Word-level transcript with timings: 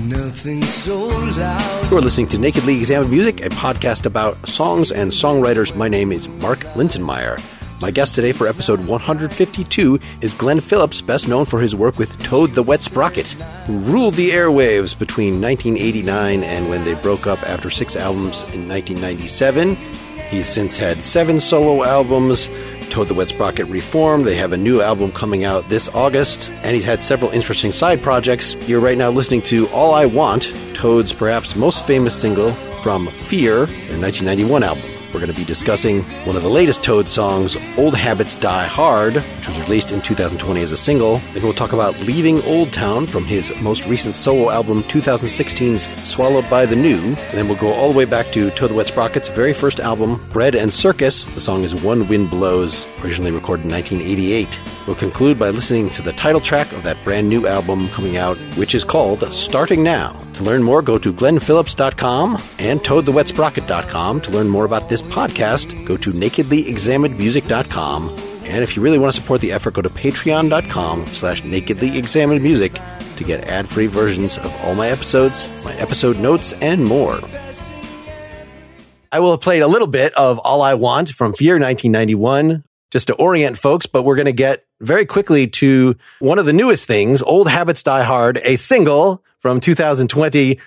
Nothing 0.00 0.62
so 0.62 0.96
loud. 0.96 1.90
You're 1.90 2.00
listening 2.00 2.26
to 2.28 2.38
Nakedly 2.38 2.78
Examined 2.78 3.10
Music, 3.10 3.40
a 3.44 3.50
podcast 3.50 4.06
about 4.06 4.48
songs 4.48 4.90
and 4.90 5.10
songwriters. 5.12 5.76
My 5.76 5.86
name 5.86 6.12
is 6.12 6.28
Mark 6.28 6.60
Linsenmayer. 6.74 7.38
My 7.80 7.90
guest 7.90 8.14
today 8.14 8.32
for 8.32 8.48
episode 8.48 8.80
152 8.86 10.00
is 10.22 10.32
Glenn 10.32 10.60
Phillips, 10.60 11.02
best 11.02 11.28
known 11.28 11.44
for 11.44 11.60
his 11.60 11.76
work 11.76 11.98
with 11.98 12.20
Toad 12.22 12.52
the 12.52 12.62
Wet 12.62 12.80
Sprocket, 12.80 13.32
who 13.66 13.80
ruled 13.80 14.14
the 14.14 14.30
airwaves 14.30 14.98
between 14.98 15.40
1989 15.42 16.42
and 16.42 16.70
when 16.70 16.84
they 16.84 16.94
broke 17.02 17.26
up 17.26 17.42
after 17.42 17.68
six 17.68 17.94
albums 17.94 18.44
in 18.54 18.66
1997. 18.66 19.76
He's 20.30 20.48
since 20.48 20.78
had 20.78 21.04
seven 21.04 21.38
solo 21.38 21.84
albums. 21.84 22.48
Toad 22.92 23.08
the 23.08 23.14
Wet 23.14 23.30
Sprocket 23.30 23.66
reformed. 23.68 24.26
They 24.26 24.36
have 24.36 24.52
a 24.52 24.56
new 24.58 24.82
album 24.82 25.12
coming 25.12 25.44
out 25.44 25.66
this 25.70 25.88
August, 25.94 26.50
and 26.62 26.74
he's 26.74 26.84
had 26.84 27.02
several 27.02 27.30
interesting 27.30 27.72
side 27.72 28.02
projects. 28.02 28.54
You're 28.68 28.80
right 28.80 28.98
now 28.98 29.08
listening 29.08 29.40
to 29.42 29.66
All 29.68 29.94
I 29.94 30.04
Want, 30.04 30.52
Toad's 30.74 31.10
perhaps 31.10 31.56
most 31.56 31.86
famous 31.86 32.14
single 32.14 32.52
from 32.82 33.06
Fear, 33.08 33.64
their 33.64 33.98
1991 33.98 34.62
album. 34.62 35.01
We're 35.12 35.20
going 35.20 35.32
to 35.32 35.38
be 35.38 35.44
discussing 35.44 36.02
one 36.24 36.36
of 36.36 36.42
the 36.42 36.48
latest 36.48 36.82
Toad 36.82 37.08
songs, 37.08 37.56
Old 37.76 37.94
Habits 37.94 38.34
Die 38.40 38.64
Hard, 38.64 39.14
which 39.14 39.48
was 39.48 39.58
released 39.60 39.92
in 39.92 40.00
2020 40.00 40.62
as 40.62 40.72
a 40.72 40.76
single. 40.76 41.18
Then 41.34 41.42
we'll 41.42 41.52
talk 41.52 41.74
about 41.74 41.98
Leaving 42.00 42.42
Old 42.44 42.72
Town 42.72 43.06
from 43.06 43.24
his 43.24 43.52
most 43.60 43.86
recent 43.86 44.14
solo 44.14 44.50
album, 44.50 44.82
2016's 44.84 45.82
Swallowed 46.02 46.48
by 46.48 46.64
the 46.64 46.76
New. 46.76 46.98
And 46.98 47.34
then 47.34 47.46
we'll 47.46 47.58
go 47.58 47.72
all 47.74 47.92
the 47.92 47.98
way 47.98 48.06
back 48.06 48.32
to 48.32 48.50
Toad 48.52 48.70
the 48.70 48.74
Wet 48.74 48.86
Sprocket's 48.86 49.28
very 49.28 49.52
first 49.52 49.80
album, 49.80 50.18
Bread 50.30 50.54
and 50.54 50.72
Circus. 50.72 51.26
The 51.26 51.40
song 51.40 51.62
is 51.62 51.74
One 51.74 52.08
Wind 52.08 52.30
Blows, 52.30 52.88
originally 53.04 53.32
recorded 53.32 53.66
in 53.66 53.72
1988. 53.72 54.60
We'll 54.86 54.96
conclude 54.96 55.38
by 55.38 55.50
listening 55.50 55.90
to 55.90 56.02
the 56.02 56.12
title 56.12 56.40
track 56.40 56.72
of 56.72 56.82
that 56.84 56.96
brand 57.04 57.28
new 57.28 57.46
album 57.46 57.88
coming 57.90 58.16
out, 58.16 58.38
which 58.56 58.74
is 58.74 58.82
called 58.82 59.20
Starting 59.32 59.82
Now. 59.82 60.18
To 60.34 60.42
learn 60.44 60.62
more, 60.62 60.82
go 60.82 60.98
to 60.98 61.12
glennphillips.com 61.12 62.38
and 62.58 62.80
toadthewetsprocket.com. 62.80 64.20
To 64.22 64.30
learn 64.30 64.48
more 64.48 64.64
about 64.64 64.88
this 64.88 65.02
podcast, 65.02 65.84
go 65.86 65.96
to 65.96 66.10
nakedlyexaminedmusic.com. 66.10 68.08
And 68.44 68.62
if 68.62 68.74
you 68.76 68.82
really 68.82 68.98
want 68.98 69.14
to 69.14 69.20
support 69.20 69.40
the 69.40 69.52
effort, 69.52 69.74
go 69.74 69.82
to 69.82 69.88
patreon.com 69.90 71.06
slash 71.06 71.42
nakedlyexaminedmusic 71.42 73.16
to 73.16 73.24
get 73.24 73.44
ad-free 73.44 73.86
versions 73.86 74.38
of 74.38 74.54
all 74.64 74.74
my 74.74 74.88
episodes, 74.88 75.64
my 75.64 75.74
episode 75.74 76.18
notes, 76.18 76.52
and 76.54 76.84
more. 76.84 77.20
I 79.12 79.20
will 79.20 79.30
have 79.32 79.40
played 79.42 79.62
a 79.62 79.68
little 79.68 79.86
bit 79.86 80.14
of 80.14 80.38
All 80.38 80.62
I 80.62 80.74
Want 80.74 81.10
from 81.10 81.34
Fear 81.34 81.54
1991 81.54 82.64
just 82.90 83.08
to 83.08 83.14
orient 83.14 83.58
folks, 83.58 83.86
but 83.86 84.02
we're 84.02 84.16
going 84.16 84.26
to 84.26 84.32
get 84.32 84.64
very 84.80 85.06
quickly 85.06 85.46
to 85.48 85.96
one 86.18 86.38
of 86.38 86.46
the 86.46 86.52
newest 86.52 86.84
things, 86.84 87.22
Old 87.22 87.48
Habits 87.48 87.82
Die 87.82 88.02
Hard, 88.02 88.40
a 88.42 88.56
single 88.56 89.22
from 89.42 89.58
2020 89.58 90.58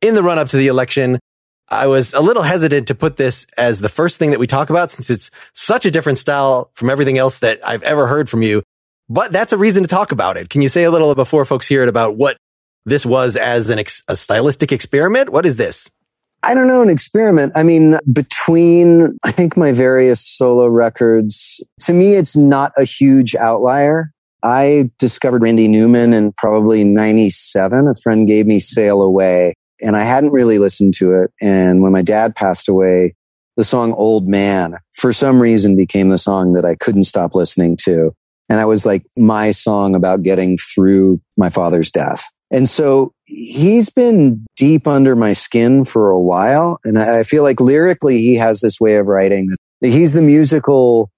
in 0.00 0.14
the 0.14 0.22
run 0.22 0.38
up 0.38 0.48
to 0.48 0.56
the 0.56 0.66
election. 0.66 1.20
I 1.68 1.86
was 1.86 2.14
a 2.14 2.20
little 2.20 2.42
hesitant 2.42 2.88
to 2.88 2.94
put 2.94 3.16
this 3.16 3.46
as 3.56 3.80
the 3.80 3.88
first 3.88 4.16
thing 4.16 4.30
that 4.30 4.40
we 4.40 4.46
talk 4.46 4.70
about 4.70 4.90
since 4.90 5.10
it's 5.10 5.30
such 5.52 5.84
a 5.84 5.90
different 5.90 6.18
style 6.18 6.70
from 6.72 6.90
everything 6.90 7.18
else 7.18 7.38
that 7.38 7.60
I've 7.66 7.82
ever 7.82 8.06
heard 8.06 8.28
from 8.28 8.42
you. 8.42 8.62
But 9.10 9.32
that's 9.32 9.52
a 9.52 9.58
reason 9.58 9.82
to 9.82 9.88
talk 9.88 10.10
about 10.10 10.38
it. 10.38 10.48
Can 10.48 10.62
you 10.62 10.70
say 10.70 10.84
a 10.84 10.90
little 10.90 11.14
before 11.14 11.44
folks 11.44 11.68
hear 11.68 11.82
it 11.82 11.88
about 11.88 12.16
what 12.16 12.38
this 12.86 13.04
was 13.04 13.36
as 13.36 13.68
an 13.68 13.78
ex- 13.78 14.02
a 14.08 14.16
stylistic 14.16 14.72
experiment? 14.72 15.30
What 15.30 15.44
is 15.44 15.56
this? 15.56 15.90
I 16.42 16.54
don't 16.54 16.68
know, 16.68 16.82
an 16.82 16.90
experiment. 16.90 17.52
I 17.54 17.62
mean, 17.62 17.98
between, 18.10 19.18
I 19.24 19.32
think 19.32 19.56
my 19.56 19.72
various 19.72 20.26
solo 20.26 20.66
records, 20.66 21.62
to 21.80 21.92
me, 21.92 22.14
it's 22.14 22.36
not 22.36 22.72
a 22.78 22.84
huge 22.84 23.34
outlier. 23.34 24.13
I 24.44 24.90
discovered 24.98 25.42
Randy 25.42 25.68
Newman 25.68 26.12
in 26.12 26.32
probably 26.32 26.84
97. 26.84 27.88
A 27.88 27.94
friend 27.94 28.28
gave 28.28 28.46
me 28.46 28.58
Sail 28.58 29.02
Away 29.02 29.54
and 29.80 29.96
I 29.96 30.02
hadn't 30.02 30.32
really 30.32 30.58
listened 30.58 30.94
to 30.94 31.14
it. 31.14 31.32
And 31.40 31.82
when 31.82 31.92
my 31.92 32.02
dad 32.02 32.36
passed 32.36 32.68
away, 32.68 33.14
the 33.56 33.64
song 33.64 33.92
Old 33.92 34.28
Man, 34.28 34.76
for 34.92 35.12
some 35.12 35.40
reason, 35.40 35.76
became 35.76 36.10
the 36.10 36.18
song 36.18 36.52
that 36.54 36.64
I 36.64 36.74
couldn't 36.74 37.04
stop 37.04 37.34
listening 37.34 37.76
to. 37.84 38.12
And 38.48 38.60
I 38.60 38.64
was 38.66 38.84
like 38.84 39.04
my 39.16 39.50
song 39.52 39.94
about 39.94 40.22
getting 40.22 40.58
through 40.58 41.20
my 41.36 41.50
father's 41.50 41.90
death. 41.90 42.30
And 42.50 42.68
so 42.68 43.12
he's 43.24 43.88
been 43.88 44.44
deep 44.56 44.86
under 44.86 45.16
my 45.16 45.32
skin 45.32 45.84
for 45.84 46.10
a 46.10 46.20
while. 46.20 46.78
And 46.84 46.98
I 46.98 47.22
feel 47.22 47.42
like 47.42 47.60
lyrically, 47.60 48.18
he 48.18 48.34
has 48.36 48.60
this 48.60 48.80
way 48.80 48.96
of 48.96 49.06
writing. 49.06 49.50
He's 49.80 50.12
the 50.12 50.22
musical 50.22 51.10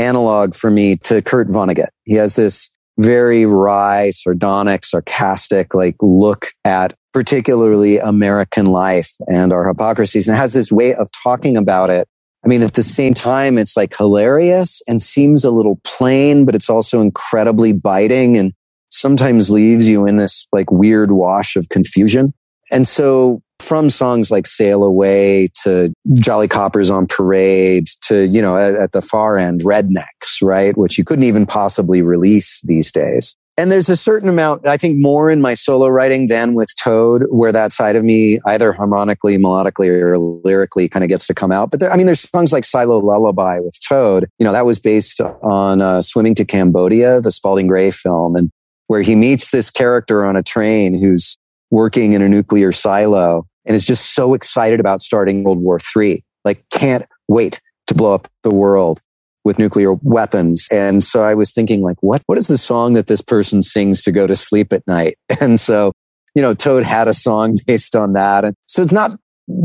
analog 0.00 0.54
for 0.54 0.70
me 0.70 0.96
to 0.96 1.22
Kurt 1.22 1.48
Vonnegut. 1.48 1.88
He 2.04 2.14
has 2.14 2.34
this 2.34 2.70
very 2.98 3.46
wry, 3.46 4.10
sardonic, 4.10 4.84
sarcastic, 4.84 5.74
like 5.74 5.96
look 6.00 6.48
at 6.64 6.94
particularly 7.12 7.98
American 7.98 8.66
life 8.66 9.12
and 9.28 9.52
our 9.52 9.66
hypocrisies 9.66 10.28
and 10.28 10.36
has 10.36 10.52
this 10.52 10.70
way 10.70 10.94
of 10.94 11.08
talking 11.12 11.56
about 11.56 11.90
it. 11.90 12.08
I 12.44 12.48
mean, 12.48 12.62
at 12.62 12.74
the 12.74 12.82
same 12.82 13.14
time, 13.14 13.58
it's 13.58 13.76
like 13.76 13.96
hilarious 13.96 14.80
and 14.86 15.00
seems 15.00 15.44
a 15.44 15.50
little 15.50 15.80
plain, 15.84 16.44
but 16.44 16.54
it's 16.54 16.70
also 16.70 17.00
incredibly 17.00 17.72
biting 17.72 18.38
and 18.38 18.52
sometimes 18.90 19.50
leaves 19.50 19.86
you 19.86 20.06
in 20.06 20.16
this 20.16 20.46
like 20.52 20.70
weird 20.70 21.10
wash 21.10 21.56
of 21.56 21.68
confusion. 21.68 22.32
And 22.70 22.86
so 22.86 23.42
from 23.60 23.90
songs 23.90 24.30
like 24.30 24.46
Sail 24.46 24.82
Away 24.82 25.48
to 25.62 25.92
Jolly 26.14 26.48
Coppers 26.48 26.90
on 26.90 27.06
Parade 27.06 27.88
to, 28.02 28.26
you 28.26 28.42
know, 28.42 28.56
at, 28.56 28.74
at, 28.74 28.92
the 28.92 29.00
far 29.00 29.38
end, 29.38 29.62
Rednecks, 29.62 30.42
right? 30.42 30.76
Which 30.76 30.98
you 30.98 31.04
couldn't 31.04 31.24
even 31.24 31.46
possibly 31.46 32.02
release 32.02 32.60
these 32.62 32.90
days. 32.90 33.36
And 33.56 33.70
there's 33.70 33.90
a 33.90 33.96
certain 33.96 34.28
amount, 34.28 34.66
I 34.66 34.78
think 34.78 34.98
more 34.98 35.30
in 35.30 35.42
my 35.42 35.52
solo 35.52 35.88
writing 35.88 36.28
than 36.28 36.54
with 36.54 36.70
Toad, 36.82 37.24
where 37.28 37.52
that 37.52 37.72
side 37.72 37.94
of 37.94 38.02
me, 38.02 38.40
either 38.46 38.72
harmonically, 38.72 39.36
melodically, 39.36 39.88
or 39.88 40.18
lyrically 40.18 40.88
kind 40.88 41.04
of 41.04 41.10
gets 41.10 41.26
to 41.26 41.34
come 41.34 41.52
out. 41.52 41.70
But 41.70 41.80
there, 41.80 41.92
I 41.92 41.96
mean, 41.96 42.06
there's 42.06 42.20
songs 42.20 42.54
like 42.54 42.64
Silo 42.64 42.98
Lullaby 42.98 43.58
with 43.58 43.78
Toad. 43.86 44.28
You 44.38 44.46
know, 44.46 44.52
that 44.52 44.64
was 44.64 44.78
based 44.78 45.20
on 45.20 45.82
uh, 45.82 46.00
Swimming 46.00 46.34
to 46.36 46.44
Cambodia, 46.46 47.20
the 47.20 47.30
Spalding 47.30 47.66
Gray 47.66 47.90
film. 47.90 48.34
And 48.34 48.50
where 48.86 49.02
he 49.02 49.14
meets 49.14 49.50
this 49.50 49.70
character 49.70 50.24
on 50.24 50.36
a 50.36 50.42
train 50.42 50.98
who's 50.98 51.36
working 51.70 52.14
in 52.14 52.22
a 52.22 52.28
nuclear 52.28 52.72
silo 52.72 53.46
and 53.64 53.74
is 53.74 53.84
just 53.84 54.14
so 54.14 54.34
excited 54.34 54.80
about 54.80 55.00
starting 55.00 55.44
World 55.44 55.58
War 55.58 55.78
III. 55.96 56.24
Like, 56.44 56.64
can't 56.70 57.06
wait 57.28 57.60
to 57.86 57.94
blow 57.94 58.14
up 58.14 58.28
the 58.42 58.54
world 58.54 59.00
with 59.44 59.58
nuclear 59.58 59.94
weapons. 60.02 60.66
And 60.70 61.02
so 61.02 61.22
I 61.22 61.34
was 61.34 61.52
thinking, 61.52 61.82
like, 61.82 61.96
what, 62.00 62.22
what 62.26 62.38
is 62.38 62.46
the 62.46 62.58
song 62.58 62.94
that 62.94 63.06
this 63.06 63.20
person 63.20 63.62
sings 63.62 64.02
to 64.02 64.12
go 64.12 64.26
to 64.26 64.34
sleep 64.34 64.72
at 64.72 64.86
night? 64.86 65.16
And 65.40 65.58
so, 65.58 65.92
you 66.34 66.42
know, 66.42 66.52
Toad 66.52 66.84
had 66.84 67.08
a 67.08 67.14
song 67.14 67.56
based 67.66 67.96
on 67.96 68.12
that. 68.14 68.44
And 68.44 68.54
so 68.66 68.82
it's 68.82 68.92
not 68.92 69.12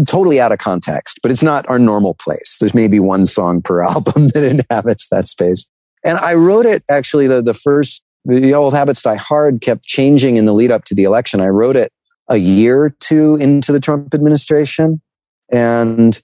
totally 0.08 0.40
out 0.40 0.52
of 0.52 0.58
context, 0.58 1.20
but 1.22 1.32
it's 1.32 1.44
not 1.44 1.68
our 1.70 1.78
normal 1.78 2.16
place. 2.16 2.58
There's 2.60 2.74
maybe 2.74 3.00
one 3.00 3.26
song 3.26 3.62
per 3.62 3.84
album 3.94 4.30
that 4.30 4.44
inhabits 4.44 5.08
that 5.10 5.28
space. 5.28 5.66
And 6.04 6.18
I 6.20 6.36
wrote 6.36 6.66
it 6.66 6.84
actually 6.90 7.28
the, 7.28 7.42
the 7.42 7.54
first 7.54 8.02
the 8.26 8.56
old 8.56 8.74
habits 8.74 9.04
die 9.04 9.16
hard 9.16 9.62
kept 9.62 9.84
changing 9.84 10.38
in 10.38 10.46
the 10.46 10.54
lead 10.54 10.72
up 10.72 10.84
to 10.86 10.96
the 10.96 11.04
election. 11.04 11.42
I 11.42 11.50
wrote 11.50 11.76
it 11.76 11.92
a 12.28 12.38
year 12.38 12.82
or 12.82 12.90
two 13.00 13.36
into 13.36 13.72
the 13.72 13.80
Trump 13.80 14.14
administration 14.14 15.02
and, 15.52 16.22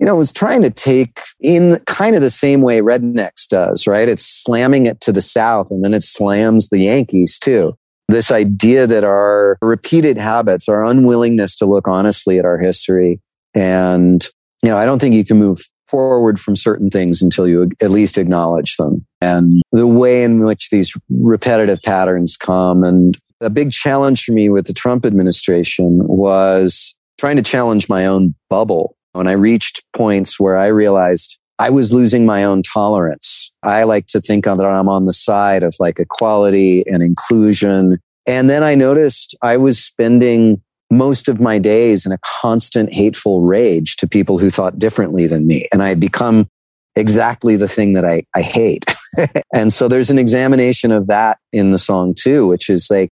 you 0.00 0.06
know, 0.06 0.16
was 0.16 0.32
trying 0.32 0.62
to 0.62 0.70
take 0.70 1.20
in 1.40 1.78
kind 1.86 2.16
of 2.16 2.22
the 2.22 2.30
same 2.30 2.60
way 2.60 2.80
Rednecks 2.80 3.46
does, 3.48 3.86
right? 3.86 4.08
It's 4.08 4.24
slamming 4.24 4.86
it 4.86 5.00
to 5.02 5.12
the 5.12 5.22
South 5.22 5.70
and 5.70 5.84
then 5.84 5.94
it 5.94 6.02
slams 6.02 6.68
the 6.68 6.80
Yankees 6.80 7.38
too. 7.38 7.74
This 8.08 8.30
idea 8.30 8.86
that 8.86 9.04
our 9.04 9.58
repeated 9.60 10.16
habits, 10.16 10.68
our 10.68 10.84
unwillingness 10.84 11.56
to 11.56 11.66
look 11.66 11.86
honestly 11.86 12.38
at 12.38 12.44
our 12.44 12.58
history 12.58 13.20
and 13.54 14.26
you 14.62 14.70
know, 14.70 14.76
I 14.76 14.86
don't 14.86 14.98
think 14.98 15.14
you 15.14 15.24
can 15.24 15.38
move 15.38 15.60
forward 15.86 16.38
from 16.38 16.56
certain 16.56 16.90
things 16.90 17.22
until 17.22 17.48
you 17.48 17.70
at 17.80 17.90
least 17.90 18.18
acknowledge 18.18 18.76
them 18.76 19.06
and 19.20 19.62
the 19.72 19.86
way 19.86 20.22
in 20.22 20.44
which 20.44 20.68
these 20.70 20.92
repetitive 21.08 21.80
patterns 21.82 22.36
come. 22.36 22.84
And 22.84 23.16
a 23.40 23.50
big 23.50 23.72
challenge 23.72 24.24
for 24.24 24.32
me 24.32 24.48
with 24.48 24.66
the 24.66 24.72
Trump 24.72 25.06
administration 25.06 26.06
was 26.06 26.96
trying 27.18 27.36
to 27.36 27.42
challenge 27.42 27.88
my 27.88 28.06
own 28.06 28.34
bubble. 28.50 28.96
When 29.12 29.26
I 29.26 29.32
reached 29.32 29.82
points 29.94 30.38
where 30.38 30.56
I 30.56 30.66
realized 30.68 31.38
I 31.58 31.70
was 31.70 31.92
losing 31.92 32.24
my 32.24 32.44
own 32.44 32.62
tolerance. 32.62 33.50
I 33.62 33.82
like 33.82 34.06
to 34.08 34.20
think 34.20 34.44
that 34.44 34.60
I'm 34.60 34.88
on 34.88 35.06
the 35.06 35.12
side 35.12 35.62
of 35.62 35.74
like 35.80 35.98
equality 35.98 36.84
and 36.86 37.02
inclusion 37.02 37.98
And 38.26 38.48
then 38.48 38.62
I 38.62 38.74
noticed 38.74 39.34
I 39.42 39.56
was 39.56 39.82
spending 39.82 40.62
most 40.90 41.28
of 41.28 41.40
my 41.40 41.58
days 41.58 42.06
in 42.06 42.12
a 42.12 42.18
constant 42.42 42.94
hateful 42.94 43.42
rage 43.42 43.96
to 43.96 44.06
people 44.06 44.38
who 44.38 44.50
thought 44.50 44.78
differently 44.78 45.26
than 45.26 45.46
me. 45.46 45.66
And 45.72 45.82
I 45.82 45.88
had 45.88 46.00
become 46.00 46.46
exactly 46.94 47.56
the 47.56 47.68
thing 47.68 47.94
that 47.94 48.04
I, 48.04 48.24
I 48.34 48.42
hate. 48.42 48.84
and 49.54 49.72
so 49.72 49.88
there's 49.88 50.10
an 50.10 50.18
examination 50.18 50.92
of 50.92 51.06
that 51.08 51.38
in 51.52 51.72
the 51.72 51.78
song 51.78 52.14
too, 52.14 52.46
which 52.46 52.68
is 52.68 52.88
like, 52.90 53.10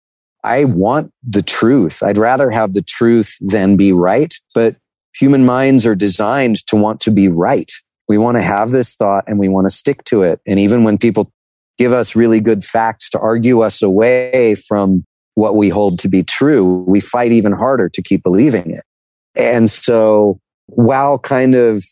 I 0.43 0.65
want 0.65 1.13
the 1.23 1.43
truth. 1.43 2.03
I'd 2.03 2.19
rather 2.19 2.51
have 2.51 2.73
the 2.73 2.83
truth 2.83 3.37
than 3.41 3.77
be 3.77 3.93
right. 3.93 4.35
But 4.55 4.77
human 5.15 5.45
minds 5.45 5.87
are 5.87 5.95
designed 5.95 6.65
to 6.67 6.77
want 6.77 7.01
to 7.01 7.11
be 7.11 7.29
right. 7.29 7.71
We 8.09 8.19
want 8.19 8.37
to 8.37 8.43
have 8.43 8.71
this 8.71 8.95
thought 8.95 9.25
and 9.27 9.39
we 9.39 9.49
want 9.49 9.67
to 9.67 9.71
stick 9.71 10.05
to 10.05 10.23
it. 10.23 10.41
And 10.47 10.59
even 10.59 10.85
when 10.85 10.99
people 10.99 11.31
give 11.79 11.93
us 11.93 12.17
really 12.17 12.41
good 12.41 12.65
facts 12.65 13.09
to 13.11 13.19
argue 13.19 13.61
us 13.61 13.83
away 13.83 14.55
from 14.55 15.05
what 15.35 15.57
we 15.57 15.69
hold 15.69 15.99
to 16.01 16.09
be 16.09 16.23
true, 16.23 16.85
we 16.87 17.01
fight 17.01 17.33
even 17.33 17.53
harder 17.53 17.89
to 17.89 18.03
keep 18.03 18.23
believing 18.23 18.71
it. 18.71 18.85
And 19.37 19.71
so 19.71 20.41
while 20.67 21.19
kind 21.19 21.55
of 21.55 21.85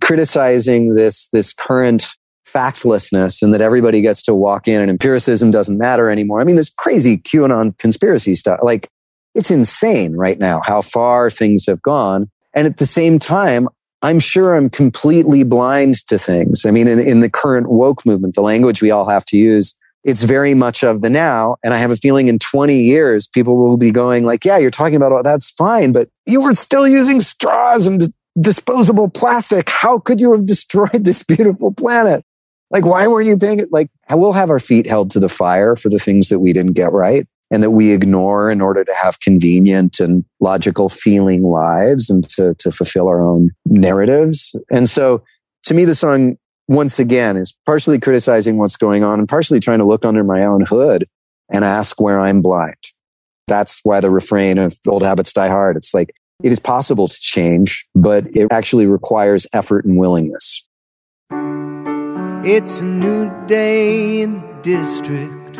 criticizing 0.00 0.94
this, 0.94 1.28
this 1.32 1.52
current 1.52 2.06
factlessness 2.54 3.42
and 3.42 3.52
that 3.52 3.60
everybody 3.60 4.00
gets 4.00 4.22
to 4.22 4.34
walk 4.34 4.68
in 4.68 4.80
and 4.80 4.90
empiricism 4.90 5.50
doesn't 5.50 5.78
matter 5.78 6.10
anymore. 6.10 6.40
I 6.40 6.44
mean, 6.44 6.56
this 6.56 6.70
crazy 6.70 7.18
QAnon 7.18 7.76
conspiracy 7.78 8.34
stuff, 8.34 8.60
like 8.62 8.88
it's 9.34 9.50
insane 9.50 10.14
right 10.14 10.38
now 10.38 10.60
how 10.64 10.80
far 10.80 11.30
things 11.30 11.66
have 11.66 11.82
gone. 11.82 12.30
And 12.54 12.66
at 12.66 12.76
the 12.76 12.86
same 12.86 13.18
time, 13.18 13.68
I'm 14.02 14.20
sure 14.20 14.54
I'm 14.54 14.68
completely 14.68 15.42
blind 15.42 16.06
to 16.08 16.18
things. 16.18 16.64
I 16.64 16.70
mean, 16.70 16.88
in, 16.88 17.00
in 17.00 17.20
the 17.20 17.30
current 17.30 17.70
woke 17.70 18.04
movement, 18.06 18.34
the 18.34 18.42
language 18.42 18.82
we 18.82 18.90
all 18.90 19.08
have 19.08 19.24
to 19.26 19.36
use, 19.36 19.74
it's 20.04 20.22
very 20.22 20.54
much 20.54 20.84
of 20.84 21.00
the 21.00 21.08
now. 21.08 21.56
And 21.64 21.72
I 21.72 21.78
have 21.78 21.90
a 21.90 21.96
feeling 21.96 22.28
in 22.28 22.38
20 22.38 22.76
years, 22.76 23.26
people 23.26 23.56
will 23.56 23.78
be 23.78 23.90
going 23.90 24.24
like, 24.24 24.44
yeah, 24.44 24.58
you're 24.58 24.70
talking 24.70 24.96
about, 24.96 25.12
oh, 25.12 25.22
that's 25.22 25.50
fine, 25.50 25.92
but 25.92 26.10
you 26.26 26.42
were 26.42 26.54
still 26.54 26.86
using 26.86 27.20
straws 27.20 27.86
and 27.86 28.12
disposable 28.38 29.08
plastic. 29.08 29.70
How 29.70 29.98
could 29.98 30.20
you 30.20 30.32
have 30.32 30.44
destroyed 30.46 31.04
this 31.04 31.22
beautiful 31.22 31.72
planet? 31.72 32.24
Like, 32.70 32.84
why 32.84 33.06
weren't 33.06 33.28
you 33.28 33.36
paying 33.36 33.60
it? 33.60 33.72
Like, 33.72 33.88
we'll 34.10 34.32
have 34.32 34.50
our 34.50 34.58
feet 34.58 34.86
held 34.86 35.10
to 35.12 35.20
the 35.20 35.28
fire 35.28 35.76
for 35.76 35.88
the 35.88 35.98
things 35.98 36.28
that 36.28 36.40
we 36.40 36.52
didn't 36.52 36.72
get 36.72 36.92
right 36.92 37.26
and 37.50 37.62
that 37.62 37.70
we 37.70 37.92
ignore 37.92 38.50
in 38.50 38.60
order 38.60 38.84
to 38.84 38.94
have 38.94 39.20
convenient 39.20 40.00
and 40.00 40.24
logical 40.40 40.88
feeling 40.88 41.42
lives 41.42 42.10
and 42.10 42.28
to, 42.30 42.54
to 42.54 42.72
fulfill 42.72 43.06
our 43.06 43.24
own 43.24 43.50
narratives. 43.66 44.56
And 44.70 44.88
so 44.88 45.22
to 45.64 45.74
me, 45.74 45.84
the 45.84 45.94
song 45.94 46.36
once 46.66 46.98
again 46.98 47.36
is 47.36 47.54
partially 47.66 48.00
criticizing 48.00 48.56
what's 48.56 48.76
going 48.76 49.04
on 49.04 49.18
and 49.18 49.28
partially 49.28 49.60
trying 49.60 49.78
to 49.78 49.84
look 49.84 50.04
under 50.04 50.24
my 50.24 50.44
own 50.44 50.64
hood 50.64 51.06
and 51.52 51.64
ask 51.64 52.00
where 52.00 52.18
I'm 52.18 52.40
blind. 52.42 52.76
That's 53.46 53.80
why 53.84 54.00
the 54.00 54.10
refrain 54.10 54.58
of 54.58 54.78
old 54.88 55.02
habits 55.02 55.32
die 55.32 55.48
hard. 55.48 55.76
It's 55.76 55.92
like, 55.92 56.14
it 56.42 56.50
is 56.50 56.58
possible 56.58 57.06
to 57.06 57.20
change, 57.20 57.86
but 57.94 58.26
it 58.34 58.50
actually 58.50 58.86
requires 58.86 59.46
effort 59.52 59.84
and 59.84 59.98
willingness. 59.98 60.66
It's 62.46 62.80
a 62.80 62.84
new 62.84 63.30
day 63.46 64.20
in 64.20 64.42
the 64.42 64.60
district. 64.60 65.58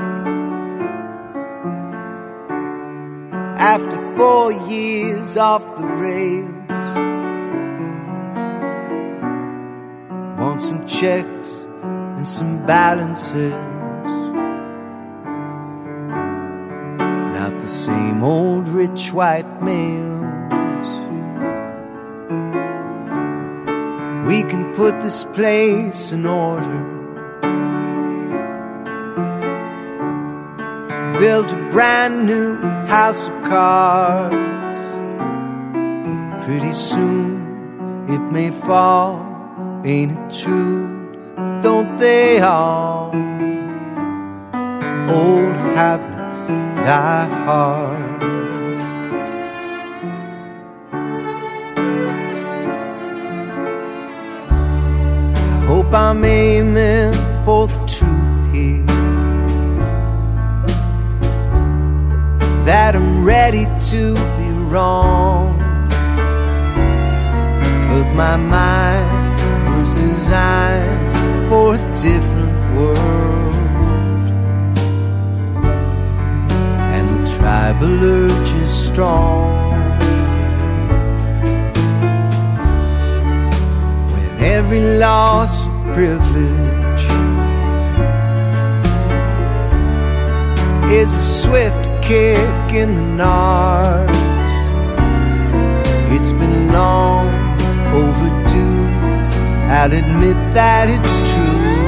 After 3.58 3.96
four 4.18 4.52
years 4.52 5.38
off 5.38 5.64
the 5.78 5.86
rails, 5.86 6.50
want 10.38 10.60
some 10.60 10.86
checks 10.86 11.64
and 12.16 12.28
some 12.28 12.66
balances. 12.66 13.54
Not 17.32 17.60
the 17.62 17.66
same 17.66 18.22
old 18.22 18.68
rich 18.68 19.10
white 19.10 19.62
male. 19.62 20.13
We 24.26 24.42
can 24.42 24.74
put 24.74 25.00
this 25.02 25.24
place 25.24 26.10
in 26.12 26.24
order. 26.24 26.80
Build 31.20 31.50
a 31.50 31.70
brand 31.70 32.26
new 32.26 32.56
house 32.86 33.28
of 33.28 33.34
cards. 33.44 34.78
Pretty 36.46 36.72
soon 36.72 38.06
it 38.08 38.20
may 38.32 38.50
fall, 38.50 39.20
ain't 39.84 40.12
it 40.12 40.42
true? 40.42 40.88
Don't 41.62 41.98
they 41.98 42.40
all? 42.40 43.08
Old 45.10 45.56
habits 45.76 46.46
die 46.48 47.26
hard. 47.46 48.03
Hope 55.74 55.92
I'm 55.92 56.24
aiming 56.24 57.12
for 57.44 57.66
the 57.66 57.80
truth 57.94 58.54
here. 58.54 58.86
That 62.64 62.94
I'm 62.94 63.24
ready 63.24 63.64
to 63.90 64.14
be 64.38 64.50
wrong. 64.70 65.58
But 67.90 68.06
my 68.22 68.36
mind 68.36 69.40
was 69.76 69.92
designed 69.94 71.48
for 71.48 71.74
a 71.74 71.78
different 72.06 72.56
world. 72.76 73.54
And 76.94 77.04
the 77.16 77.36
tribal 77.36 78.04
urge 78.20 78.50
is 78.62 78.72
strong. 78.72 79.50
When 84.12 84.28
every 84.38 84.82
loss 84.98 85.63
privilege 85.94 87.04
is 90.92 91.14
a 91.14 91.22
swift 91.22 91.84
kick 92.02 92.74
in 92.74 92.96
the 92.96 93.22
nards. 93.22 94.10
It's 96.10 96.32
been 96.32 96.72
long 96.72 97.28
overdue. 97.94 98.88
I'll 99.70 99.92
admit 99.92 100.38
that 100.58 100.90
it's 100.96 101.14
true. 101.30 101.84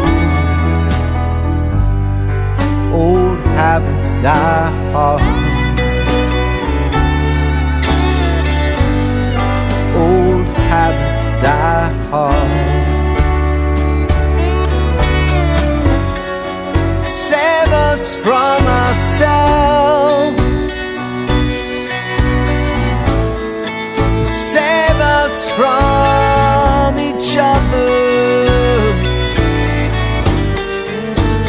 Old 2.94 3.40
habits 3.58 4.10
die 4.22 4.70
hard. 4.92 5.22
Old 9.96 10.46
habits 10.70 11.24
die 11.44 11.92
hard. 12.10 12.75
From 18.26 18.60
ourselves. 18.82 20.42
Save 24.52 24.98
us 25.20 25.36
from 25.50 26.98
each 27.08 27.36
other. 27.38 27.92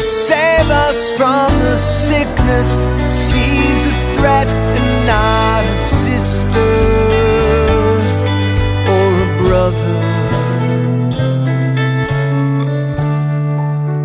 Save 0.02 0.68
us 0.70 1.00
from 1.18 1.48
the 1.66 1.78
sickness 1.78 2.76
that 2.76 3.10
sees 3.10 3.80
a 3.92 3.96
threat 4.14 4.46
and 4.46 4.88
not 5.04 5.64
a 5.64 5.78
sister 5.78 6.70
or 8.94 9.08
a 9.26 9.28
brother. 9.42 9.98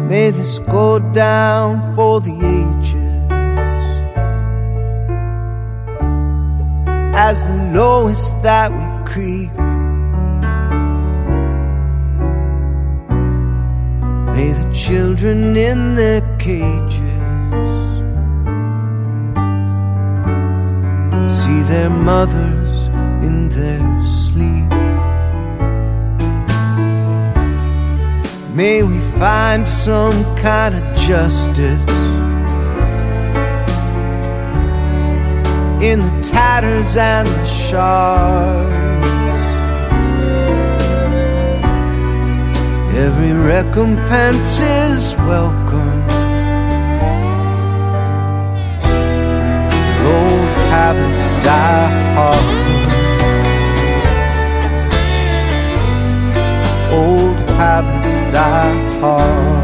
May 0.09 0.31
this 0.31 0.57
go 0.57 0.97
down 0.97 1.82
as 7.33 7.43
the 7.45 7.61
lowest 7.73 8.39
that 8.43 8.69
we 8.77 8.85
creep. 9.11 9.51
May 14.35 14.49
the 14.61 14.69
children 14.85 15.57
in 15.57 15.95
their 15.95 16.21
cages 16.37 17.23
see 21.37 21.59
their 21.73 21.89
mothers 22.11 22.73
in 23.27 23.49
their 23.57 23.83
sleep. 24.21 24.69
May 28.59 28.83
we 28.83 28.99
find 29.17 29.67
some 29.67 30.17
kind 30.35 30.75
of 30.75 30.83
justice 30.95 32.22
in 35.83 35.99
the 35.99 36.29
tatters 36.31 36.95
and 36.95 37.27
the 37.27 37.45
shards. 37.45 39.03
Every 42.95 43.33
recompense 43.33 44.61
is 44.61 45.15
welcome. 45.31 46.03
old 50.05 50.53
habits 50.71 51.25
die 51.45 52.01
hard. 52.15 52.47
Old 56.93 57.37
habits 57.59 58.13
die 58.33 58.99
hard. 58.99 59.62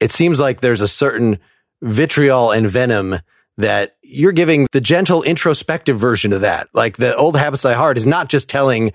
It 0.00 0.12
seems 0.12 0.38
like 0.38 0.60
there's 0.60 0.82
a 0.82 0.88
certain 0.88 1.38
vitriol 1.80 2.52
and 2.52 2.68
venom 2.68 3.16
that 3.56 3.96
you're 4.02 4.32
giving 4.32 4.66
the 4.72 4.80
gentle 4.82 5.22
introspective 5.22 5.98
version 5.98 6.34
of 6.34 6.42
that. 6.42 6.68
Like 6.74 6.98
the 6.98 7.16
old 7.16 7.36
habits 7.36 7.62
die 7.62 7.72
hard 7.72 7.96
is 7.96 8.06
not 8.06 8.28
just 8.28 8.50
telling 8.50 8.92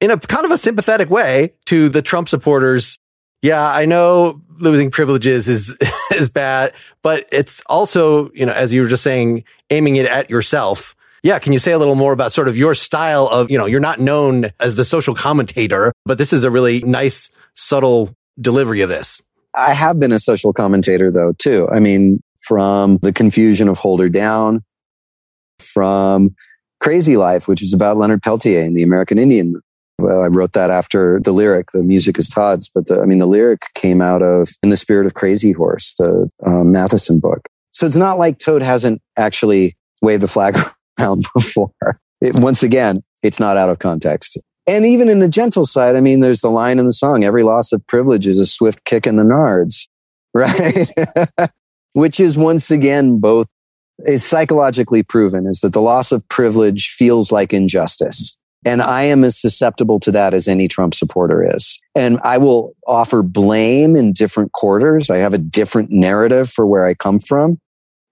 in 0.00 0.10
a 0.10 0.18
kind 0.18 0.44
of 0.44 0.50
a 0.50 0.58
sympathetic 0.58 1.08
way 1.08 1.54
to 1.66 1.88
the 1.88 2.02
Trump 2.02 2.28
supporters. 2.28 2.98
Yeah, 3.40 3.64
I 3.64 3.86
know 3.86 4.42
losing 4.58 4.90
privileges 4.90 5.48
is, 5.48 5.76
is 6.12 6.28
bad, 6.28 6.72
but 7.02 7.26
it's 7.32 7.60
also, 7.66 8.30
you 8.32 8.46
know, 8.46 8.52
as 8.52 8.72
you 8.72 8.82
were 8.82 8.88
just 8.88 9.02
saying, 9.02 9.44
aiming 9.70 9.96
it 9.96 10.06
at 10.06 10.30
yourself. 10.30 10.94
Yeah. 11.22 11.38
Can 11.38 11.52
you 11.52 11.58
say 11.58 11.72
a 11.72 11.78
little 11.78 11.94
more 11.94 12.12
about 12.12 12.32
sort 12.32 12.48
of 12.48 12.56
your 12.56 12.74
style 12.74 13.26
of, 13.26 13.50
you 13.50 13.56
know, 13.56 13.66
you're 13.66 13.80
not 13.80 13.98
known 13.98 14.50
as 14.60 14.74
the 14.74 14.84
social 14.84 15.14
commentator, 15.14 15.92
but 16.04 16.18
this 16.18 16.32
is 16.32 16.44
a 16.44 16.50
really 16.50 16.80
nice, 16.80 17.30
subtle 17.54 18.14
delivery 18.40 18.82
of 18.82 18.88
this. 18.88 19.22
I 19.54 19.72
have 19.72 19.98
been 20.00 20.12
a 20.12 20.20
social 20.20 20.52
commentator 20.52 21.10
though, 21.10 21.32
too. 21.38 21.68
I 21.70 21.80
mean, 21.80 22.22
from 22.46 22.98
the 22.98 23.12
confusion 23.12 23.68
of 23.68 23.78
Hold 23.78 24.00
Her 24.00 24.08
Down, 24.08 24.62
from 25.58 26.34
Crazy 26.80 27.16
Life, 27.16 27.48
which 27.48 27.62
is 27.62 27.72
about 27.72 27.96
Leonard 27.96 28.22
Peltier 28.22 28.62
and 28.62 28.76
the 28.76 28.82
American 28.82 29.18
Indian. 29.18 29.60
Well, 29.98 30.22
I 30.22 30.26
wrote 30.26 30.52
that 30.52 30.70
after 30.70 31.20
the 31.20 31.32
lyric. 31.32 31.70
The 31.72 31.82
music 31.82 32.18
is 32.18 32.28
Todd's, 32.28 32.68
but 32.68 32.86
the, 32.86 33.00
I 33.00 33.04
mean, 33.04 33.20
the 33.20 33.26
lyric 33.26 33.62
came 33.74 34.00
out 34.00 34.22
of 34.22 34.50
In 34.62 34.70
the 34.70 34.76
Spirit 34.76 35.06
of 35.06 35.14
Crazy 35.14 35.52
Horse, 35.52 35.94
the 35.94 36.30
um, 36.44 36.72
Matthiessen 36.72 37.20
book. 37.20 37.48
So 37.72 37.86
it's 37.86 37.96
not 37.96 38.18
like 38.18 38.38
Toad 38.38 38.62
hasn't 38.62 39.00
actually 39.16 39.76
waved 40.02 40.22
the 40.22 40.28
flag 40.28 40.58
around 41.00 41.24
before. 41.34 41.70
It, 42.20 42.38
once 42.38 42.62
again, 42.62 43.02
it's 43.22 43.40
not 43.40 43.56
out 43.56 43.68
of 43.68 43.78
context. 43.78 44.38
And 44.66 44.86
even 44.86 45.08
in 45.08 45.18
the 45.18 45.28
gentle 45.28 45.66
side, 45.66 45.94
I 45.94 46.00
mean, 46.00 46.20
there's 46.20 46.40
the 46.40 46.50
line 46.50 46.78
in 46.78 46.86
the 46.86 46.92
song, 46.92 47.22
every 47.22 47.42
loss 47.42 47.72
of 47.72 47.86
privilege 47.86 48.26
is 48.26 48.40
a 48.40 48.46
swift 48.46 48.84
kick 48.84 49.06
in 49.06 49.16
the 49.16 49.24
nards, 49.24 49.88
right? 50.34 51.50
Which 51.92 52.18
is 52.18 52.36
once 52.36 52.70
again 52.70 53.20
both 53.20 53.48
is 54.06 54.24
psychologically 54.24 55.04
proven 55.04 55.46
is 55.46 55.60
that 55.60 55.72
the 55.72 55.80
loss 55.80 56.10
of 56.10 56.28
privilege 56.28 56.88
feels 56.88 57.30
like 57.30 57.52
injustice. 57.52 58.36
And 58.64 58.80
I 58.80 59.02
am 59.04 59.24
as 59.24 59.38
susceptible 59.38 60.00
to 60.00 60.10
that 60.12 60.32
as 60.32 60.48
any 60.48 60.68
Trump 60.68 60.94
supporter 60.94 61.54
is. 61.54 61.78
And 61.94 62.18
I 62.24 62.38
will 62.38 62.74
offer 62.86 63.22
blame 63.22 63.94
in 63.94 64.12
different 64.12 64.52
quarters. 64.52 65.10
I 65.10 65.18
have 65.18 65.34
a 65.34 65.38
different 65.38 65.90
narrative 65.90 66.50
for 66.50 66.66
where 66.66 66.86
I 66.86 66.94
come 66.94 67.18
from. 67.18 67.58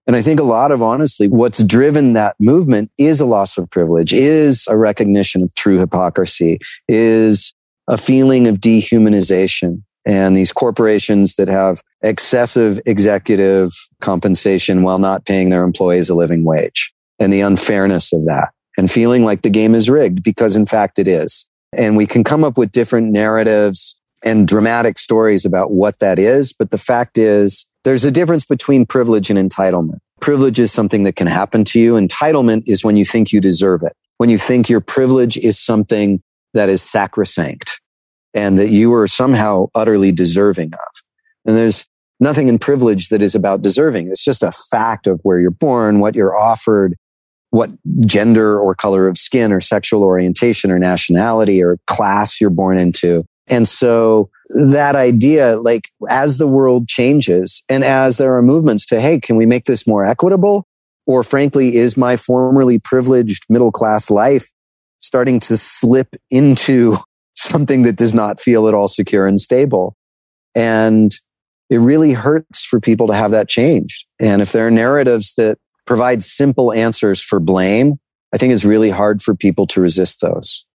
And 0.05 0.15
I 0.15 0.21
think 0.21 0.39
a 0.39 0.43
lot 0.43 0.71
of 0.71 0.81
honestly, 0.81 1.27
what's 1.27 1.63
driven 1.63 2.13
that 2.13 2.35
movement 2.39 2.91
is 2.97 3.19
a 3.19 3.25
loss 3.25 3.57
of 3.57 3.69
privilege, 3.69 4.13
is 4.13 4.65
a 4.67 4.77
recognition 4.77 5.41
of 5.41 5.55
true 5.55 5.79
hypocrisy, 5.79 6.59
is 6.87 7.53
a 7.87 7.97
feeling 7.97 8.47
of 8.47 8.57
dehumanization. 8.57 9.81
And 10.05 10.35
these 10.35 10.51
corporations 10.51 11.35
that 11.35 11.47
have 11.47 11.81
excessive 12.01 12.81
executive 12.85 13.71
compensation 14.01 14.83
while 14.83 14.99
not 14.99 15.25
paying 15.25 15.49
their 15.49 15.63
employees 15.63 16.09
a 16.09 16.15
living 16.15 16.43
wage 16.43 16.93
and 17.19 17.31
the 17.31 17.39
unfairness 17.39 18.11
of 18.11 18.25
that 18.25 18.49
and 18.77 18.89
feeling 18.89 19.23
like 19.23 19.41
the 19.41 19.49
game 19.49 19.75
is 19.75 19.89
rigged 19.89 20.23
because 20.23 20.55
in 20.55 20.65
fact 20.65 20.99
it 20.99 21.07
is. 21.07 21.47
And 21.77 21.97
we 21.97 22.05
can 22.05 22.23
come 22.23 22.43
up 22.43 22.57
with 22.57 22.71
different 22.71 23.11
narratives 23.11 23.95
and 24.23 24.47
dramatic 24.47 24.97
stories 24.97 25.45
about 25.45 25.71
what 25.71 25.99
that 25.99 26.19
is. 26.19 26.53
But 26.53 26.71
the 26.71 26.77
fact 26.77 27.17
is 27.17 27.67
there's 27.83 28.05
a 28.05 28.11
difference 28.11 28.45
between 28.45 28.85
privilege 28.85 29.29
and 29.29 29.37
entitlement. 29.37 29.99
Privilege 30.21 30.59
is 30.59 30.71
something 30.71 31.03
that 31.03 31.15
can 31.15 31.27
happen 31.27 31.65
to 31.65 31.79
you. 31.79 31.93
Entitlement 31.93 32.63
is 32.65 32.83
when 32.83 32.95
you 32.95 33.05
think 33.05 33.31
you 33.31 33.41
deserve 33.41 33.83
it. 33.83 33.93
When 34.17 34.29
you 34.29 34.37
think 34.37 34.69
your 34.69 34.79
privilege 34.79 35.37
is 35.37 35.59
something 35.59 36.21
that 36.53 36.69
is 36.69 36.81
sacrosanct 36.81 37.81
and 38.33 38.57
that 38.57 38.69
you 38.69 38.93
are 38.93 39.07
somehow 39.07 39.67
utterly 39.75 40.11
deserving 40.11 40.73
of. 40.73 41.03
And 41.45 41.57
there's 41.57 41.85
nothing 42.19 42.47
in 42.47 42.57
privilege 42.57 43.09
that 43.09 43.21
is 43.21 43.35
about 43.35 43.61
deserving. 43.61 44.07
It's 44.07 44.23
just 44.23 44.43
a 44.43 44.51
fact 44.51 45.07
of 45.07 45.19
where 45.23 45.39
you're 45.39 45.51
born, 45.51 45.99
what 45.99 46.15
you're 46.15 46.37
offered, 46.37 46.95
what 47.53 47.69
gender 47.99 48.59
or 48.59 48.73
color 48.73 49.07
of 49.07 49.15
skin 49.15 49.51
or 49.51 49.61
sexual 49.61 50.01
orientation 50.01 50.71
or 50.71 50.79
nationality 50.79 51.61
or 51.61 51.77
class 51.85 52.41
you're 52.41 52.49
born 52.49 52.79
into. 52.79 53.23
And 53.45 53.67
so 53.67 54.31
that 54.71 54.95
idea, 54.95 55.57
like 55.57 55.89
as 56.09 56.39
the 56.39 56.47
world 56.47 56.87
changes 56.87 57.61
and 57.69 57.83
as 57.83 58.17
there 58.17 58.35
are 58.35 58.41
movements 58.41 58.87
to, 58.87 58.99
Hey, 58.99 59.19
can 59.19 59.35
we 59.35 59.45
make 59.45 59.65
this 59.65 59.85
more 59.85 60.03
equitable? 60.03 60.65
Or 61.05 61.23
frankly, 61.23 61.75
is 61.75 61.95
my 61.95 62.15
formerly 62.15 62.79
privileged 62.79 63.45
middle 63.49 63.71
class 63.71 64.09
life 64.09 64.51
starting 64.97 65.39
to 65.41 65.55
slip 65.55 66.07
into 66.31 66.97
something 67.35 67.83
that 67.83 67.97
does 67.97 68.15
not 68.15 68.39
feel 68.39 68.67
at 68.67 68.73
all 68.73 68.87
secure 68.87 69.27
and 69.27 69.39
stable? 69.39 69.95
And 70.55 71.13
it 71.69 71.77
really 71.77 72.13
hurts 72.13 72.65
for 72.65 72.79
people 72.79 73.05
to 73.07 73.13
have 73.13 73.29
that 73.29 73.47
changed. 73.47 74.05
And 74.19 74.41
if 74.41 74.53
there 74.53 74.65
are 74.65 74.71
narratives 74.71 75.35
that 75.35 75.59
provide 75.85 76.23
simple 76.23 76.73
answers 76.73 77.21
for 77.21 77.39
blame, 77.39 77.99
I 78.33 78.37
think 78.37 78.53
it's 78.53 78.65
really 78.65 78.89
hard 78.89 79.21
for 79.21 79.35
people 79.35 79.67
to 79.67 79.81
resist 79.81 80.21
those. 80.21 80.65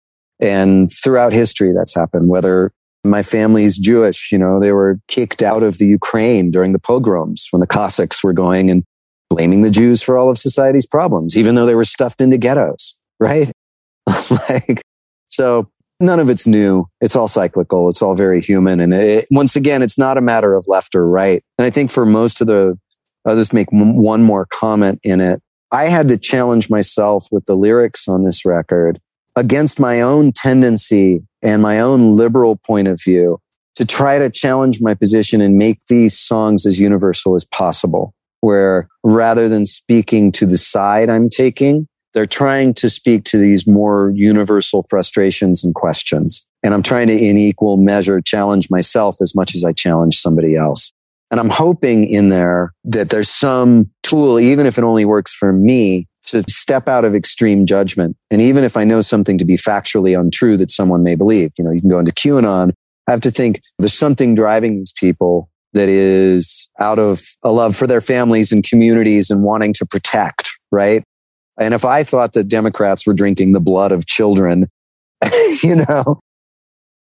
And 0.41 0.91
throughout 0.93 1.33
history, 1.33 1.73
that's 1.73 1.95
happened, 1.95 2.29
whether 2.29 2.73
my 3.05 3.23
family's 3.23 3.79
Jewish, 3.79 4.31
you 4.31 4.39
know, 4.39 4.61
they 4.61 4.73
were 4.73 5.01
kicked 5.09 5.43
out 5.43 5.63
of 5.63 5.79
the 5.79 5.87
Ukraine 5.87 6.51
during 6.51 6.73
the 6.73 6.79
pogroms 6.79 7.49
when 7.51 7.61
the 7.61 7.67
Cossacks 7.67 8.23
were 8.23 8.33
going 8.33 8.71
and 8.71 8.85
blaming 9.31 9.63
the 9.63 9.71
Jews 9.71 10.03
for 10.03 10.17
all 10.17 10.31
of 10.31 10.39
society's 10.39 10.87
problems, 10.87 11.37
even 11.37 11.55
though 11.55 11.67
they 11.67 11.75
were 11.75 11.85
stuffed 11.85 12.21
into 12.21 12.39
ghettos, 12.39 12.97
right? 13.21 13.51
like, 14.49 14.83
so 15.27 15.69
none 16.01 16.21
of 16.21 16.29
it's 16.31 16.47
new. 16.47 16.87
It's 17.01 17.17
all 17.17 17.29
cyclical. 17.29 17.89
It's 17.89 18.03
all 18.03 18.15
very 18.15 18.41
human. 18.41 18.81
And 18.81 18.95
it, 18.95 19.27
once 19.31 19.57
again, 19.57 19.83
it's 19.83 19.99
not 19.99 20.17
a 20.17 20.23
matter 20.23 20.55
of 20.55 20.67
left 20.69 20.95
or 20.95 21.07
right. 21.09 21.43
And 21.59 21.67
I 21.67 21.71
think 21.71 21.91
for 21.91 22.07
most 22.07 22.41
of 22.41 22.47
the, 22.47 22.79
I'll 23.29 23.37
just 23.37 23.53
make 23.53 23.69
one 23.71 24.23
more 24.23 24.47
comment 24.47 25.01
in 25.03 25.21
it. 25.21 25.43
I 25.71 25.85
had 25.85 26.09
to 26.09 26.17
challenge 26.17 26.71
myself 26.71 27.27
with 27.31 27.45
the 27.45 27.55
lyrics 27.55 28.09
on 28.09 28.25
this 28.25 28.47
record 28.47 28.99
against 29.37 29.79
my 29.79 30.01
own 30.01 30.33
tendency 30.33 31.21
and 31.43 31.61
my 31.61 31.79
own 31.79 32.15
liberal 32.15 32.57
point 32.57 32.89
of 32.89 33.01
view 33.03 33.39
to 33.77 33.85
try 33.85 34.19
to 34.19 34.31
challenge 34.31 34.81
my 34.81 34.95
position 34.95 35.41
and 35.41 35.57
make 35.57 35.79
these 35.89 36.19
songs 36.19 36.65
as 36.65 36.81
universal 36.81 37.37
as 37.37 37.45
possible. 37.45 38.15
Where 38.41 38.89
rather 39.05 39.49
than 39.49 39.67
speaking 39.67 40.33
to 40.33 40.47
the 40.47 40.59
side 40.59 41.11
I'm 41.11 41.29
taking, 41.29 41.87
they're 42.15 42.25
trying 42.25 42.73
to 42.75 42.89
speak 42.89 43.25
to 43.25 43.37
these 43.37 43.67
more 43.67 44.11
universal 44.15 44.85
frustrations 44.89 45.63
and 45.63 45.75
questions. 45.75 46.47
And 46.63 46.73
I'm 46.73 46.83
trying 46.83 47.09
to, 47.09 47.17
in 47.17 47.37
equal 47.37 47.77
measure, 47.77 48.21
challenge 48.21 48.71
myself 48.71 49.19
as 49.21 49.35
much 49.35 49.55
as 49.55 49.65
I 49.65 49.73
challenge 49.73 50.19
somebody 50.19 50.57
else. 50.57 50.93
And 51.31 51.41
I'm 51.41 51.51
hoping 51.51 52.09
in 52.09 52.31
there 52.31 52.73
that 52.85 53.11
there's 53.11 53.29
some 53.29 53.91
tool, 54.03 54.41
even 54.41 54.67
if 54.67 54.79
it 54.79 54.85
only 54.85 55.05
works 55.05 55.35
for 55.35 55.53
me, 55.53 56.07
to 56.25 56.43
step 56.49 56.89
out 56.89 57.05
of 57.05 57.15
extreme 57.15 57.67
judgment. 57.67 58.17
And 58.31 58.41
even 58.41 58.65
if 58.65 58.77
I 58.77 58.85
know 58.85 59.01
something 59.01 59.39
to 59.39 59.45
be 59.45 59.57
factually 59.57 60.19
untrue 60.19 60.57
that 60.59 60.71
someone 60.71 61.03
may 61.03 61.15
believe, 61.15 61.53
you 61.59 61.65
know, 61.65 61.71
you 61.71 61.81
can 61.81 61.91
go 61.91 61.99
into 61.99 62.13
QAnon. 62.13 62.73
I 63.07 63.11
have 63.11 63.21
to 63.23 63.31
think 63.31 63.61
there's 63.79 63.95
something 63.95 64.35
driving 64.35 64.79
these 64.79 64.93
people 64.93 65.49
that 65.73 65.89
is 65.89 66.69
out 66.81 66.99
of 66.99 67.23
a 67.43 67.53
love 67.53 67.77
for 67.77 67.87
their 67.87 68.01
families 68.01 68.53
and 68.53 68.65
communities 68.65 69.31
and 69.31 69.43
wanting 69.43 69.73
to 69.75 69.87
protect, 69.87 70.51
right? 70.71 71.03
And 71.59 71.75
if 71.75 71.85
I 71.85 72.05
thought 72.05 72.35
that 72.35 72.49
Democrats 72.49 73.07
were 73.07 73.15
drinking 73.15 73.53
the 73.53 73.61
blood 73.61 73.93
of 73.93 74.07
children, 74.07 74.69
you 75.63 75.77
know, 75.77 76.19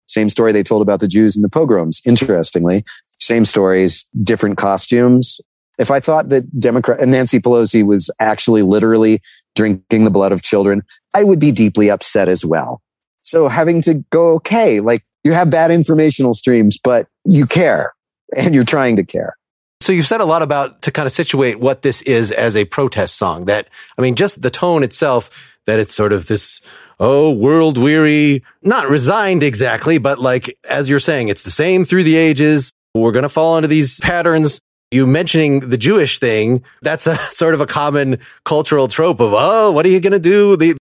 same 0.08 0.30
story 0.30 0.52
they 0.52 0.64
told 0.64 0.82
about 0.82 1.00
the 1.00 1.08
Jews 1.08 1.36
and 1.36 1.44
the 1.44 1.50
pogroms. 1.50 2.02
Interestingly, 2.06 2.84
same 3.20 3.46
stories, 3.46 4.10
different 4.24 4.58
costumes, 4.58 5.40
if 5.78 5.90
I 5.92 6.00
thought 6.00 6.30
that 6.30 6.60
Democrat 6.60 7.02
uh, 7.02 7.06
Nancy 7.06 7.40
Pelosi 7.40 7.86
was 7.86 8.10
actually 8.20 8.62
literally 8.62 9.22
drinking 9.56 10.04
the 10.04 10.12
blood 10.12 10.32
of 10.32 10.42
children, 10.42 10.84
I 11.14 11.24
would 11.24 11.40
be 11.40 11.52
deeply 11.52 11.90
upset 11.90 12.30
as 12.30 12.46
well. 12.46 12.82
So 13.22 13.48
having 13.48 13.82
to 13.82 13.96
go, 14.12 14.34
okay, 14.36 14.80
like 14.80 15.04
you 15.24 15.34
have 15.34 15.50
bad 15.50 15.72
informational 15.72 16.34
streams, 16.34 16.78
but 16.78 17.08
you 17.24 17.46
care 17.46 17.94
and 18.36 18.54
you're 18.54 18.64
trying 18.64 18.98
to 18.98 19.04
care. 19.04 19.36
So 19.82 19.92
you've 19.92 20.08
said 20.08 20.22
a 20.22 20.26
lot 20.26 20.42
about 20.42 20.82
to 20.84 20.92
kind 20.92 21.06
of 21.06 21.12
situate 21.12 21.60
what 21.60 21.82
this 21.82 22.02
is 22.04 22.32
as 22.32 22.56
a 22.56 22.66
protest 22.66 23.18
song 23.18 23.46
that, 23.46 23.70
I 23.98 24.02
mean, 24.02 24.16
just 24.16 24.42
the 24.42 24.50
tone 24.50 24.84
itself, 24.84 25.30
that 25.66 25.80
it's 25.80 25.94
sort 25.94 26.14
of 26.14 26.28
this, 26.28 26.62
oh, 27.04 27.32
world 27.32 27.78
weary, 27.78 28.44
not 28.62 28.90
resigned 28.90 29.44
exactly, 29.44 29.98
but 29.98 30.20
like, 30.20 30.58
as 30.68 30.90
you're 30.90 31.00
saying, 31.00 31.28
it's 31.28 31.44
the 31.44 31.52
same 31.52 31.86
through 31.86 32.04
the 32.06 32.16
ages. 32.16 32.72
We're 32.94 33.12
going 33.12 33.24
to 33.24 33.30
fall 33.30 33.58
into 33.58 33.68
these 33.68 34.00
patterns 34.00 34.62
you 34.94 35.08
mentioning 35.08 35.60
the 35.62 35.78
Jewish 35.78 36.20
thing, 36.20 36.64
that's 36.82 37.08
a 37.08 37.18
sort 37.32 37.56
of 37.56 37.62
a 37.62 37.66
common 37.66 38.20
cultural 38.46 38.88
trope 38.88 39.20
of, 39.20 39.34
oh, 39.34 39.72
what 39.72 39.86
are 39.86 39.90
you 39.90 40.00
going 40.00 40.14
to 40.14 40.20
do? 40.20 40.56
The, 40.56 40.78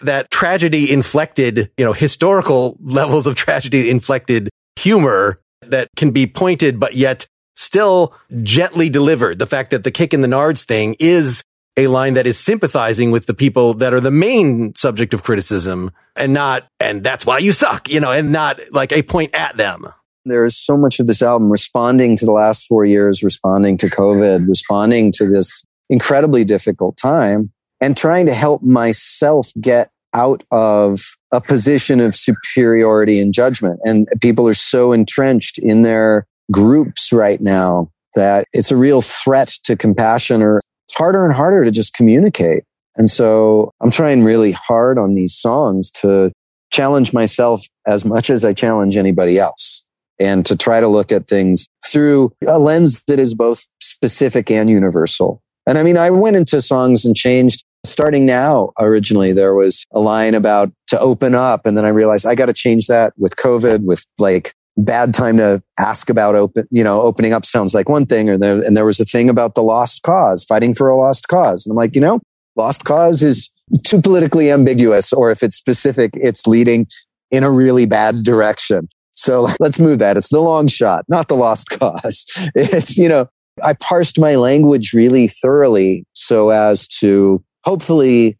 that 0.00 0.30
tragedy 0.30 0.92
inflected, 0.92 1.70
you 1.78 1.84
know, 1.84 1.94
historical 1.94 2.76
levels 2.82 3.26
of 3.26 3.34
tragedy 3.34 3.88
inflected 3.88 4.50
humor 4.76 5.38
that 5.62 5.88
can 5.96 6.10
be 6.10 6.26
pointed, 6.26 6.78
but 6.78 6.94
yet 6.94 7.26
still 7.56 8.14
gently 8.42 8.90
delivered. 8.90 9.38
The 9.38 9.46
fact 9.46 9.70
that 9.70 9.82
the 9.82 9.90
kick 9.90 10.12
in 10.12 10.20
the 10.20 10.28
nards 10.28 10.64
thing 10.64 10.94
is 10.98 11.42
a 11.76 11.88
line 11.88 12.14
that 12.14 12.26
is 12.26 12.38
sympathizing 12.38 13.10
with 13.10 13.26
the 13.26 13.34
people 13.34 13.74
that 13.74 13.92
are 13.92 14.00
the 14.00 14.10
main 14.10 14.74
subject 14.74 15.12
of 15.12 15.22
criticism 15.22 15.90
and 16.14 16.32
not, 16.32 16.68
and 16.78 17.02
that's 17.02 17.26
why 17.26 17.38
you 17.38 17.52
suck, 17.52 17.88
you 17.88 18.00
know, 18.00 18.12
and 18.12 18.30
not 18.30 18.60
like 18.72 18.92
a 18.92 19.02
point 19.02 19.34
at 19.34 19.56
them. 19.56 19.86
There 20.24 20.44
is 20.44 20.56
so 20.56 20.76
much 20.76 21.00
of 21.00 21.06
this 21.06 21.20
album 21.20 21.50
responding 21.50 22.16
to 22.16 22.24
the 22.24 22.32
last 22.32 22.66
four 22.66 22.84
years, 22.84 23.22
responding 23.22 23.76
to 23.78 23.88
COVID, 23.88 24.48
responding 24.48 25.12
to 25.12 25.28
this 25.28 25.64
incredibly 25.90 26.44
difficult 26.44 26.96
time 26.96 27.52
and 27.80 27.96
trying 27.96 28.26
to 28.26 28.34
help 28.34 28.62
myself 28.62 29.52
get 29.60 29.90
out 30.14 30.44
of 30.50 31.02
a 31.32 31.40
position 31.40 32.00
of 32.00 32.14
superiority 32.14 33.20
and 33.20 33.34
judgment. 33.34 33.80
And 33.84 34.08
people 34.22 34.48
are 34.48 34.54
so 34.54 34.92
entrenched 34.92 35.58
in 35.58 35.82
their 35.82 36.26
groups 36.52 37.12
right 37.12 37.40
now 37.40 37.90
that 38.14 38.46
it's 38.52 38.70
a 38.70 38.76
real 38.76 39.02
threat 39.02 39.48
to 39.64 39.76
compassion 39.76 40.40
or 40.40 40.60
harder 40.94 41.24
and 41.24 41.34
harder 41.34 41.64
to 41.64 41.70
just 41.70 41.94
communicate. 41.94 42.64
And 42.96 43.10
so 43.10 43.72
I'm 43.80 43.90
trying 43.90 44.22
really 44.22 44.52
hard 44.52 44.98
on 44.98 45.14
these 45.14 45.34
songs 45.34 45.90
to 45.92 46.32
challenge 46.70 47.12
myself 47.12 47.64
as 47.86 48.04
much 48.04 48.30
as 48.30 48.44
I 48.44 48.52
challenge 48.52 48.96
anybody 48.96 49.38
else 49.38 49.84
and 50.20 50.46
to 50.46 50.56
try 50.56 50.80
to 50.80 50.88
look 50.88 51.10
at 51.12 51.28
things 51.28 51.66
through 51.86 52.32
a 52.46 52.58
lens 52.58 53.02
that 53.04 53.18
is 53.18 53.34
both 53.34 53.66
specific 53.80 54.50
and 54.50 54.70
universal. 54.70 55.40
And 55.66 55.78
I 55.78 55.82
mean, 55.82 55.96
I 55.96 56.10
went 56.10 56.36
into 56.36 56.60
songs 56.62 57.04
and 57.04 57.16
changed 57.16 57.64
starting 57.84 58.26
now. 58.26 58.70
Originally, 58.78 59.32
there 59.32 59.54
was 59.54 59.84
a 59.92 60.00
line 60.00 60.34
about 60.34 60.72
to 60.88 60.98
open 60.98 61.34
up. 61.34 61.66
And 61.66 61.76
then 61.76 61.84
I 61.84 61.88
realized 61.88 62.26
I 62.26 62.34
got 62.34 62.46
to 62.46 62.52
change 62.52 62.86
that 62.86 63.12
with 63.16 63.36
COVID, 63.36 63.84
with 63.84 64.04
like 64.18 64.54
bad 64.76 65.14
time 65.14 65.36
to 65.36 65.62
ask 65.78 66.10
about 66.10 66.34
open, 66.34 66.66
you 66.70 66.82
know, 66.82 67.00
opening 67.00 67.32
up 67.32 67.46
sounds 67.46 67.74
like 67.74 67.88
one 67.88 68.06
thing. 68.06 68.28
Or 68.28 68.38
there, 68.38 68.60
and 68.60 68.76
there 68.76 68.84
was 68.84 69.00
a 69.00 69.04
thing 69.04 69.28
about 69.28 69.54
the 69.54 69.62
lost 69.62 70.02
cause, 70.02 70.44
fighting 70.44 70.74
for 70.74 70.88
a 70.88 70.96
lost 70.96 71.28
cause. 71.28 71.64
And 71.64 71.72
I'm 71.72 71.76
like, 71.76 71.94
you 71.94 72.00
know, 72.00 72.20
lost 72.56 72.84
cause 72.84 73.22
is 73.22 73.50
too 73.84 74.00
politically 74.00 74.50
ambiguous. 74.50 75.12
Or 75.12 75.30
if 75.30 75.42
it's 75.42 75.56
specific, 75.56 76.10
it's 76.14 76.46
leading 76.46 76.86
in 77.30 77.44
a 77.44 77.50
really 77.50 77.86
bad 77.86 78.22
direction. 78.22 78.88
So 79.12 79.48
let's 79.60 79.78
move 79.78 79.98
that. 80.00 80.16
It's 80.16 80.28
the 80.28 80.40
long 80.40 80.66
shot, 80.66 81.04
not 81.08 81.28
the 81.28 81.36
lost 81.36 81.70
cause. 81.70 82.26
It's, 82.54 82.96
you 82.96 83.08
know, 83.08 83.28
I 83.62 83.74
parsed 83.74 84.18
my 84.18 84.34
language 84.34 84.92
really 84.92 85.28
thoroughly 85.28 86.04
so 86.12 86.50
as 86.50 86.88
to 86.98 87.42
hopefully 87.64 88.36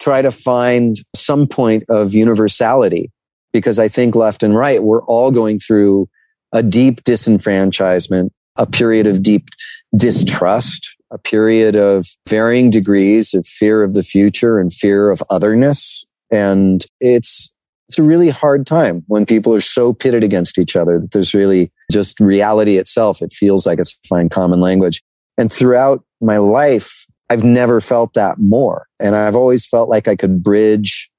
try 0.00 0.22
to 0.22 0.30
find 0.30 0.96
some 1.14 1.46
point 1.46 1.84
of 1.88 2.12
universality 2.12 3.10
because 3.52 3.78
I 3.78 3.88
think 3.88 4.14
left 4.14 4.42
and 4.42 4.54
right, 4.54 4.82
we're 4.82 5.04
all 5.04 5.30
going 5.30 5.58
through 5.58 6.08
a 6.52 6.62
deep 6.62 7.02
disenfranchisement, 7.04 8.30
a 8.56 8.66
period 8.66 9.06
of 9.06 9.22
deep 9.22 9.48
distrust, 9.96 10.96
a 11.10 11.18
period 11.18 11.76
of 11.76 12.06
varying 12.28 12.70
degrees 12.70 13.34
of 13.34 13.46
fear 13.46 13.82
of 13.82 13.94
the 13.94 14.02
future 14.02 14.58
and 14.58 14.72
fear 14.72 15.10
of 15.10 15.22
otherness. 15.30 16.04
And 16.30 16.84
it's, 17.00 17.52
it's 17.88 17.98
a 17.98 18.02
really 18.02 18.30
hard 18.30 18.66
time 18.66 19.04
when 19.06 19.26
people 19.26 19.54
are 19.54 19.60
so 19.60 19.92
pitted 19.92 20.24
against 20.24 20.58
each 20.58 20.74
other 20.74 20.98
that 20.98 21.12
there's 21.12 21.34
really 21.34 21.70
just 21.90 22.18
reality 22.18 22.78
itself. 22.78 23.22
It 23.22 23.32
feels 23.32 23.64
like 23.64 23.78
it's 23.78 23.92
find 24.08 24.30
common 24.30 24.60
language. 24.60 25.02
And 25.38 25.52
throughout 25.52 26.04
my 26.20 26.38
life, 26.38 27.06
I've 27.30 27.44
never 27.44 27.80
felt 27.80 28.14
that 28.14 28.38
more. 28.38 28.86
And 29.00 29.14
I've 29.14 29.36
always 29.36 29.66
felt 29.66 29.88
like 29.88 30.08
I 30.08 30.16
could 30.16 30.42
bridge 30.42 31.10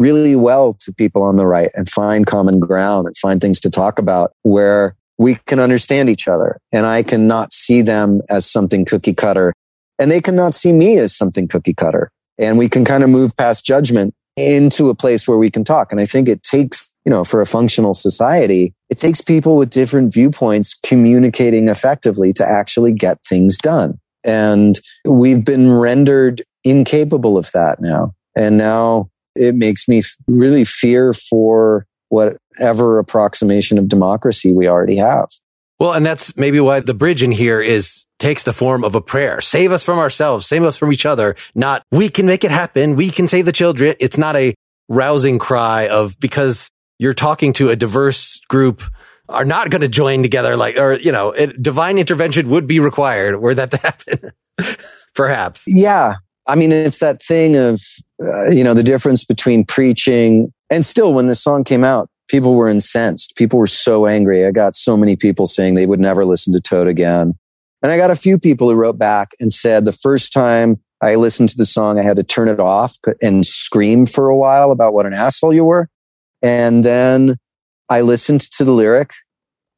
really 0.00 0.34
well 0.34 0.72
to 0.72 0.92
people 0.92 1.22
on 1.22 1.36
the 1.36 1.46
right 1.46 1.70
and 1.74 1.88
find 1.88 2.26
common 2.26 2.58
ground 2.58 3.06
and 3.06 3.16
find 3.16 3.40
things 3.40 3.60
to 3.60 3.70
talk 3.70 4.00
about 4.00 4.32
where 4.42 4.96
we 5.18 5.36
can 5.46 5.60
understand 5.60 6.08
each 6.08 6.26
other 6.26 6.58
and 6.72 6.86
I 6.86 7.04
cannot 7.04 7.52
see 7.52 7.82
them 7.82 8.22
as 8.28 8.50
something 8.50 8.84
cookie 8.84 9.14
cutter 9.14 9.52
and 10.00 10.10
they 10.10 10.20
cannot 10.20 10.54
see 10.54 10.72
me 10.72 10.98
as 10.98 11.14
something 11.14 11.46
cookie 11.46 11.74
cutter. 11.74 12.10
And 12.38 12.56
we 12.56 12.70
can 12.70 12.86
kind 12.86 13.04
of 13.04 13.10
move 13.10 13.36
past 13.36 13.66
judgment 13.66 14.14
into 14.34 14.88
a 14.88 14.94
place 14.94 15.28
where 15.28 15.36
we 15.36 15.50
can 15.50 15.62
talk. 15.62 15.92
And 15.92 16.00
I 16.00 16.06
think 16.06 16.26
it 16.26 16.42
takes, 16.42 16.90
you 17.04 17.10
know, 17.10 17.22
for 17.22 17.42
a 17.42 17.46
functional 17.46 17.92
society, 17.92 18.72
it 18.88 18.96
takes 18.96 19.20
people 19.20 19.58
with 19.58 19.68
different 19.68 20.14
viewpoints 20.14 20.74
communicating 20.82 21.68
effectively 21.68 22.32
to 22.32 22.48
actually 22.48 22.92
get 22.92 23.18
things 23.26 23.58
done. 23.58 23.98
And 24.24 24.80
we've 25.06 25.44
been 25.44 25.70
rendered 25.70 26.42
incapable 26.64 27.36
of 27.36 27.52
that 27.52 27.82
now. 27.82 28.14
And 28.36 28.56
now 28.56 29.10
it 29.34 29.54
makes 29.54 29.88
me 29.88 30.02
really 30.26 30.64
fear 30.64 31.12
for 31.12 31.86
whatever 32.08 32.98
approximation 32.98 33.78
of 33.78 33.88
democracy 33.88 34.52
we 34.52 34.66
already 34.66 34.96
have. 34.96 35.28
Well, 35.78 35.92
and 35.92 36.04
that's 36.04 36.36
maybe 36.36 36.60
why 36.60 36.80
the 36.80 36.94
bridge 36.94 37.22
in 37.22 37.32
here 37.32 37.60
is 37.60 38.04
takes 38.18 38.42
the 38.42 38.52
form 38.52 38.84
of 38.84 38.94
a 38.94 39.00
prayer. 39.00 39.40
Save 39.40 39.72
us 39.72 39.82
from 39.82 39.98
ourselves, 39.98 40.46
save 40.46 40.62
us 40.62 40.76
from 40.76 40.92
each 40.92 41.06
other. 41.06 41.36
Not 41.54 41.84
we 41.90 42.10
can 42.10 42.26
make 42.26 42.44
it 42.44 42.50
happen. 42.50 42.96
We 42.96 43.10
can 43.10 43.28
save 43.28 43.46
the 43.46 43.52
children. 43.52 43.96
It's 43.98 44.18
not 44.18 44.36
a 44.36 44.54
rousing 44.88 45.38
cry 45.38 45.88
of 45.88 46.18
because 46.20 46.70
you're 46.98 47.14
talking 47.14 47.54
to 47.54 47.70
a 47.70 47.76
diverse 47.76 48.40
group 48.48 48.82
are 49.30 49.44
not 49.44 49.70
going 49.70 49.80
to 49.80 49.88
join 49.88 50.22
together 50.22 50.56
like, 50.56 50.76
or, 50.76 50.94
you 50.94 51.12
know, 51.12 51.30
it, 51.30 51.62
divine 51.62 51.98
intervention 51.98 52.50
would 52.50 52.66
be 52.66 52.80
required 52.80 53.40
were 53.40 53.54
that 53.54 53.70
to 53.70 53.76
happen. 53.78 54.32
Perhaps. 55.14 55.64
Yeah. 55.66 56.16
I 56.46 56.56
mean, 56.56 56.72
it's 56.72 56.98
that 56.98 57.22
thing 57.22 57.56
of, 57.56 57.80
uh, 58.24 58.50
you 58.50 58.62
know, 58.62 58.74
the 58.74 58.82
difference 58.82 59.24
between 59.24 59.64
preaching 59.64 60.52
and 60.70 60.84
still 60.84 61.14
when 61.14 61.28
this 61.28 61.42
song 61.42 61.64
came 61.64 61.84
out, 61.84 62.08
people 62.28 62.54
were 62.54 62.68
incensed. 62.68 63.34
People 63.36 63.58
were 63.58 63.66
so 63.66 64.06
angry. 64.06 64.46
I 64.46 64.50
got 64.50 64.76
so 64.76 64.96
many 64.96 65.16
people 65.16 65.46
saying 65.46 65.74
they 65.74 65.86
would 65.86 66.00
never 66.00 66.24
listen 66.24 66.52
to 66.52 66.60
Toad 66.60 66.86
again. 66.86 67.34
And 67.82 67.90
I 67.90 67.96
got 67.96 68.10
a 68.10 68.16
few 68.16 68.38
people 68.38 68.68
who 68.68 68.76
wrote 68.76 68.98
back 68.98 69.30
and 69.40 69.52
said 69.52 69.84
the 69.84 69.92
first 69.92 70.32
time 70.32 70.78
I 71.00 71.14
listened 71.14 71.48
to 71.50 71.56
the 71.56 71.64
song, 71.64 71.98
I 71.98 72.02
had 72.02 72.16
to 72.18 72.22
turn 72.22 72.48
it 72.48 72.60
off 72.60 72.98
and 73.22 73.44
scream 73.44 74.04
for 74.04 74.28
a 74.28 74.36
while 74.36 74.70
about 74.70 74.92
what 74.92 75.06
an 75.06 75.14
asshole 75.14 75.54
you 75.54 75.64
were. 75.64 75.88
And 76.42 76.84
then 76.84 77.36
I 77.88 78.02
listened 78.02 78.42
to 78.52 78.64
the 78.64 78.72
lyric 78.72 79.12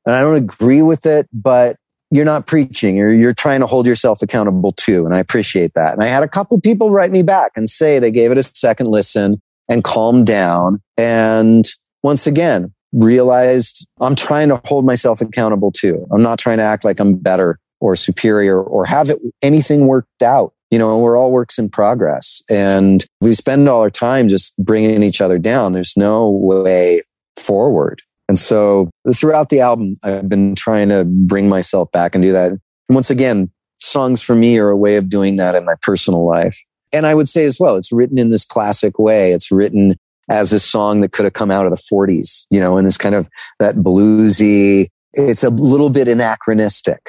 and 0.04 0.14
I 0.14 0.20
don't 0.20 0.34
agree 0.34 0.82
with 0.82 1.06
it, 1.06 1.28
but 1.32 1.76
you're 2.12 2.26
not 2.26 2.46
preaching. 2.46 2.94
You're, 2.94 3.14
you're 3.14 3.32
trying 3.32 3.60
to 3.60 3.66
hold 3.66 3.86
yourself 3.86 4.20
accountable 4.20 4.72
too. 4.72 5.06
And 5.06 5.16
I 5.16 5.18
appreciate 5.18 5.72
that. 5.74 5.94
And 5.94 6.04
I 6.04 6.08
had 6.08 6.22
a 6.22 6.28
couple 6.28 6.60
people 6.60 6.90
write 6.90 7.10
me 7.10 7.22
back 7.22 7.52
and 7.56 7.68
say 7.68 7.98
they 7.98 8.10
gave 8.10 8.30
it 8.30 8.36
a 8.36 8.42
second 8.42 8.88
listen 8.88 9.40
and 9.66 9.82
calmed 9.82 10.26
down. 10.26 10.82
And 10.98 11.66
once 12.02 12.26
again, 12.26 12.74
realized 12.92 13.88
I'm 13.98 14.14
trying 14.14 14.50
to 14.50 14.60
hold 14.66 14.84
myself 14.84 15.22
accountable 15.22 15.72
too. 15.72 16.06
I'm 16.12 16.22
not 16.22 16.38
trying 16.38 16.58
to 16.58 16.64
act 16.64 16.84
like 16.84 17.00
I'm 17.00 17.14
better 17.14 17.58
or 17.80 17.96
superior 17.96 18.62
or 18.62 18.84
have 18.84 19.08
it, 19.08 19.18
anything 19.40 19.86
worked 19.86 20.22
out. 20.22 20.52
You 20.70 20.78
know, 20.78 20.98
we're 20.98 21.16
all 21.16 21.32
works 21.32 21.58
in 21.58 21.70
progress 21.70 22.42
and 22.50 23.02
we 23.22 23.32
spend 23.32 23.70
all 23.70 23.80
our 23.80 23.90
time 23.90 24.28
just 24.28 24.54
bringing 24.58 25.02
each 25.02 25.22
other 25.22 25.38
down. 25.38 25.72
There's 25.72 25.96
no 25.96 26.28
way 26.28 27.00
forward. 27.38 28.02
And 28.32 28.38
so 28.38 28.88
throughout 29.14 29.50
the 29.50 29.60
album, 29.60 29.98
I've 30.02 30.26
been 30.26 30.54
trying 30.54 30.88
to 30.88 31.04
bring 31.04 31.50
myself 31.50 31.92
back 31.92 32.14
and 32.14 32.24
do 32.24 32.32
that. 32.32 32.52
And 32.52 32.60
once 32.88 33.10
again, 33.10 33.50
songs 33.78 34.22
for 34.22 34.34
me 34.34 34.56
are 34.56 34.70
a 34.70 34.76
way 34.76 34.96
of 34.96 35.10
doing 35.10 35.36
that 35.36 35.54
in 35.54 35.66
my 35.66 35.74
personal 35.82 36.26
life. 36.26 36.58
And 36.94 37.04
I 37.04 37.14
would 37.14 37.28
say 37.28 37.44
as 37.44 37.60
well, 37.60 37.76
it's 37.76 37.92
written 37.92 38.18
in 38.18 38.30
this 38.30 38.46
classic 38.46 38.98
way. 38.98 39.32
It's 39.32 39.52
written 39.52 39.98
as 40.30 40.50
a 40.50 40.58
song 40.58 41.02
that 41.02 41.12
could 41.12 41.26
have 41.26 41.34
come 41.34 41.50
out 41.50 41.66
of 41.66 41.72
the 41.72 41.82
40s, 41.92 42.46
you 42.48 42.58
know, 42.58 42.78
in 42.78 42.86
this 42.86 42.96
kind 42.96 43.14
of 43.14 43.28
that 43.58 43.74
bluesy, 43.74 44.88
it's 45.12 45.44
a 45.44 45.50
little 45.50 45.90
bit 45.90 46.08
anachronistic. 46.08 47.02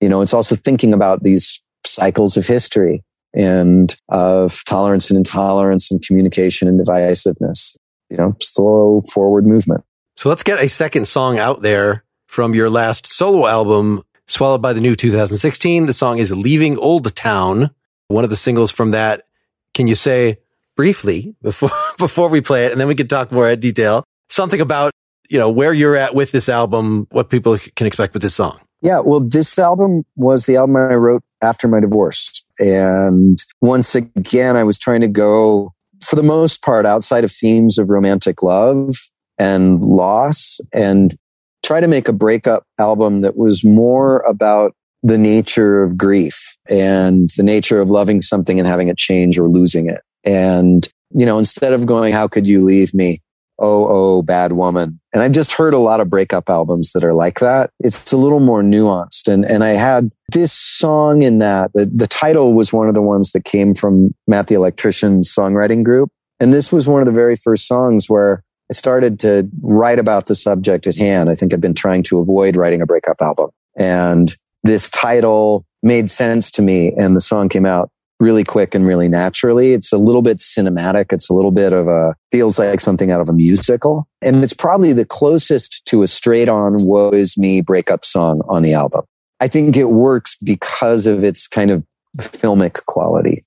You 0.00 0.08
know, 0.08 0.20
it's 0.20 0.34
also 0.34 0.54
thinking 0.54 0.94
about 0.94 1.24
these 1.24 1.60
cycles 1.84 2.36
of 2.36 2.46
history 2.46 3.02
and 3.34 3.96
of 4.08 4.62
tolerance 4.66 5.10
and 5.10 5.16
intolerance 5.16 5.90
and 5.90 6.00
communication 6.00 6.68
and 6.68 6.78
divisiveness. 6.78 7.74
You 8.08 8.18
know, 8.18 8.36
slow 8.40 9.00
forward 9.12 9.48
movement. 9.48 9.82
So 10.16 10.28
let's 10.28 10.42
get 10.42 10.62
a 10.62 10.68
second 10.68 11.06
song 11.06 11.38
out 11.38 11.62
there 11.62 12.04
from 12.26 12.54
your 12.54 12.70
last 12.70 13.06
solo 13.06 13.46
album, 13.46 14.02
Swallowed 14.26 14.62
by 14.62 14.72
the 14.72 14.80
New 14.80 14.96
2016. 14.96 15.86
The 15.86 15.92
song 15.92 16.18
is 16.18 16.34
Leaving 16.34 16.78
Old 16.78 17.14
Town. 17.14 17.70
One 18.08 18.24
of 18.24 18.30
the 18.30 18.36
singles 18.36 18.70
from 18.70 18.92
that. 18.92 19.26
Can 19.74 19.86
you 19.86 19.94
say 19.94 20.38
briefly 20.76 21.34
before, 21.42 21.70
before 21.98 22.28
we 22.28 22.40
play 22.40 22.66
it 22.66 22.72
and 22.72 22.80
then 22.80 22.88
we 22.88 22.94
can 22.94 23.08
talk 23.08 23.32
more 23.32 23.50
in 23.50 23.60
detail 23.60 24.04
something 24.28 24.60
about, 24.60 24.92
you 25.28 25.38
know, 25.38 25.50
where 25.50 25.72
you're 25.72 25.96
at 25.96 26.14
with 26.14 26.32
this 26.32 26.48
album, 26.48 27.06
what 27.10 27.28
people 27.28 27.58
can 27.76 27.86
expect 27.86 28.14
with 28.14 28.22
this 28.22 28.34
song? 28.34 28.60
Yeah. 28.82 29.00
Well, 29.00 29.20
this 29.20 29.58
album 29.58 30.04
was 30.16 30.46
the 30.46 30.56
album 30.56 30.76
I 30.76 30.94
wrote 30.94 31.22
after 31.42 31.66
my 31.68 31.80
divorce. 31.80 32.44
And 32.58 33.42
once 33.60 33.94
again, 33.94 34.56
I 34.56 34.64
was 34.64 34.78
trying 34.78 35.00
to 35.00 35.08
go 35.08 35.72
for 36.02 36.16
the 36.16 36.22
most 36.22 36.62
part 36.62 36.86
outside 36.86 37.24
of 37.24 37.32
themes 37.32 37.78
of 37.78 37.90
romantic 37.90 38.42
love 38.42 38.94
and 39.38 39.80
loss 39.80 40.60
and 40.72 41.16
try 41.64 41.80
to 41.80 41.88
make 41.88 42.08
a 42.08 42.12
breakup 42.12 42.64
album 42.78 43.20
that 43.20 43.36
was 43.36 43.64
more 43.64 44.20
about 44.20 44.74
the 45.02 45.18
nature 45.18 45.82
of 45.82 45.96
grief 45.96 46.56
and 46.70 47.28
the 47.36 47.42
nature 47.42 47.80
of 47.80 47.88
loving 47.88 48.22
something 48.22 48.58
and 48.58 48.68
having 48.68 48.88
it 48.88 48.96
change 48.96 49.38
or 49.38 49.48
losing 49.48 49.88
it. 49.88 50.02
And, 50.24 50.88
you 51.10 51.26
know, 51.26 51.38
instead 51.38 51.72
of 51.72 51.84
going, 51.86 52.12
how 52.12 52.26
could 52.26 52.46
you 52.46 52.64
leave 52.64 52.94
me? 52.94 53.20
Oh, 53.60 53.86
oh, 53.88 54.22
bad 54.22 54.52
woman. 54.52 54.98
And 55.12 55.22
I've 55.22 55.32
just 55.32 55.52
heard 55.52 55.74
a 55.74 55.78
lot 55.78 56.00
of 56.00 56.10
breakup 56.10 56.48
albums 56.48 56.92
that 56.92 57.04
are 57.04 57.14
like 57.14 57.38
that. 57.40 57.70
It's 57.80 58.12
a 58.12 58.16
little 58.16 58.40
more 58.40 58.62
nuanced. 58.62 59.28
And, 59.28 59.44
and 59.44 59.62
I 59.62 59.70
had 59.70 60.10
this 60.32 60.52
song 60.52 61.22
in 61.22 61.38
that. 61.38 61.70
The, 61.72 61.86
the 61.86 62.08
title 62.08 62.54
was 62.54 62.72
one 62.72 62.88
of 62.88 62.94
the 62.94 63.02
ones 63.02 63.32
that 63.32 63.44
came 63.44 63.74
from 63.74 64.12
Matt 64.26 64.48
the 64.48 64.56
Electrician's 64.56 65.32
songwriting 65.32 65.84
group. 65.84 66.10
And 66.40 66.52
this 66.52 66.72
was 66.72 66.88
one 66.88 67.00
of 67.00 67.06
the 67.06 67.12
very 67.12 67.36
first 67.36 67.68
songs 67.68 68.08
where 68.08 68.42
I 68.70 68.74
started 68.74 69.20
to 69.20 69.48
write 69.62 69.98
about 69.98 70.26
the 70.26 70.34
subject 70.34 70.86
at 70.86 70.96
hand. 70.96 71.28
I 71.28 71.34
think 71.34 71.52
I've 71.52 71.60
been 71.60 71.74
trying 71.74 72.02
to 72.04 72.18
avoid 72.18 72.56
writing 72.56 72.80
a 72.80 72.86
breakup 72.86 73.16
album. 73.20 73.50
And 73.76 74.34
this 74.62 74.88
title 74.90 75.66
made 75.82 76.10
sense 76.10 76.50
to 76.52 76.62
me 76.62 76.92
and 76.96 77.14
the 77.14 77.20
song 77.20 77.48
came 77.48 77.66
out 77.66 77.90
really 78.20 78.44
quick 78.44 78.74
and 78.74 78.86
really 78.86 79.08
naturally. 79.08 79.72
It's 79.72 79.92
a 79.92 79.98
little 79.98 80.22
bit 80.22 80.38
cinematic. 80.38 81.06
It's 81.12 81.28
a 81.28 81.34
little 81.34 81.50
bit 81.50 81.72
of 81.72 81.88
a, 81.88 82.14
feels 82.30 82.58
like 82.58 82.80
something 82.80 83.10
out 83.10 83.20
of 83.20 83.28
a 83.28 83.32
musical. 83.32 84.08
And 84.22 84.42
it's 84.42 84.54
probably 84.54 84.92
the 84.92 85.04
closest 85.04 85.84
to 85.86 86.02
a 86.02 86.06
straight 86.06 86.48
on 86.48 86.84
woe 86.84 87.10
is 87.10 87.36
me 87.36 87.60
breakup 87.60 88.04
song 88.04 88.40
on 88.48 88.62
the 88.62 88.72
album. 88.72 89.02
I 89.40 89.48
think 89.48 89.76
it 89.76 89.90
works 89.90 90.36
because 90.42 91.06
of 91.06 91.22
its 91.22 91.46
kind 91.46 91.70
of 91.70 91.84
filmic 92.18 92.84
quality. 92.86 93.44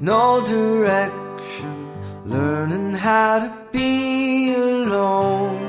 No 0.00 0.44
direction, 0.44 1.92
learning 2.24 2.92
how 2.92 3.38
to 3.38 3.52
be 3.70 4.54
alone, 4.54 5.60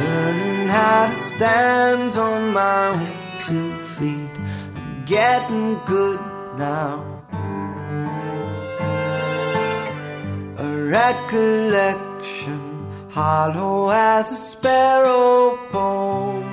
learning 0.00 0.68
how 0.68 1.08
to 1.08 1.14
stand 1.14 2.12
on 2.16 2.52
my 2.52 2.88
own 2.88 3.06
two 3.40 3.78
feet. 3.96 4.30
I'm 4.76 5.04
getting 5.06 5.80
good 5.86 6.20
now. 6.56 7.04
A 10.58 10.68
recollection, 10.98 12.60
hollow 13.10 13.90
as 13.90 14.32
a 14.32 14.36
sparrow 14.36 15.58
bone, 15.72 16.44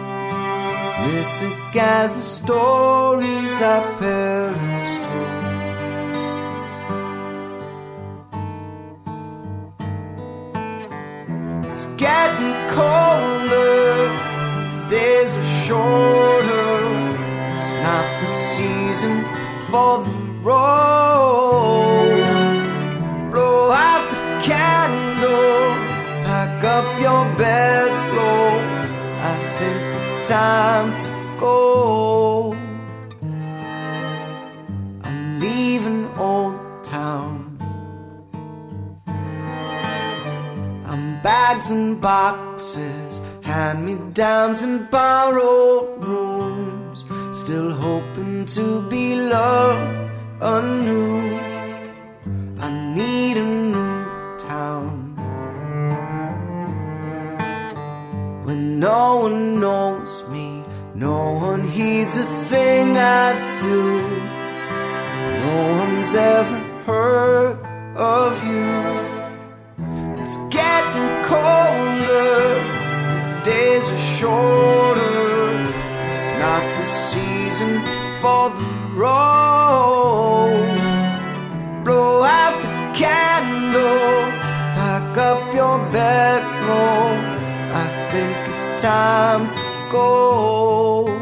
mythic 1.02 1.76
as 1.76 2.16
the 2.16 2.24
stories 2.24 3.62
our 3.62 3.98
parents 3.98 4.73
getting 12.04 12.54
colder, 12.68 14.12
days 14.90 15.38
are 15.38 15.52
shorter. 15.66 16.76
It's 17.54 17.72
not 17.88 18.08
the 18.20 18.30
season 18.52 19.16
for 19.70 19.94
the 20.08 20.16
road. 20.50 22.20
Blow 23.32 23.72
out 23.72 24.06
the 24.12 24.20
candle, 24.50 25.64
pack 26.28 26.62
up 26.78 26.88
your 27.06 27.24
bedroll. 27.40 28.60
I 29.32 29.34
think 29.58 29.80
it's 30.00 30.18
time 30.28 30.90
bags 41.54 41.70
and 41.70 42.02
boxes, 42.02 43.22
hand 43.44 43.86
me 43.86 43.96
downs 44.14 44.64
and 44.64 44.90
borrowed 44.90 46.04
rooms. 46.04 47.06
Still 47.32 47.72
hoping 47.72 48.46
to 48.58 48.82
be 48.90 49.16
loved 49.16 50.12
anew. 50.42 51.38
I 52.60 52.70
need 52.96 53.38
a 53.38 53.46
new 53.74 54.40
town 54.40 55.16
when 58.46 58.80
no 58.80 59.18
one 59.18 59.60
knows 59.60 60.24
me, 60.30 60.64
no 60.96 61.34
one 61.34 61.64
heeds 61.70 62.18
a 62.18 62.26
thing 62.50 62.98
I 62.98 63.60
do. 63.60 64.02
No 65.46 65.56
one's 65.82 66.16
ever 66.16 66.60
heard 66.88 67.58
of 67.96 68.44
you. 68.44 69.23
It's 70.26 70.38
getting 70.46 71.26
colder, 71.26 72.56
the 73.12 73.42
days 73.44 73.86
are 73.90 74.06
shorter. 74.16 75.04
It's 76.08 76.26
not 76.40 76.64
the 76.80 76.86
season 77.12 77.82
for 78.22 78.50
the 78.50 78.72
road. 78.96 80.64
Blow 81.84 82.24
out 82.24 82.56
the 82.62 82.98
candle, 82.98 84.32
pack 84.80 85.18
up 85.18 85.54
your 85.54 85.78
bedroll. 85.92 87.18
I 87.84 87.88
think 88.10 88.56
it's 88.56 88.70
time 88.82 89.54
to 89.54 89.64
go. 89.92 91.13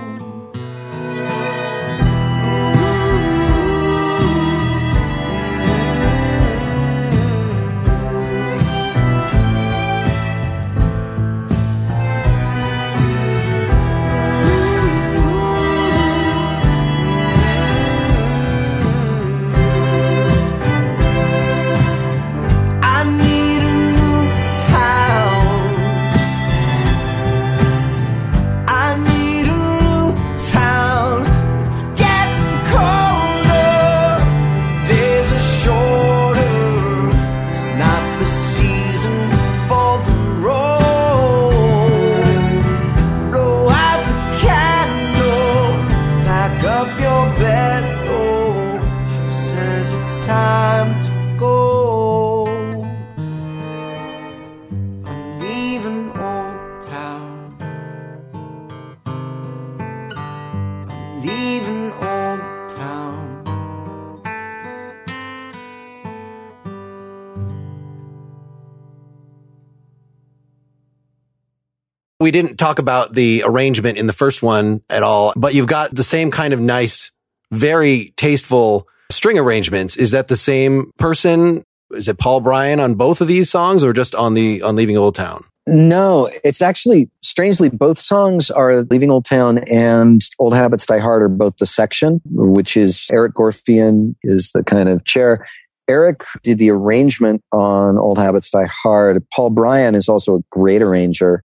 We 72.21 72.29
didn't 72.29 72.57
talk 72.57 72.77
about 72.77 73.13
the 73.13 73.41
arrangement 73.43 73.97
in 73.97 74.05
the 74.05 74.13
first 74.13 74.43
one 74.43 74.83
at 74.91 75.01
all, 75.01 75.33
but 75.35 75.55
you've 75.55 75.65
got 75.65 75.89
the 75.89 76.03
same 76.03 76.29
kind 76.29 76.53
of 76.53 76.59
nice, 76.59 77.11
very 77.49 78.13
tasteful 78.15 78.87
string 79.11 79.39
arrangements. 79.39 79.97
Is 79.97 80.11
that 80.11 80.27
the 80.27 80.35
same 80.35 80.91
person? 80.99 81.63
Is 81.89 82.07
it 82.07 82.19
Paul 82.19 82.41
Bryan 82.41 82.79
on 82.79 82.93
both 82.93 83.21
of 83.21 83.27
these 83.27 83.49
songs 83.49 83.83
or 83.83 83.91
just 83.91 84.13
on 84.13 84.35
the, 84.35 84.61
on 84.61 84.75
Leaving 84.75 84.97
Old 84.97 85.15
Town? 85.15 85.43
No, 85.65 86.29
it's 86.43 86.61
actually 86.61 87.09
strangely 87.23 87.69
both 87.69 87.97
songs 87.97 88.51
are 88.51 88.83
Leaving 88.83 89.09
Old 89.09 89.25
Town 89.25 89.57
and 89.67 90.21
Old 90.37 90.53
Habits 90.53 90.85
Die 90.85 90.99
Hard 90.99 91.23
are 91.23 91.27
both 91.27 91.57
the 91.57 91.65
section, 91.65 92.21
which 92.25 92.77
is 92.77 93.07
Eric 93.11 93.33
Gorfain 93.33 94.15
is 94.21 94.51
the 94.53 94.63
kind 94.63 94.89
of 94.89 95.03
chair. 95.05 95.47
Eric 95.87 96.21
did 96.43 96.59
the 96.59 96.69
arrangement 96.69 97.41
on 97.51 97.97
Old 97.97 98.19
Habits 98.19 98.51
Die 98.51 98.69
Hard. 98.83 99.25
Paul 99.33 99.49
Bryan 99.49 99.95
is 99.95 100.07
also 100.07 100.37
a 100.37 100.41
great 100.51 100.83
arranger. 100.83 101.43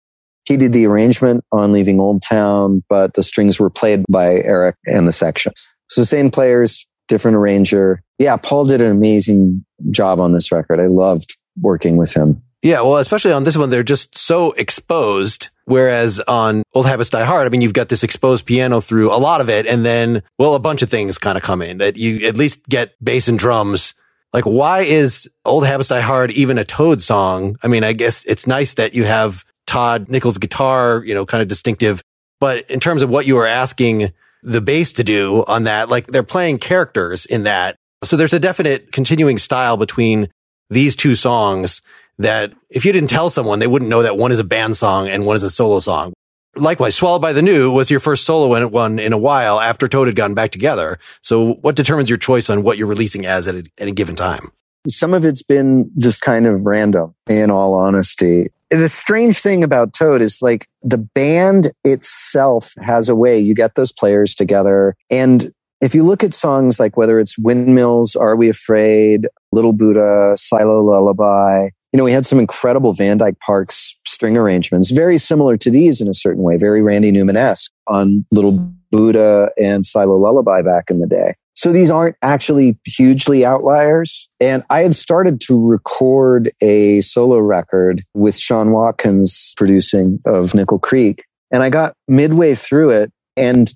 He 0.45 0.57
did 0.57 0.73
the 0.73 0.85
arrangement 0.87 1.43
on 1.51 1.71
Leaving 1.71 1.99
Old 1.99 2.21
Town, 2.21 2.83
but 2.89 3.13
the 3.13 3.23
strings 3.23 3.59
were 3.59 3.69
played 3.69 4.03
by 4.09 4.35
Eric 4.35 4.75
and 4.85 5.07
the 5.07 5.11
section. 5.11 5.53
So 5.89 6.03
same 6.03 6.31
players, 6.31 6.87
different 7.07 7.37
arranger. 7.37 8.01
Yeah, 8.17 8.37
Paul 8.37 8.65
did 8.65 8.81
an 8.81 8.91
amazing 8.91 9.65
job 9.91 10.19
on 10.19 10.33
this 10.33 10.51
record. 10.51 10.79
I 10.79 10.87
loved 10.87 11.37
working 11.59 11.97
with 11.97 12.13
him. 12.13 12.41
Yeah, 12.61 12.81
well, 12.81 12.97
especially 12.97 13.31
on 13.31 13.43
this 13.43 13.57
one, 13.57 13.71
they're 13.71 13.81
just 13.81 14.17
so 14.17 14.51
exposed. 14.51 15.49
Whereas 15.65 16.19
on 16.21 16.63
Old 16.73 16.85
Habits 16.85 17.09
Die 17.09 17.23
Hard, 17.23 17.47
I 17.47 17.49
mean, 17.49 17.61
you've 17.61 17.73
got 17.73 17.89
this 17.89 18.03
exposed 18.03 18.45
piano 18.45 18.81
through 18.81 19.11
a 19.11 19.17
lot 19.17 19.41
of 19.41 19.49
it. 19.49 19.67
And 19.67 19.85
then, 19.85 20.21
well, 20.37 20.53
a 20.53 20.59
bunch 20.59 20.81
of 20.81 20.89
things 20.89 21.17
kind 21.17 21.37
of 21.37 21.43
come 21.43 21.61
in 21.61 21.79
that 21.79 21.97
you 21.97 22.27
at 22.27 22.35
least 22.35 22.67
get 22.67 22.93
bass 23.03 23.27
and 23.27 23.39
drums. 23.39 23.93
Like, 24.33 24.45
why 24.45 24.81
is 24.81 25.29
Old 25.43 25.65
Habits 25.65 25.89
Die 25.89 26.01
Hard 26.01 26.31
even 26.31 26.57
a 26.57 26.63
Toad 26.63 27.01
song? 27.01 27.57
I 27.63 27.67
mean, 27.67 27.83
I 27.83 27.93
guess 27.93 28.23
it's 28.25 28.47
nice 28.47 28.75
that 28.75 28.93
you 28.93 29.05
have 29.05 29.43
Todd 29.67 30.09
Nichols 30.09 30.37
guitar, 30.37 31.03
you 31.05 31.13
know, 31.13 31.25
kind 31.25 31.41
of 31.41 31.47
distinctive. 31.47 32.01
But 32.39 32.69
in 32.69 32.79
terms 32.79 33.01
of 33.01 33.09
what 33.09 33.25
you 33.25 33.35
were 33.35 33.47
asking 33.47 34.11
the 34.43 34.61
bass 34.61 34.93
to 34.93 35.03
do 35.03 35.43
on 35.47 35.65
that, 35.65 35.89
like 35.89 36.07
they're 36.07 36.23
playing 36.23 36.57
characters 36.57 37.25
in 37.25 37.43
that. 37.43 37.75
So 38.03 38.17
there's 38.17 38.33
a 38.33 38.39
definite 38.39 38.91
continuing 38.91 39.37
style 39.37 39.77
between 39.77 40.29
these 40.69 40.95
two 40.95 41.15
songs 41.15 41.81
that 42.17 42.53
if 42.69 42.85
you 42.85 42.91
didn't 42.91 43.09
tell 43.09 43.29
someone, 43.29 43.59
they 43.59 43.67
wouldn't 43.67 43.89
know 43.89 44.03
that 44.03 44.17
one 44.17 44.31
is 44.31 44.39
a 44.39 44.43
band 44.43 44.77
song 44.77 45.07
and 45.07 45.25
one 45.25 45.35
is 45.35 45.43
a 45.43 45.49
solo 45.49 45.79
song. 45.79 46.13
Likewise, 46.55 46.95
Swallowed 46.95 47.21
by 47.21 47.31
the 47.31 47.41
New 47.41 47.71
was 47.71 47.89
your 47.89 47.99
first 47.99 48.25
solo 48.25 48.67
one 48.67 48.99
in 48.99 49.13
a 49.13 49.17
while 49.17 49.59
after 49.59 49.87
Toad 49.87 50.07
had 50.07 50.15
gotten 50.15 50.35
back 50.35 50.51
together. 50.51 50.99
So 51.21 51.53
what 51.53 51.75
determines 51.75 52.09
your 52.09 52.17
choice 52.17 52.49
on 52.49 52.63
what 52.63 52.77
you're 52.77 52.87
releasing 52.87 53.25
as 53.25 53.47
at 53.47 53.67
any 53.77 53.93
given 53.93 54.15
time? 54.15 54.51
Some 54.87 55.13
of 55.13 55.25
it's 55.25 55.43
been 55.43 55.91
just 55.99 56.21
kind 56.21 56.47
of 56.47 56.65
random, 56.65 57.13
in 57.29 57.51
all 57.51 57.73
honesty. 57.73 58.49
The 58.69 58.89
strange 58.89 59.39
thing 59.39 59.63
about 59.63 59.93
Toad 59.93 60.21
is 60.21 60.39
like 60.41 60.67
the 60.81 60.97
band 60.97 61.71
itself 61.83 62.73
has 62.81 63.09
a 63.09 63.15
way 63.15 63.37
you 63.37 63.53
get 63.53 63.75
those 63.75 63.91
players 63.91 64.33
together. 64.33 64.95
And 65.09 65.51
if 65.81 65.93
you 65.93 66.03
look 66.03 66.23
at 66.23 66.33
songs 66.33 66.79
like 66.79 66.95
whether 66.95 67.19
it's 67.19 67.37
Windmills, 67.37 68.15
Are 68.15 68.35
We 68.35 68.49
Afraid, 68.49 69.27
Little 69.51 69.73
Buddha, 69.73 70.35
Silo 70.37 70.81
Lullaby, 70.81 71.69
you 71.91 71.97
know, 71.97 72.05
we 72.05 72.13
had 72.13 72.25
some 72.25 72.39
incredible 72.39 72.93
Van 72.93 73.17
Dyke 73.17 73.39
Parks 73.39 73.95
string 74.07 74.37
arrangements, 74.37 74.91
very 74.91 75.17
similar 75.17 75.57
to 75.57 75.69
these 75.69 75.99
in 75.99 76.07
a 76.07 76.13
certain 76.13 76.41
way, 76.41 76.55
very 76.55 76.81
Randy 76.81 77.11
Newman-esque 77.11 77.71
on 77.87 78.25
Little 78.31 78.53
Buddha 78.91 79.49
and 79.57 79.85
Silo 79.85 80.17
Lullaby 80.17 80.61
back 80.61 80.89
in 80.89 81.01
the 81.01 81.07
day. 81.07 81.33
So 81.61 81.71
these 81.71 81.91
aren't 81.91 82.15
actually 82.23 82.75
hugely 82.85 83.45
outliers. 83.45 84.31
And 84.39 84.63
I 84.71 84.79
had 84.79 84.95
started 84.95 85.39
to 85.41 85.63
record 85.63 86.49
a 86.59 87.01
solo 87.01 87.37
record 87.37 88.01
with 88.15 88.35
Sean 88.35 88.71
Watkins 88.71 89.53
producing 89.57 90.17
of 90.25 90.55
Nickel 90.55 90.79
Creek. 90.79 91.23
And 91.51 91.61
I 91.61 91.69
got 91.69 91.93
midway 92.07 92.55
through 92.55 92.89
it 92.89 93.11
and 93.37 93.71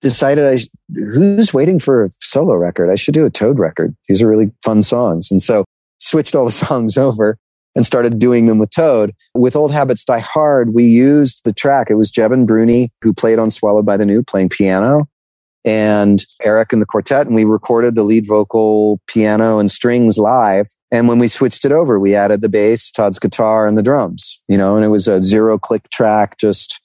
decided 0.00 0.46
I, 0.46 0.94
who's 0.94 1.52
waiting 1.52 1.78
for 1.78 2.04
a 2.04 2.08
solo 2.22 2.54
record? 2.54 2.88
I 2.88 2.94
should 2.94 3.12
do 3.12 3.26
a 3.26 3.30
Toad 3.30 3.58
record. 3.58 3.94
These 4.08 4.22
are 4.22 4.26
really 4.26 4.50
fun 4.64 4.80
songs. 4.82 5.30
And 5.30 5.42
so 5.42 5.66
switched 5.98 6.34
all 6.34 6.46
the 6.46 6.50
songs 6.66 6.96
over 6.96 7.36
and 7.76 7.84
started 7.84 8.18
doing 8.18 8.46
them 8.46 8.58
with 8.58 8.70
Toad. 8.70 9.14
With 9.34 9.56
Old 9.56 9.72
Habits 9.72 10.06
Die 10.06 10.18
Hard, 10.20 10.72
we 10.72 10.84
used 10.84 11.44
the 11.44 11.52
track. 11.52 11.88
It 11.90 11.96
was 11.96 12.10
Jebin 12.10 12.46
Bruni 12.46 12.88
who 13.02 13.12
played 13.12 13.38
on 13.38 13.50
Swallowed 13.50 13.84
by 13.84 13.98
the 13.98 14.06
New 14.06 14.22
playing 14.22 14.48
piano 14.48 15.06
and 15.64 16.24
Eric 16.42 16.72
and 16.72 16.80
the 16.80 16.86
quartet. 16.86 17.26
And 17.26 17.34
we 17.34 17.44
recorded 17.44 17.94
the 17.94 18.02
lead 18.02 18.26
vocal, 18.26 19.00
piano 19.06 19.58
and 19.58 19.70
strings 19.70 20.18
live. 20.18 20.66
And 20.90 21.08
when 21.08 21.18
we 21.18 21.28
switched 21.28 21.64
it 21.64 21.72
over, 21.72 21.98
we 21.98 22.14
added 22.14 22.40
the 22.40 22.48
bass, 22.48 22.90
Todd's 22.90 23.18
guitar 23.18 23.66
and 23.66 23.76
the 23.76 23.82
drums, 23.82 24.40
you 24.48 24.56
know, 24.56 24.76
and 24.76 24.84
it 24.84 24.88
was 24.88 25.06
a 25.06 25.22
zero 25.22 25.58
click 25.58 25.88
track, 25.90 26.38
just 26.38 26.80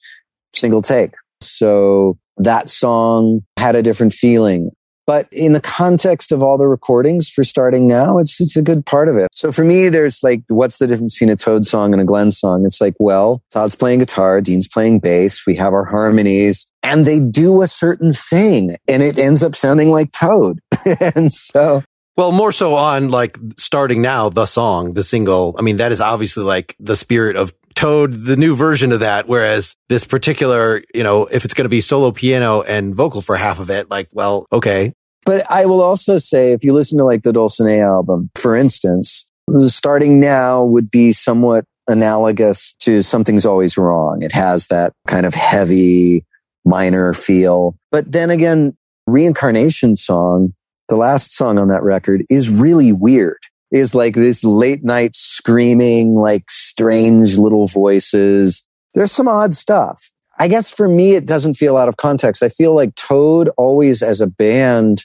single 0.54 0.82
take. 0.82 1.12
So 1.40 2.18
that 2.38 2.68
song 2.68 3.40
had 3.56 3.74
a 3.74 3.82
different 3.82 4.12
feeling. 4.12 4.70
But 5.06 5.28
in 5.30 5.52
the 5.52 5.60
context 5.60 6.32
of 6.32 6.42
all 6.42 6.58
the 6.58 6.66
recordings 6.66 7.28
for 7.28 7.44
starting 7.44 7.86
now, 7.86 8.18
it's, 8.18 8.40
it's 8.40 8.56
a 8.56 8.62
good 8.62 8.84
part 8.84 9.08
of 9.08 9.16
it. 9.16 9.28
So 9.32 9.52
for 9.52 9.64
me, 9.64 9.88
there's 9.88 10.22
like, 10.22 10.42
what's 10.48 10.78
the 10.78 10.86
difference 10.86 11.14
between 11.14 11.30
a 11.30 11.36
Toad 11.36 11.64
song 11.64 11.92
and 11.92 12.02
a 12.02 12.04
Glenn 12.04 12.30
song? 12.30 12.64
It's 12.66 12.80
like, 12.80 12.94
well, 12.98 13.42
Todd's 13.50 13.76
playing 13.76 14.00
guitar, 14.00 14.40
Dean's 14.40 14.66
playing 14.66 14.98
bass. 14.98 15.46
We 15.46 15.54
have 15.56 15.72
our 15.72 15.84
harmonies 15.84 16.66
and 16.82 17.06
they 17.06 17.20
do 17.20 17.62
a 17.62 17.66
certain 17.66 18.12
thing 18.12 18.76
and 18.88 19.02
it 19.02 19.18
ends 19.18 19.42
up 19.42 19.54
sounding 19.54 19.90
like 19.90 20.10
Toad. 20.12 20.60
and 21.14 21.32
so 21.32 21.82
well, 22.16 22.32
more 22.32 22.50
so 22.50 22.74
on 22.74 23.10
like 23.10 23.38
starting 23.58 24.00
now, 24.00 24.30
the 24.30 24.46
song, 24.46 24.94
the 24.94 25.02
single. 25.02 25.54
I 25.58 25.62
mean, 25.62 25.76
that 25.76 25.92
is 25.92 26.00
obviously 26.00 26.44
like 26.44 26.74
the 26.80 26.96
spirit 26.96 27.36
of 27.36 27.52
Toad, 27.76 28.12
the 28.24 28.36
new 28.36 28.56
version 28.56 28.90
of 28.90 29.00
that. 29.00 29.28
Whereas 29.28 29.76
this 29.88 30.02
particular, 30.02 30.82
you 30.94 31.04
know, 31.04 31.26
if 31.26 31.44
it's 31.44 31.54
going 31.54 31.66
to 31.66 31.70
be 31.70 31.80
solo 31.80 32.10
piano 32.10 32.62
and 32.62 32.94
vocal 32.94 33.20
for 33.20 33.36
half 33.36 33.60
of 33.60 33.70
it, 33.70 33.90
like, 33.90 34.08
well, 34.12 34.46
okay. 34.50 34.92
But 35.24 35.48
I 35.50 35.66
will 35.66 35.82
also 35.82 36.18
say, 36.18 36.52
if 36.52 36.64
you 36.64 36.72
listen 36.72 36.98
to 36.98 37.04
like 37.04 37.22
the 37.22 37.32
Dulcinea 37.32 37.86
album, 37.86 38.30
for 38.34 38.56
instance, 38.56 39.28
starting 39.60 40.20
now 40.20 40.64
would 40.64 40.90
be 40.90 41.12
somewhat 41.12 41.64
analogous 41.88 42.74
to 42.80 43.02
Something's 43.02 43.46
Always 43.46 43.76
Wrong. 43.76 44.22
It 44.22 44.32
has 44.32 44.68
that 44.68 44.92
kind 45.06 45.26
of 45.26 45.34
heavy 45.34 46.24
minor 46.64 47.12
feel. 47.14 47.76
But 47.92 48.10
then 48.10 48.30
again, 48.30 48.76
Reincarnation 49.06 49.96
song, 49.96 50.54
the 50.88 50.96
last 50.96 51.32
song 51.32 51.58
on 51.58 51.68
that 51.68 51.82
record 51.82 52.24
is 52.28 52.48
really 52.48 52.92
weird 52.92 53.38
is 53.70 53.94
like 53.94 54.14
this 54.14 54.44
late 54.44 54.84
night 54.84 55.14
screaming, 55.14 56.14
like 56.14 56.50
strange 56.50 57.36
little 57.36 57.66
voices. 57.66 58.64
There's 58.94 59.12
some 59.12 59.28
odd 59.28 59.54
stuff. 59.54 60.10
I 60.38 60.48
guess 60.48 60.70
for 60.70 60.88
me, 60.88 61.14
it 61.14 61.26
doesn't 61.26 61.54
feel 61.54 61.76
out 61.76 61.88
of 61.88 61.96
context. 61.96 62.42
I 62.42 62.48
feel 62.48 62.74
like 62.74 62.94
Toad 62.94 63.50
always 63.56 64.02
as 64.02 64.20
a 64.20 64.26
band, 64.26 65.02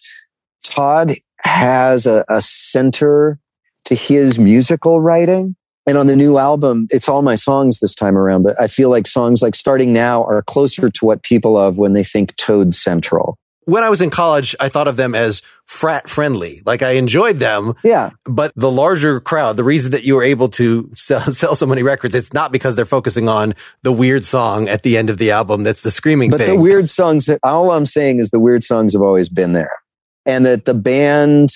Todd 0.63 1.15
has 1.39 2.05
a, 2.05 2.25
a 2.29 2.41
center 2.41 3.39
to 3.85 3.95
his 3.95 4.37
musical 4.37 5.01
writing. 5.01 5.55
And 5.87 5.97
on 5.97 6.05
the 6.05 6.15
new 6.15 6.37
album, 6.37 6.87
it's 6.91 7.09
all 7.09 7.23
my 7.23 7.33
songs 7.33 7.79
this 7.79 7.95
time 7.95 8.15
around, 8.15 8.43
but 8.43 8.59
I 8.61 8.67
feel 8.67 8.89
like 8.89 9.07
songs 9.07 9.41
like 9.41 9.55
Starting 9.55 9.91
Now 9.91 10.23
are 10.25 10.43
closer 10.43 10.89
to 10.89 11.05
what 11.05 11.23
people 11.23 11.57
of 11.57 11.79
when 11.79 11.93
they 11.93 12.03
think 12.03 12.35
Toad 12.35 12.75
Central 12.75 13.39
when 13.65 13.83
I 13.83 13.89
was 13.89 14.01
in 14.01 14.09
college, 14.09 14.55
I 14.59 14.69
thought 14.69 14.87
of 14.87 14.95
them 14.95 15.15
as 15.15 15.41
frat 15.71 16.09
friendly. 16.09 16.61
Like 16.65 16.81
I 16.81 16.91
enjoyed 16.91 17.39
them. 17.39 17.75
Yeah. 17.81 18.09
But 18.25 18.51
the 18.57 18.69
larger 18.69 19.21
crowd, 19.21 19.55
the 19.55 19.63
reason 19.63 19.91
that 19.91 20.03
you 20.03 20.15
were 20.15 20.23
able 20.23 20.49
to 20.49 20.91
sell, 20.95 21.21
sell 21.31 21.55
so 21.55 21.65
many 21.65 21.81
records, 21.81 22.13
it's 22.13 22.33
not 22.33 22.51
because 22.51 22.75
they're 22.75 22.83
focusing 22.83 23.29
on 23.29 23.55
the 23.81 23.93
weird 23.93 24.25
song 24.25 24.67
at 24.67 24.83
the 24.83 24.97
end 24.97 25.09
of 25.09 25.17
the 25.17 25.31
album. 25.31 25.63
That's 25.63 25.81
the 25.81 25.89
screaming 25.89 26.29
but 26.29 26.41
thing. 26.41 26.47
the 26.47 26.61
weird 26.61 26.89
songs, 26.89 27.29
all 27.41 27.71
I'm 27.71 27.85
saying 27.85 28.19
is 28.19 28.31
the 28.31 28.39
weird 28.39 28.65
songs 28.65 28.91
have 28.91 29.01
always 29.01 29.29
been 29.29 29.53
there. 29.53 29.71
And 30.25 30.45
that 30.45 30.65
the 30.65 30.73
band, 30.73 31.51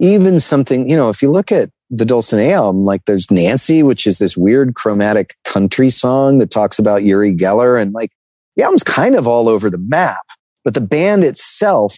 even 0.00 0.40
something, 0.40 0.90
you 0.90 0.96
know, 0.96 1.08
if 1.08 1.22
you 1.22 1.30
look 1.30 1.52
at 1.52 1.70
the 1.90 2.04
Dulcinea 2.04 2.54
album, 2.54 2.84
like 2.84 3.04
there's 3.04 3.30
Nancy, 3.30 3.84
which 3.84 4.04
is 4.04 4.18
this 4.18 4.36
weird 4.36 4.74
chromatic 4.74 5.36
country 5.44 5.90
song 5.90 6.38
that 6.38 6.50
talks 6.50 6.80
about 6.80 7.04
Uri 7.04 7.34
Geller 7.36 7.80
and 7.80 7.92
like 7.92 8.10
the 8.56 8.64
album's 8.64 8.82
kind 8.82 9.14
of 9.14 9.28
all 9.28 9.48
over 9.48 9.70
the 9.70 9.78
map 9.78 10.26
but 10.64 10.72
the 10.74 10.80
band 10.80 11.22
itself 11.22 11.94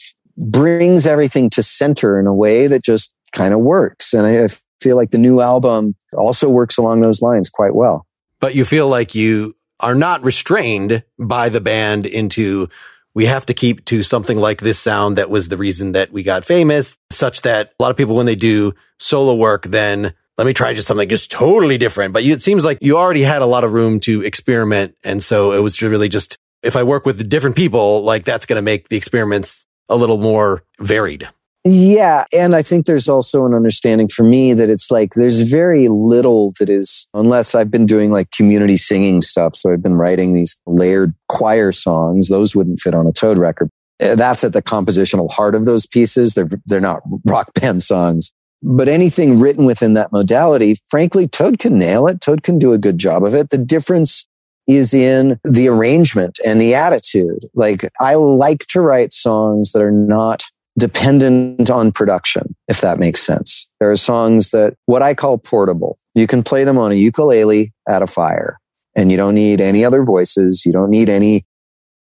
brings 0.50 1.06
everything 1.06 1.50
to 1.50 1.62
center 1.62 2.18
in 2.18 2.26
a 2.26 2.34
way 2.34 2.66
that 2.66 2.84
just 2.84 3.12
kind 3.32 3.54
of 3.54 3.60
works. 3.60 4.12
And 4.12 4.26
I 4.26 4.48
feel 4.80 4.96
like 4.96 5.10
the 5.10 5.18
new 5.18 5.40
album 5.40 5.94
also 6.16 6.48
works 6.48 6.78
along 6.78 7.00
those 7.00 7.22
lines 7.22 7.48
quite 7.48 7.74
well. 7.74 8.06
But 8.40 8.54
you 8.54 8.64
feel 8.64 8.88
like 8.88 9.14
you 9.14 9.56
are 9.80 9.94
not 9.94 10.24
restrained 10.24 11.02
by 11.18 11.48
the 11.48 11.60
band 11.60 12.06
into 12.06 12.68
we 13.14 13.26
have 13.26 13.46
to 13.46 13.54
keep 13.54 13.84
to 13.86 14.02
something 14.02 14.36
like 14.36 14.60
this 14.60 14.78
sound 14.78 15.16
that 15.16 15.30
was 15.30 15.48
the 15.48 15.56
reason 15.56 15.92
that 15.92 16.12
we 16.12 16.22
got 16.22 16.44
famous, 16.44 16.98
such 17.10 17.42
that 17.42 17.72
a 17.80 17.82
lot 17.82 17.90
of 17.90 17.96
people, 17.96 18.14
when 18.14 18.26
they 18.26 18.34
do 18.34 18.74
solo 18.98 19.34
work, 19.34 19.64
then 19.64 20.12
let 20.36 20.46
me 20.46 20.52
try 20.52 20.74
just 20.74 20.86
something 20.86 21.08
just 21.08 21.30
totally 21.30 21.78
different. 21.78 22.12
But 22.12 22.24
it 22.24 22.42
seems 22.42 22.62
like 22.62 22.78
you 22.82 22.98
already 22.98 23.22
had 23.22 23.40
a 23.40 23.46
lot 23.46 23.64
of 23.64 23.72
room 23.72 24.00
to 24.00 24.22
experiment. 24.22 24.96
And 25.02 25.22
so 25.22 25.52
it 25.52 25.60
was 25.60 25.80
really 25.80 26.10
just 26.10 26.36
if 26.62 26.76
I 26.76 26.82
work 26.82 27.06
with 27.06 27.28
different 27.28 27.56
people, 27.56 28.02
like 28.02 28.24
that's 28.24 28.44
going 28.44 28.56
to 28.56 28.62
make 28.62 28.88
the 28.88 28.96
experiments 28.96 29.65
a 29.88 29.96
little 29.96 30.18
more 30.18 30.62
varied. 30.80 31.28
Yeah. 31.68 32.26
And 32.32 32.54
I 32.54 32.62
think 32.62 32.86
there's 32.86 33.08
also 33.08 33.44
an 33.44 33.52
understanding 33.52 34.06
for 34.08 34.22
me 34.22 34.54
that 34.54 34.70
it's 34.70 34.88
like 34.88 35.14
there's 35.14 35.40
very 35.40 35.88
little 35.88 36.52
that 36.60 36.70
is, 36.70 37.08
unless 37.12 37.56
I've 37.56 37.72
been 37.72 37.86
doing 37.86 38.12
like 38.12 38.30
community 38.30 38.76
singing 38.76 39.20
stuff. 39.20 39.56
So 39.56 39.72
I've 39.72 39.82
been 39.82 39.96
writing 39.96 40.32
these 40.32 40.54
layered 40.64 41.12
choir 41.28 41.72
songs. 41.72 42.28
Those 42.28 42.54
wouldn't 42.54 42.78
fit 42.78 42.94
on 42.94 43.08
a 43.08 43.12
Toad 43.12 43.36
record. 43.36 43.68
Uh, 44.00 44.14
that's 44.14 44.44
at 44.44 44.52
the 44.52 44.62
compositional 44.62 45.28
heart 45.28 45.56
of 45.56 45.64
those 45.64 45.86
pieces. 45.86 46.34
They're, 46.34 46.48
they're 46.66 46.80
not 46.80 47.00
rock 47.24 47.52
band 47.54 47.82
songs. 47.82 48.32
But 48.62 48.88
anything 48.88 49.40
written 49.40 49.64
within 49.64 49.94
that 49.94 50.12
modality, 50.12 50.76
frankly, 50.88 51.26
Toad 51.26 51.58
can 51.58 51.78
nail 51.78 52.06
it. 52.06 52.20
Toad 52.20 52.44
can 52.44 52.60
do 52.60 52.72
a 52.72 52.78
good 52.78 52.98
job 52.98 53.24
of 53.24 53.34
it. 53.34 53.50
The 53.50 53.58
difference 53.58 54.28
is 54.66 54.92
in 54.92 55.38
the 55.44 55.68
arrangement 55.68 56.38
and 56.44 56.60
the 56.60 56.74
attitude. 56.74 57.46
Like 57.54 57.90
I 58.00 58.14
like 58.14 58.66
to 58.68 58.80
write 58.80 59.12
songs 59.12 59.72
that 59.72 59.82
are 59.82 59.92
not 59.92 60.44
dependent 60.78 61.70
on 61.70 61.90
production, 61.90 62.54
if 62.68 62.80
that 62.80 62.98
makes 62.98 63.22
sense. 63.22 63.68
There 63.80 63.90
are 63.90 63.96
songs 63.96 64.50
that 64.50 64.74
what 64.86 65.02
I 65.02 65.14
call 65.14 65.38
portable. 65.38 65.96
You 66.14 66.26
can 66.26 66.42
play 66.42 66.64
them 66.64 66.78
on 66.78 66.92
a 66.92 66.96
ukulele 66.96 67.72
at 67.88 68.02
a 68.02 68.06
fire 68.06 68.58
and 68.94 69.10
you 69.10 69.16
don't 69.16 69.34
need 69.34 69.60
any 69.60 69.84
other 69.84 70.04
voices. 70.04 70.64
You 70.66 70.72
don't 70.72 70.90
need 70.90 71.08
any 71.08 71.44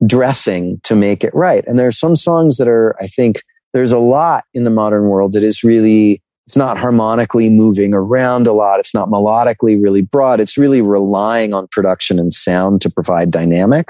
dressing 0.05 0.81
to 0.83 0.95
make 0.95 1.23
it 1.23 1.33
right. 1.33 1.63
And 1.67 1.79
there 1.79 1.87
are 1.87 1.91
some 1.91 2.15
songs 2.15 2.57
that 2.57 2.67
are, 2.67 2.95
I 3.01 3.07
think 3.07 3.41
there's 3.73 3.93
a 3.93 3.99
lot 3.99 4.43
in 4.53 4.63
the 4.63 4.69
modern 4.69 5.03
world 5.03 5.33
that 5.33 5.43
is 5.43 5.63
really 5.63 6.21
It's 6.47 6.55
not 6.55 6.77
harmonically 6.77 7.49
moving 7.49 7.93
around 7.93 8.45
a 8.45 8.53
lot. 8.53 8.79
It's 8.79 8.93
not 8.93 9.09
melodically 9.09 9.81
really 9.81 10.03
broad. 10.03 10.39
It's 10.39 10.57
really 10.57 10.81
relying 10.81 11.53
on 11.53 11.67
production 11.71 12.19
and 12.19 12.31
sound 12.31 12.81
to 12.81 12.89
provide 12.89 13.31
dynamic. 13.31 13.89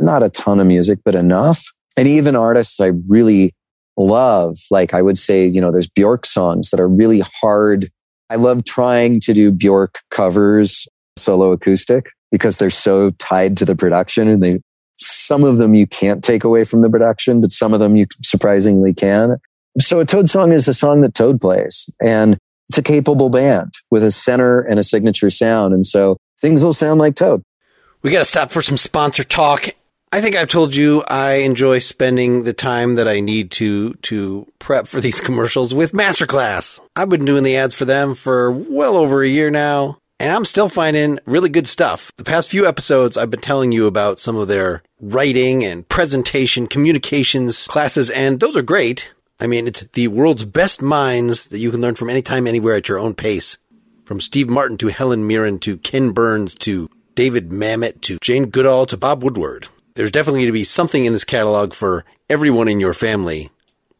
Not 0.00 0.22
a 0.22 0.28
ton 0.28 0.58
of 0.58 0.66
music, 0.66 0.98
but 1.04 1.14
enough. 1.14 1.64
And 1.96 2.08
even 2.08 2.34
artists 2.34 2.80
I 2.80 2.92
really 3.06 3.54
love, 3.96 4.56
like 4.70 4.94
I 4.94 5.02
would 5.02 5.18
say, 5.18 5.46
you 5.46 5.60
know, 5.60 5.70
there's 5.70 5.88
Bjork 5.88 6.26
songs 6.26 6.70
that 6.70 6.80
are 6.80 6.88
really 6.88 7.22
hard. 7.40 7.90
I 8.30 8.36
love 8.36 8.64
trying 8.64 9.20
to 9.20 9.32
do 9.32 9.52
Bjork 9.52 10.00
covers 10.10 10.86
solo 11.16 11.52
acoustic 11.52 12.10
because 12.32 12.56
they're 12.56 12.70
so 12.70 13.10
tied 13.18 13.56
to 13.58 13.64
the 13.64 13.76
production 13.76 14.26
and 14.26 14.42
they, 14.42 14.60
some 14.96 15.44
of 15.44 15.58
them 15.58 15.74
you 15.74 15.86
can't 15.86 16.24
take 16.24 16.42
away 16.42 16.64
from 16.64 16.80
the 16.82 16.90
production, 16.90 17.40
but 17.40 17.52
some 17.52 17.74
of 17.74 17.80
them 17.80 17.96
you 17.96 18.06
surprisingly 18.22 18.94
can. 18.94 19.36
So 19.78 20.00
a 20.00 20.04
Toad 20.04 20.28
song 20.28 20.52
is 20.52 20.68
a 20.68 20.74
song 20.74 21.00
that 21.00 21.14
Toad 21.14 21.40
plays 21.40 21.88
and 22.00 22.38
it's 22.68 22.78
a 22.78 22.82
capable 22.82 23.30
band 23.30 23.72
with 23.90 24.02
a 24.02 24.10
center 24.10 24.60
and 24.60 24.78
a 24.78 24.82
signature 24.82 25.30
sound. 25.30 25.74
And 25.74 25.84
so 25.84 26.16
things 26.40 26.62
will 26.62 26.72
sound 26.72 27.00
like 27.00 27.14
Toad. 27.14 27.42
We 28.02 28.10
got 28.10 28.20
to 28.20 28.24
stop 28.24 28.50
for 28.50 28.62
some 28.62 28.76
sponsor 28.76 29.24
talk. 29.24 29.68
I 30.10 30.20
think 30.20 30.36
I've 30.36 30.48
told 30.48 30.74
you 30.74 31.02
I 31.02 31.34
enjoy 31.36 31.78
spending 31.78 32.42
the 32.42 32.52
time 32.52 32.96
that 32.96 33.08
I 33.08 33.20
need 33.20 33.50
to 33.52 33.94
to 33.94 34.46
prep 34.58 34.86
for 34.86 35.00
these 35.00 35.20
commercials 35.22 35.74
with 35.74 35.92
Masterclass. 35.92 36.80
I've 36.94 37.08
been 37.08 37.24
doing 37.24 37.44
the 37.44 37.56
ads 37.56 37.74
for 37.74 37.86
them 37.86 38.14
for 38.14 38.50
well 38.50 38.96
over 38.96 39.22
a 39.22 39.28
year 39.28 39.50
now, 39.50 39.98
and 40.20 40.30
I'm 40.30 40.44
still 40.44 40.68
finding 40.68 41.18
really 41.24 41.48
good 41.48 41.66
stuff. 41.66 42.12
The 42.18 42.24
past 42.24 42.50
few 42.50 42.66
episodes 42.66 43.16
I've 43.16 43.30
been 43.30 43.40
telling 43.40 43.72
you 43.72 43.86
about 43.86 44.18
some 44.18 44.36
of 44.36 44.48
their 44.48 44.82
writing 45.00 45.64
and 45.64 45.88
presentation, 45.88 46.66
communications 46.66 47.66
classes, 47.66 48.10
and 48.10 48.38
those 48.38 48.56
are 48.56 48.62
great. 48.62 49.12
I 49.42 49.48
mean, 49.48 49.66
it's 49.66 49.80
the 49.94 50.06
world's 50.06 50.44
best 50.44 50.80
minds 50.80 51.46
that 51.46 51.58
you 51.58 51.72
can 51.72 51.80
learn 51.80 51.96
from 51.96 52.08
anytime, 52.08 52.46
anywhere 52.46 52.76
at 52.76 52.88
your 52.88 53.00
own 53.00 53.12
pace. 53.12 53.58
From 54.04 54.20
Steve 54.20 54.48
Martin 54.48 54.78
to 54.78 54.86
Helen 54.86 55.26
Mirren 55.26 55.58
to 55.60 55.78
Ken 55.78 56.12
Burns 56.12 56.54
to 56.60 56.88
David 57.16 57.50
Mamet 57.50 58.02
to 58.02 58.18
Jane 58.22 58.50
Goodall 58.50 58.86
to 58.86 58.96
Bob 58.96 59.24
Woodward. 59.24 59.66
There's 59.96 60.12
definitely 60.12 60.42
going 60.42 60.46
to 60.46 60.52
be 60.52 60.62
something 60.62 61.04
in 61.04 61.12
this 61.12 61.24
catalog 61.24 61.74
for 61.74 62.04
everyone 62.30 62.68
in 62.68 62.78
your 62.78 62.94
family. 62.94 63.50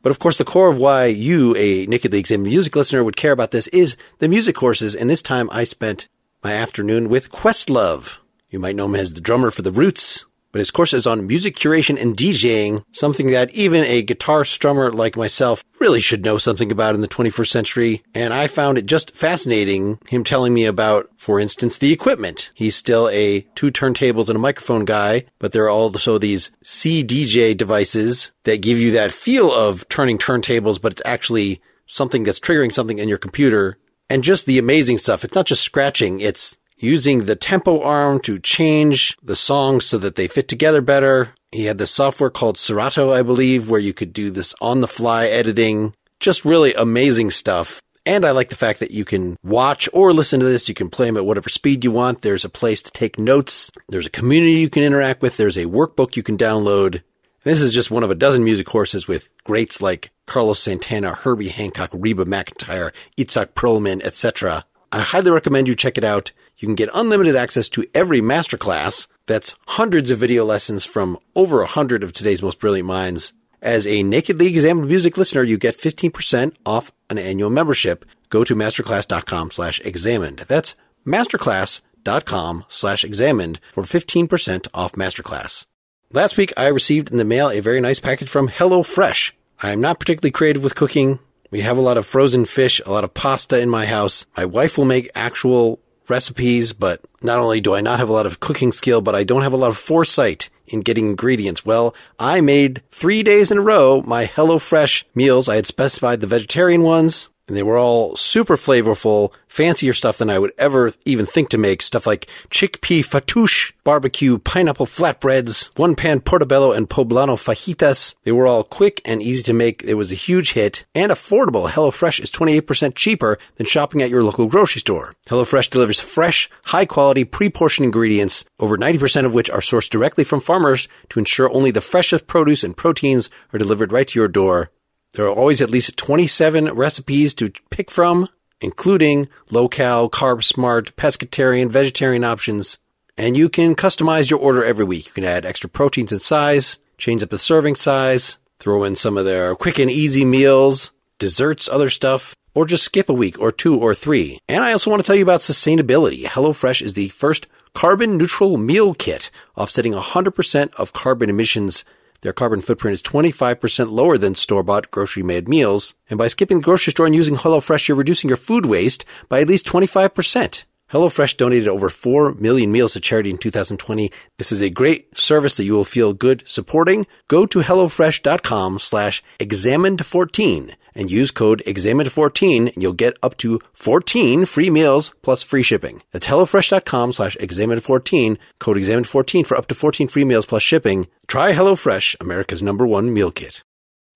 But 0.01 0.11
of 0.11 0.21
course, 0.21 0.37
the 0.37 0.45
core 0.45 0.69
of 0.69 0.79
why 0.79 1.07
you, 1.07 1.57
a 1.57 1.87
Nakedly 1.87 2.21
Examined 2.21 2.47
Music 2.47 2.77
listener, 2.77 3.03
would 3.03 3.17
care 3.17 3.33
about 3.33 3.51
this 3.51 3.67
is 3.69 3.97
the 4.21 4.29
music 4.29 4.55
courses. 4.55 4.95
And 4.95 5.11
this 5.11 5.23
time 5.23 5.51
I 5.51 5.65
spent 5.65 6.07
my 6.45 6.53
afternoon 6.53 7.09
with 7.09 7.33
Questlove. 7.33 8.19
You 8.49 8.61
might 8.61 8.77
know 8.77 8.85
him 8.85 8.95
as 8.95 9.13
the 9.13 9.21
drummer 9.21 9.51
for 9.51 9.63
The 9.63 9.73
Roots, 9.73 10.25
but 10.53 10.59
his 10.59 10.71
course 10.71 10.93
is 10.93 11.07
on 11.07 11.27
music 11.27 11.57
curation 11.57 12.01
and 12.01 12.17
DJing, 12.17 12.85
something 12.93 13.31
that 13.31 13.51
even 13.51 13.85
a 13.85 14.03
guitar 14.03 14.43
strummer 14.43 14.93
like 14.93 15.17
myself 15.17 15.65
really 15.81 16.01
should 16.01 16.25
know 16.25 16.39
something 16.39 16.71
about 16.71 16.95
in 16.95 17.01
the 17.01 17.09
21st 17.09 17.49
century. 17.49 18.03
And 18.15 18.33
I 18.33 18.47
found 18.47 18.79
it 18.79 18.87
just 18.87 19.17
fascinating 19.17 19.99
him 20.09 20.23
telling 20.23 20.55
me 20.55 20.65
about, 20.65 21.11
for 21.17 21.41
instance, 21.41 21.79
the 21.79 21.93
equipment. 21.93 22.53
He's 22.55 22.77
still 22.77 23.09
a 23.09 23.41
two 23.55 23.71
turntables 23.71 24.29
and 24.29 24.37
a 24.37 24.41
microphone 24.41 24.85
guy, 24.85 25.25
but 25.39 25.53
there 25.53 25.65
are 25.65 25.71
also 25.71 26.19
these 26.19 26.53
CDJ 26.63 27.57
devices 27.57 28.31
that 28.45 28.63
give 28.63 28.79
you 28.79 28.93
that 28.93 29.13
feel 29.13 29.53
of 29.53 29.89
turning 29.89 30.19
turntables, 30.19 30.81
but 30.81 30.93
it's 30.93 31.03
actually 31.05 31.61
something 31.87 32.23
that's 32.23 32.41
triggering 32.41 32.73
something 32.73 32.99
in 32.99 33.09
your 33.09 33.19
computer. 33.19 33.79
And 34.09 34.23
just 34.23 34.45
the 34.45 34.59
amazing 34.59 34.99
stuff. 34.99 35.25
It's 35.25 35.35
not 35.35 35.47
just 35.47 35.63
scratching. 35.63 36.21
It's 36.21 36.59
using 36.83 37.25
the 37.25 37.37
tempo 37.37 37.81
arm 37.81 38.21
to 38.21 38.39
change 38.39 39.17
the 39.23 39.37
songs 39.37 39.87
so 39.87 39.97
that 39.99 40.17
they 40.17 40.27
fit 40.27 40.49
together 40.49 40.81
better. 40.81 41.33
He 41.53 41.65
had 41.67 41.79
this 41.79 41.93
software 41.93 42.31
called 42.31 42.59
Serato, 42.59 43.13
I 43.13 43.23
believe, 43.23 43.71
where 43.71 43.81
you 43.81 43.95
could 43.95 44.13
do 44.13 44.31
this 44.31 44.55
on 44.61 44.81
the 44.81 44.89
fly 44.89 45.27
editing. 45.27 45.95
Just 46.19 46.45
really 46.45 46.75
amazing 46.75 47.31
stuff. 47.31 47.81
And 48.05 48.25
I 48.25 48.33
like 48.33 48.49
the 48.49 48.57
fact 48.57 48.81
that 48.81 48.91
you 48.91 49.05
can 49.05 49.39
watch 49.45 49.89
or 49.93 50.13
listen 50.13 50.41
to 50.41 50.47
this. 50.47 50.69
You 50.69 50.75
can 50.75 50.91
play 50.91 51.07
them 51.07 51.17
at 51.17 51.25
whatever 51.25 51.49
speed 51.49 51.85
you 51.85 51.93
want. 51.93 52.23
There's 52.23 52.45
a 52.45 52.49
place 52.49 52.83
to 52.83 52.91
take 52.91 53.17
notes. 53.17 53.71
There's 53.89 54.07
a 54.07 54.11
community 54.11 54.55
you 54.55 54.69
can 54.69 54.83
interact 54.83 55.23
with. 55.23 55.37
There's 55.37 55.57
a 55.57 55.67
workbook 55.67 56.17
you 56.17 56.25
can 56.25 56.37
download. 56.37 57.03
This 57.45 57.61
is 57.61 57.73
just 57.73 57.93
one 57.93 58.03
of 58.03 58.11
a 58.11 58.17
dozen 58.17 58.43
music 58.43 58.67
courses 58.67 59.07
with 59.07 59.31
greats 59.45 59.81
like 59.81 60.11
Carlos 60.27 60.59
Santana, 60.59 61.15
Herbie 61.15 61.49
Hancock, 61.49 61.91
Reba 61.93 62.25
McEntire, 62.25 62.93
Itzhak 63.17 63.55
Perlman, 63.55 64.03
etc. 64.03 64.65
I 64.91 65.01
highly 65.01 65.31
recommend 65.31 65.69
you 65.69 65.75
check 65.77 65.97
it 65.97 66.05
out. 66.05 66.33
You 66.63 66.69
can 66.69 66.77
get 66.77 66.91
unlimited 66.95 67.35
access 67.35 67.69
to 67.71 67.85
every 67.93 68.21
masterclass. 68.21 69.09
That's 69.27 69.57
hundreds 69.67 70.13
of 70.13 70.21
video 70.21 70.45
lessons 70.45 70.85
from 70.85 71.19
over 71.35 71.61
a 71.61 71.67
hundred 71.67 72.05
of 72.05 72.13
today's 72.13 72.41
most 72.41 72.61
brilliant 72.61 72.87
minds. 72.87 73.33
As 73.61 73.85
a 73.85 74.05
Nakedly 74.05 74.47
Examined 74.47 74.87
Music 74.87 75.17
listener, 75.17 75.43
you 75.43 75.59
get 75.59 75.77
15% 75.77 76.55
off 76.65 76.93
an 77.11 77.19
annual 77.19 77.51
membership. 77.51 78.05
Go 78.29 78.45
to 78.45 78.55
masterclass.com 78.55 79.51
slash 79.51 79.81
examined. 79.81 80.45
That's 80.47 80.77
masterclass.com 81.05 82.65
slash 82.69 83.03
examined 83.03 83.59
for 83.73 83.83
15% 83.83 84.69
off 84.73 84.93
masterclass. 84.93 85.67
Last 86.13 86.37
week, 86.37 86.53
I 86.57 86.69
received 86.69 87.11
in 87.11 87.17
the 87.17 87.25
mail 87.25 87.51
a 87.51 87.59
very 87.59 87.81
nice 87.81 87.99
package 87.99 88.29
from 88.29 88.49
HelloFresh. 88.49 89.33
I 89.65 89.71
am 89.73 89.81
not 89.81 89.99
particularly 89.99 90.31
creative 90.31 90.63
with 90.63 90.77
cooking. 90.77 91.19
We 91.51 91.63
have 91.63 91.77
a 91.77 91.83
lot 91.83 91.99
of 91.99 92.07
frozen 92.07 92.45
fish, 92.45 92.81
a 92.87 92.93
lot 92.93 93.03
of 93.03 93.15
pasta 93.15 93.59
in 93.59 93.69
my 93.69 93.85
house. 93.87 94.27
My 94.37 94.45
wife 94.45 94.79
will 94.79 94.85
make 94.85 95.11
actual 95.17 95.81
recipes, 96.09 96.73
but 96.73 97.01
not 97.23 97.39
only 97.39 97.61
do 97.61 97.75
I 97.75 97.81
not 97.81 97.99
have 97.99 98.09
a 98.09 98.13
lot 98.13 98.27
of 98.27 98.41
cooking 98.41 98.73
skill, 98.73 99.01
but 99.01 99.15
I 99.15 99.25
don't 99.25 99.43
have 99.43 99.53
a 99.53 99.59
lot 99.59 99.71
of 99.71 99.79
foresight 99.79 100.49
in 100.67 100.81
getting 100.81 101.07
ingredients. 101.07 101.65
Well, 101.65 101.95
I 102.19 102.41
made 102.41 102.83
three 102.91 103.23
days 103.23 103.51
in 103.51 103.59
a 103.59 103.63
row 103.63 104.03
my 104.07 104.27
HelloFresh 104.27 105.05
meals. 105.15 105.49
I 105.49 105.57
had 105.57 105.67
specified 105.67 106.21
the 106.21 106.27
vegetarian 106.27 106.83
ones 106.83 107.29
and 107.49 107.57
they 107.57 107.63
were 107.63 107.79
all 107.79 108.15
super 108.17 108.57
flavorful, 108.57 109.33
fancier 109.49 109.93
stuff 109.93 110.19
than 110.19 110.31
I 110.31 110.39
would 110.39 110.53
ever 110.59 110.95
even 111.05 111.27
think 111.27 111.51
to 111.51 111.59
make. 111.59 111.83
Stuff 111.83 112.07
like 112.07 112.29
chickpea 112.51 113.05
fattoush, 113.05 113.73
barbecue 113.85 114.39
pineapple 114.39 114.87
flatbreads, 114.87 115.77
one 115.79 115.95
pan 115.95 116.21
portobello 116.21 116.73
and 116.73 116.89
poblano 116.89 117.37
fajitas. 117.37 118.15
They 118.25 118.33
were 118.33 118.47
all 118.47 118.65
quick 118.65 119.01
and 119.05 119.23
easy 119.23 119.43
to 119.45 119.53
make. 119.53 119.83
It 119.83 119.95
was 119.95 120.13
a 120.13 120.17
huge 120.17 120.53
hit 120.53 120.85
and 120.95 121.11
affordable. 121.11 121.69
HelloFresh 121.69 122.21
is 122.21 122.31
28% 122.31 122.95
cheaper 122.95 123.39
than 123.57 123.67
shopping 123.67 124.03
at 124.03 124.11
your 124.11 124.23
local 124.23 124.47
grocery 124.47 124.81
store. 124.81 125.15
HelloFresh 125.27 125.71
delivers 125.71 126.01
fresh, 126.01 126.49
high 126.65 126.87
quality, 126.87 127.25
pre-portioned 127.25 127.85
ingredients, 127.85 128.45
over 128.59 128.79
90% 128.79 129.27
of 129.27 129.35
which 129.35 129.51
are 129.51 129.61
sourced 129.61 129.91
directly 129.91 130.25
from 130.25 130.41
farmers 130.41 130.89
to 131.11 131.19
ensure 131.19 131.53
only 131.53 131.71
the 131.71 131.81
freshest 131.81 132.27
produce 132.27 132.65
and 132.65 132.77
proteins 132.77 133.29
are 133.53 133.59
delivered 133.59 133.93
right 133.93 134.09
to 134.09 134.19
your 134.19 134.29
door. 134.29 134.71
There 135.15 135.27
are 135.27 135.35
always 135.35 135.61
at 135.61 135.71
least 135.71 135.97
27 135.99 136.73
recipes 136.73 137.35
to 137.35 137.53
pick 137.69 137.91
from, 137.91 138.29
including 138.63 139.29
low-cal, 139.51 140.09
carb-smart, 140.09 140.97
pescatarian, 140.97 141.69
vegetarian 141.69 142.25
options. 142.25 142.79
And 143.19 143.37
you 143.37 143.51
can 143.51 143.75
customize 143.77 144.31
your 144.31 144.39
order 144.39 144.65
every 144.65 144.87
week. 144.87 145.07
You 145.07 145.13
can 145.13 145.25
add 145.25 145.45
extra 145.45 145.69
proteins 145.69 146.13
and 146.13 146.23
size, 146.23 146.79
change 146.97 147.23
up 147.23 147.29
the 147.29 147.39
serving 147.39 147.75
size, 147.75 148.39
throw 148.59 148.85
in 148.85 148.97
some 148.97 149.19
of 149.19 149.27
their 149.27 149.55
quick 149.55 149.79
and 149.79 149.91
easy 149.91 150.25
meals, 150.25 150.93
desserts, 151.19 151.69
other 151.69 151.91
stuff, 151.91 152.35
or 152.55 152.65
just 152.65 152.85
skip 152.85 153.11
a 153.11 153.15
week 153.15 153.39
or 153.39 153.53
two 153.53 153.79
or 153.79 153.95
three. 153.95 154.39
And 154.49 154.65
I 154.65 154.73
also 154.73 154.91
want 154.91 155.03
to 155.03 155.07
tell 155.07 155.17
you 155.17 155.23
about 155.23 155.41
sustainability. 155.41 156.25
HelloFresh 156.25 156.81
is 156.81 156.95
the 156.95 157.09
first 157.09 157.49
carbon 157.75 158.17
neutral 158.17 158.57
meal 158.57 158.95
kit, 158.95 159.31
offsetting 159.57 159.93
100% 159.93 160.75
of 160.75 160.93
carbon 160.93 161.29
emissions 161.29 161.85
their 162.23 162.33
carbon 162.33 162.61
footprint 162.61 162.95
is 162.95 163.03
25% 163.03 163.91
lower 163.91 164.17
than 164.17 164.35
store-bought 164.35 164.91
grocery-made 164.91 165.49
meals. 165.49 165.95
And 166.09 166.19
by 166.19 166.29
skipping 166.29 166.59
the 166.59 166.65
grocery 166.65 166.93
store 166.93 167.07
and 167.07 167.15
using 167.15 167.35
HelloFresh, 167.35 167.89
you're 167.89 167.97
reducing 167.97 168.29
your 168.29 168.37
food 168.37 168.65
waste 168.65 169.05
by 169.29 169.41
at 169.41 169.49
least 169.49 169.67
25%. 169.67 170.65
HelloFresh 170.93 171.37
donated 171.37 171.69
over 171.69 171.89
4 171.89 172.35
million 172.35 172.71
meals 172.71 172.93
to 172.93 173.01
charity 173.01 173.31
in 173.31 173.39
2020. 173.39 174.13
This 174.39 174.53
is 174.53 174.61
a 174.61 174.71
great 174.71 175.17
service 175.17 175.57
that 175.57 175.65
you 175.65 175.73
will 175.73 175.85
feel 175.85 176.13
good 176.13 176.45
supporting. 176.47 177.07
Go 177.29 177.47
to 177.47 177.61
HelloFresh.com 177.61 178.79
slash 178.79 179.23
examined14 179.41 180.75
and 180.95 181.11
use 181.11 181.31
code 181.31 181.63
examined14 181.67 182.75
and 182.75 182.83
you'll 182.83 182.93
get 182.93 183.19
up 183.23 183.37
to 183.39 183.61
14 183.73 184.45
free 184.45 184.71
meals 184.71 185.13
plus 185.23 185.43
free 185.43 185.63
shipping. 185.63 186.03
That's 186.13 186.27
HelloFresh.com 186.27 187.13
slash 187.13 187.37
examined14, 187.39 188.39
code 188.59 188.77
examined14 188.77 189.47
for 189.47 189.57
up 189.57 189.67
to 189.69 189.75
14 189.75 190.09
free 190.09 190.25
meals 190.25 190.47
plus 190.47 190.63
shipping. 190.63 191.09
Try 191.27 191.53
HelloFresh, 191.53 192.17
America's 192.21 192.63
number 192.63 192.87
one 192.87 193.13
meal 193.13 193.31
kit. 193.31 193.63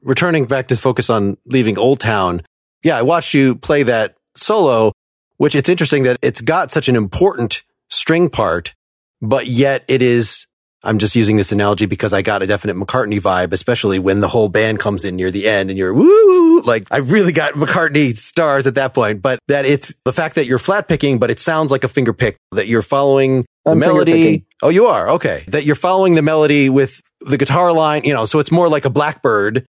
Returning 0.02 0.46
back 0.46 0.68
to 0.68 0.76
focus 0.76 1.10
on 1.10 1.36
leaving 1.46 1.78
Old 1.78 2.00
Town. 2.00 2.42
Yeah, 2.82 2.96
I 2.98 3.02
watched 3.02 3.34
you 3.34 3.56
play 3.56 3.82
that 3.84 4.16
solo 4.34 4.92
which 5.36 5.54
it's 5.54 5.68
interesting 5.68 6.04
that 6.04 6.18
it's 6.22 6.40
got 6.40 6.72
such 6.72 6.88
an 6.88 6.96
important 6.96 7.62
string 7.88 8.30
part, 8.30 8.74
but 9.20 9.46
yet 9.46 9.84
it 9.88 10.02
is, 10.02 10.46
I'm 10.82 10.98
just 10.98 11.16
using 11.16 11.36
this 11.36 11.52
analogy 11.52 11.86
because 11.86 12.12
I 12.12 12.22
got 12.22 12.42
a 12.42 12.46
definite 12.46 12.76
McCartney 12.76 13.20
vibe, 13.20 13.52
especially 13.52 13.98
when 13.98 14.20
the 14.20 14.28
whole 14.28 14.48
band 14.48 14.78
comes 14.78 15.04
in 15.04 15.16
near 15.16 15.30
the 15.30 15.48
end 15.48 15.70
and 15.70 15.78
you're 15.78 15.92
woo, 15.92 16.60
like 16.60 16.86
I 16.90 16.98
really 16.98 17.32
got 17.32 17.54
McCartney 17.54 18.16
stars 18.16 18.66
at 18.66 18.76
that 18.76 18.94
point, 18.94 19.22
but 19.22 19.38
that 19.48 19.66
it's 19.66 19.94
the 20.04 20.12
fact 20.12 20.36
that 20.36 20.46
you're 20.46 20.58
flat 20.58 20.86
picking, 20.86 21.18
but 21.18 21.30
it 21.30 21.40
sounds 21.40 21.70
like 21.70 21.82
a 21.82 21.88
finger 21.88 22.12
pick 22.12 22.36
that 22.52 22.68
you're 22.68 22.82
following 22.82 23.44
the 23.64 23.72
I'm 23.72 23.78
melody. 23.78 24.46
Oh, 24.62 24.68
you 24.68 24.86
are. 24.86 25.10
Okay. 25.10 25.44
That 25.48 25.64
you're 25.64 25.74
following 25.74 26.14
the 26.14 26.22
melody 26.22 26.68
with 26.68 27.02
the 27.20 27.36
guitar 27.36 27.72
line, 27.72 28.04
you 28.04 28.14
know, 28.14 28.24
so 28.24 28.38
it's 28.38 28.52
more 28.52 28.68
like 28.68 28.84
a 28.84 28.90
blackbird 28.90 29.66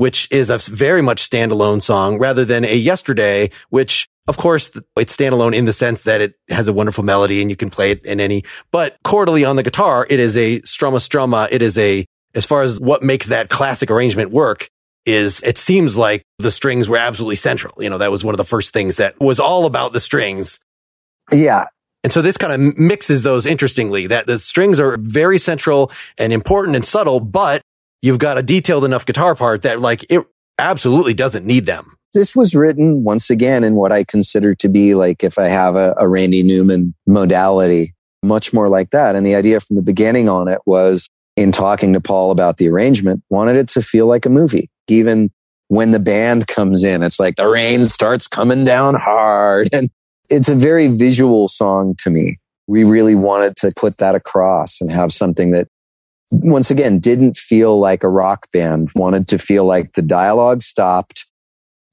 which 0.00 0.26
is 0.30 0.48
a 0.48 0.56
very 0.56 1.02
much 1.02 1.28
standalone 1.28 1.82
song 1.82 2.18
rather 2.18 2.42
than 2.42 2.64
a 2.64 2.74
yesterday, 2.74 3.50
which 3.68 4.08
of 4.30 4.36
course, 4.36 4.70
it's 4.96 5.16
standalone 5.16 5.56
in 5.56 5.64
the 5.64 5.72
sense 5.72 6.02
that 6.02 6.20
it 6.20 6.34
has 6.48 6.68
a 6.68 6.72
wonderful 6.72 7.02
melody 7.02 7.40
and 7.40 7.50
you 7.50 7.56
can 7.56 7.68
play 7.68 7.90
it 7.90 8.04
in 8.04 8.20
any, 8.20 8.44
but 8.70 8.96
chordally 9.04 9.46
on 9.46 9.56
the 9.56 9.64
guitar, 9.64 10.06
it 10.08 10.20
is 10.20 10.36
a 10.36 10.60
strumma 10.60 10.98
strumma. 10.98 11.48
It 11.50 11.62
is 11.62 11.76
a, 11.76 12.06
as 12.32 12.46
far 12.46 12.62
as 12.62 12.80
what 12.80 13.02
makes 13.02 13.26
that 13.26 13.48
classic 13.48 13.90
arrangement 13.90 14.30
work 14.30 14.68
is 15.04 15.42
it 15.42 15.58
seems 15.58 15.96
like 15.96 16.22
the 16.38 16.52
strings 16.52 16.88
were 16.88 16.96
absolutely 16.96 17.34
central. 17.34 17.74
You 17.82 17.90
know, 17.90 17.98
that 17.98 18.12
was 18.12 18.22
one 18.22 18.32
of 18.32 18.36
the 18.36 18.44
first 18.44 18.72
things 18.72 18.98
that 18.98 19.18
was 19.18 19.40
all 19.40 19.66
about 19.66 19.92
the 19.92 19.98
strings. 19.98 20.60
Yeah. 21.32 21.64
And 22.04 22.12
so 22.12 22.22
this 22.22 22.36
kind 22.36 22.52
of 22.52 22.78
mixes 22.78 23.24
those 23.24 23.46
interestingly 23.46 24.06
that 24.06 24.28
the 24.28 24.38
strings 24.38 24.78
are 24.78 24.96
very 24.96 25.38
central 25.38 25.90
and 26.18 26.32
important 26.32 26.76
and 26.76 26.86
subtle, 26.86 27.18
but 27.18 27.62
you've 28.00 28.18
got 28.18 28.38
a 28.38 28.44
detailed 28.44 28.84
enough 28.84 29.04
guitar 29.04 29.34
part 29.34 29.62
that 29.62 29.80
like 29.80 30.04
it 30.08 30.24
absolutely 30.56 31.14
doesn't 31.14 31.44
need 31.44 31.66
them 31.66 31.96
this 32.12 32.34
was 32.34 32.54
written 32.54 33.04
once 33.04 33.30
again 33.30 33.64
in 33.64 33.74
what 33.74 33.92
I 33.92 34.04
consider 34.04 34.54
to 34.56 34.68
be 34.68 34.94
like 34.94 35.22
if 35.22 35.38
I 35.38 35.48
have 35.48 35.76
a, 35.76 35.94
a 35.98 36.08
Randy 36.08 36.42
Newman 36.42 36.94
modality, 37.06 37.94
much 38.22 38.52
more 38.52 38.68
like 38.68 38.90
that. 38.90 39.14
And 39.14 39.26
the 39.26 39.34
idea 39.34 39.60
from 39.60 39.76
the 39.76 39.82
beginning 39.82 40.28
on 40.28 40.48
it 40.48 40.60
was 40.66 41.08
in 41.36 41.52
talking 41.52 41.92
to 41.92 42.00
Paul 42.00 42.30
about 42.30 42.56
the 42.56 42.68
arrangement, 42.68 43.22
wanted 43.30 43.56
it 43.56 43.68
to 43.70 43.82
feel 43.82 44.06
like 44.06 44.26
a 44.26 44.30
movie. 44.30 44.68
Even 44.88 45.30
when 45.68 45.92
the 45.92 46.00
band 46.00 46.48
comes 46.48 46.82
in, 46.82 47.02
it's 47.02 47.20
like 47.20 47.36
the 47.36 47.46
rain 47.46 47.84
starts 47.84 48.26
coming 48.26 48.64
down 48.64 48.94
hard. 48.94 49.68
And 49.80 49.88
it's 50.28 50.48
a 50.48 50.54
very 50.54 50.86
visual 50.86 51.48
song 51.48 51.96
to 51.98 52.10
me. 52.10 52.38
We 52.68 52.84
really 52.84 53.16
wanted 53.16 53.56
to 53.56 53.72
put 53.74 53.98
that 53.98 54.14
across 54.14 54.80
and 54.80 54.92
have 54.92 55.12
something 55.12 55.50
that 55.52 55.66
once 56.30 56.70
again 56.70 57.00
didn't 57.00 57.36
feel 57.36 57.80
like 57.80 58.04
a 58.04 58.08
rock 58.08 58.46
band, 58.52 58.88
wanted 58.94 59.26
to 59.28 59.38
feel 59.38 59.64
like 59.64 59.94
the 59.94 60.02
dialogue 60.02 60.62
stopped 60.62 61.24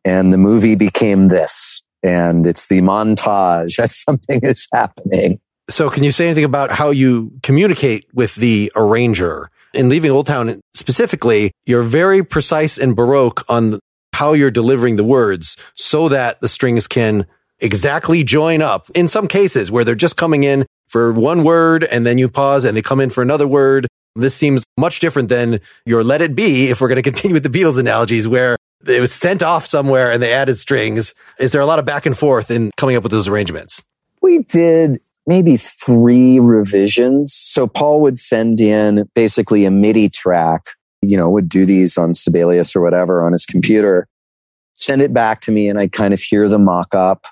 and 0.08 0.32
the 0.32 0.38
movie 0.38 0.76
became 0.76 1.28
this. 1.28 1.82
And 2.02 2.48
it's 2.48 2.68
the 2.68 2.80
montage 2.80 3.78
as 3.78 4.00
something 4.04 4.40
is 4.42 4.68
happening. 4.74 5.40
So 5.70 5.90
can 5.90 6.04
you 6.04 6.14
say 6.14 6.26
anything 6.26 6.46
about 6.46 6.72
how 6.72 6.92
you 6.92 7.34
communicate 7.44 8.08
with 8.14 8.36
the 8.36 8.72
arranger? 8.76 9.50
In 9.74 9.90
Leaving 9.90 10.12
Old 10.12 10.26
Town 10.26 10.62
specifically, 10.74 11.52
you're 11.66 11.84
very 11.84 12.24
precise 12.24 12.78
and 12.78 12.96
baroque 12.96 13.44
on 13.50 13.82
how 14.14 14.32
you're 14.32 14.50
delivering 14.50 14.96
the 14.96 15.04
words 15.04 15.58
so 15.76 16.08
that 16.08 16.40
the 16.40 16.48
strings 16.48 16.88
can 16.88 17.28
exactly 17.60 18.24
join 18.24 18.62
up. 18.62 18.90
In 18.96 19.10
some 19.10 19.28
cases 19.28 19.70
where 19.70 19.84
they're 19.84 19.94
just 19.94 20.16
coming 20.16 20.46
in 20.46 20.66
for 20.88 21.12
one 21.12 21.44
word 21.44 21.84
and 21.84 22.06
then 22.06 22.18
you 22.18 22.30
pause 22.30 22.64
and 22.64 22.78
they 22.78 22.82
come 22.82 23.02
in 23.02 23.10
for 23.10 23.22
another 23.22 23.46
word. 23.46 23.88
This 24.16 24.34
seems 24.34 24.64
much 24.78 25.00
different 25.00 25.30
than 25.30 25.60
your 25.86 26.04
Let 26.04 26.22
It 26.22 26.34
Be, 26.34 26.70
if 26.70 26.80
we're 26.80 26.88
going 26.88 26.96
to 27.04 27.04
continue 27.04 27.34
with 27.34 27.44
the 27.44 27.50
Beatles 27.50 27.78
analogies, 27.78 28.26
where 28.26 28.58
it 28.86 29.00
was 29.00 29.14
sent 29.14 29.44
off 29.44 29.68
somewhere 29.68 30.12
and 30.12 30.22
they 30.22 30.34
added 30.34 30.58
strings. 30.58 31.16
Is 31.40 31.52
there 31.52 31.62
a 31.62 31.66
lot 31.66 31.80
of 31.80 31.86
back 31.86 32.06
and 32.06 32.18
forth 32.18 32.52
in 32.52 32.72
coming 32.78 32.96
up 32.96 33.04
with 33.04 33.12
those 33.12 33.28
arrangements? 33.28 33.84
We 34.22 34.40
did 34.40 35.00
maybe 35.26 35.58
three 35.58 36.40
revisions. 36.40 37.34
So 37.34 37.68
Paul 37.68 38.02
would 38.02 38.18
send 38.18 38.62
in 38.62 39.10
basically 39.14 39.66
a 39.66 39.72
MIDI 39.72 40.10
track, 40.10 40.64
you 41.02 41.18
know, 41.18 41.30
would 41.30 41.50
do 41.50 41.66
these 41.66 41.98
on 41.98 42.14
Sibelius 42.14 42.76
or 42.76 42.82
whatever 42.82 43.26
on 43.26 43.34
his 43.34 43.46
computer, 43.46 44.08
send 44.76 45.02
it 45.02 45.14
back 45.14 45.42
to 45.42 45.52
me 45.52 45.68
and 45.68 45.78
I'd 45.80 45.92
kind 45.92 46.14
of 46.14 46.22
hear 46.22 46.48
the 46.48 46.60
mock 46.60 46.96
up 46.96 47.26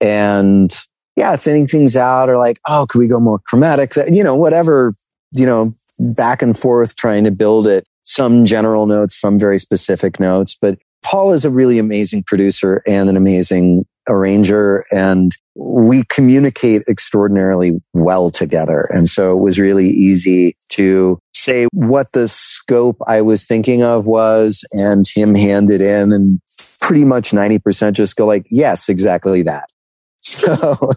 and 0.00 0.76
yeah, 1.16 1.36
thinning 1.36 1.66
things 1.66 1.96
out 1.96 2.28
or 2.28 2.36
like, 2.36 2.60
oh, 2.68 2.86
could 2.88 2.98
we 2.98 3.06
go 3.06 3.20
more 3.20 3.38
chromatic? 3.46 3.94
You 4.10 4.24
know, 4.24 4.34
whatever, 4.34 4.92
you 5.32 5.46
know, 5.46 5.70
back 6.16 6.42
and 6.42 6.58
forth 6.58 6.96
trying 6.96 7.24
to 7.24 7.30
build 7.30 7.66
it 7.66 7.86
some 8.04 8.44
general 8.44 8.86
notes, 8.86 9.18
some 9.18 9.38
very 9.38 9.58
specific 9.58 10.20
notes. 10.20 10.56
But 10.60 10.78
Paul 11.02 11.32
is 11.32 11.44
a 11.44 11.50
really 11.50 11.78
amazing 11.78 12.22
producer 12.24 12.82
and 12.86 13.08
an 13.08 13.16
amazing 13.16 13.84
arranger 14.08 14.84
and 14.90 15.34
we 15.56 16.02
communicate 16.08 16.82
extraordinarily 16.88 17.72
well 17.92 18.30
together. 18.30 18.88
And 18.90 19.08
so 19.08 19.36
it 19.36 19.42
was 19.42 19.58
really 19.58 19.88
easy 19.90 20.56
to 20.70 21.18
say 21.32 21.66
what 21.72 22.10
the 22.12 22.26
scope 22.26 22.96
I 23.06 23.22
was 23.22 23.46
thinking 23.46 23.82
of 23.82 24.06
was 24.06 24.64
and 24.72 25.04
him 25.14 25.34
hand 25.34 25.70
it 25.70 25.80
in 25.80 26.12
and 26.12 26.40
pretty 26.80 27.04
much 27.04 27.30
90% 27.30 27.92
just 27.92 28.16
go 28.16 28.26
like, 28.26 28.46
yes, 28.50 28.88
exactly 28.88 29.42
that. 29.42 29.68
So 30.26 30.90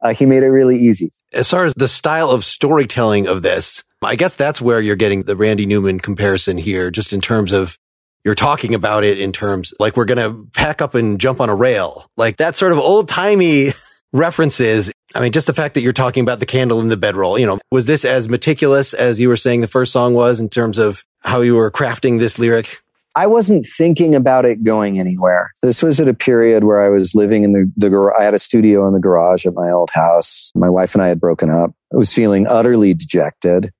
uh, 0.00 0.14
he 0.14 0.26
made 0.26 0.44
it 0.44 0.48
really 0.48 0.78
easy. 0.78 1.10
As 1.32 1.50
far 1.50 1.64
as 1.64 1.74
the 1.74 1.88
style 1.88 2.30
of 2.30 2.44
storytelling 2.44 3.26
of 3.26 3.42
this, 3.42 3.82
I 4.02 4.16
guess 4.16 4.36
that's 4.36 4.60
where 4.60 4.80
you're 4.80 4.96
getting 4.96 5.24
the 5.24 5.36
Randy 5.36 5.66
Newman 5.66 6.00
comparison 6.00 6.56
here, 6.56 6.90
just 6.90 7.12
in 7.12 7.20
terms 7.20 7.52
of 7.52 7.78
you're 8.24 8.34
talking 8.34 8.74
about 8.74 9.04
it 9.04 9.18
in 9.18 9.32
terms 9.32 9.74
like 9.78 9.96
we're 9.96 10.04
going 10.04 10.18
to 10.18 10.48
pack 10.52 10.82
up 10.82 10.94
and 10.94 11.20
jump 11.20 11.40
on 11.40 11.48
a 11.48 11.54
rail. 11.54 12.06
Like 12.16 12.38
that 12.38 12.56
sort 12.56 12.72
of 12.72 12.78
old 12.78 13.08
timey 13.08 13.72
references. 14.12 14.90
I 15.14 15.20
mean, 15.20 15.32
just 15.32 15.46
the 15.46 15.52
fact 15.52 15.74
that 15.74 15.82
you're 15.82 15.92
talking 15.92 16.22
about 16.22 16.40
the 16.40 16.46
candle 16.46 16.80
in 16.80 16.88
the 16.88 16.96
bedroll, 16.96 17.38
you 17.38 17.46
know, 17.46 17.58
was 17.70 17.86
this 17.86 18.04
as 18.04 18.28
meticulous 18.28 18.94
as 18.94 19.20
you 19.20 19.28
were 19.28 19.36
saying 19.36 19.60
the 19.60 19.66
first 19.66 19.92
song 19.92 20.14
was 20.14 20.40
in 20.40 20.48
terms 20.48 20.78
of 20.78 21.04
how 21.20 21.40
you 21.40 21.54
were 21.54 21.70
crafting 21.70 22.18
this 22.18 22.38
lyric? 22.38 22.80
I 23.16 23.26
wasn't 23.26 23.66
thinking 23.66 24.14
about 24.14 24.44
it 24.44 24.64
going 24.64 25.00
anywhere. 25.00 25.50
This 25.62 25.82
was 25.82 25.98
at 25.98 26.06
a 26.06 26.14
period 26.14 26.62
where 26.62 26.84
I 26.84 26.88
was 26.88 27.12
living 27.14 27.42
in 27.42 27.52
the, 27.52 27.70
the 27.76 27.90
gar- 27.90 28.18
I 28.18 28.22
had 28.22 28.34
a 28.34 28.38
studio 28.38 28.86
in 28.86 28.94
the 28.94 29.00
garage 29.00 29.46
at 29.46 29.54
my 29.54 29.70
old 29.70 29.90
house. 29.92 30.52
My 30.54 30.70
wife 30.70 30.94
and 30.94 31.02
I 31.02 31.08
had 31.08 31.20
broken 31.20 31.50
up. 31.50 31.72
I 31.92 31.96
was 31.96 32.12
feeling 32.12 32.46
utterly 32.46 32.94
dejected. 32.94 33.72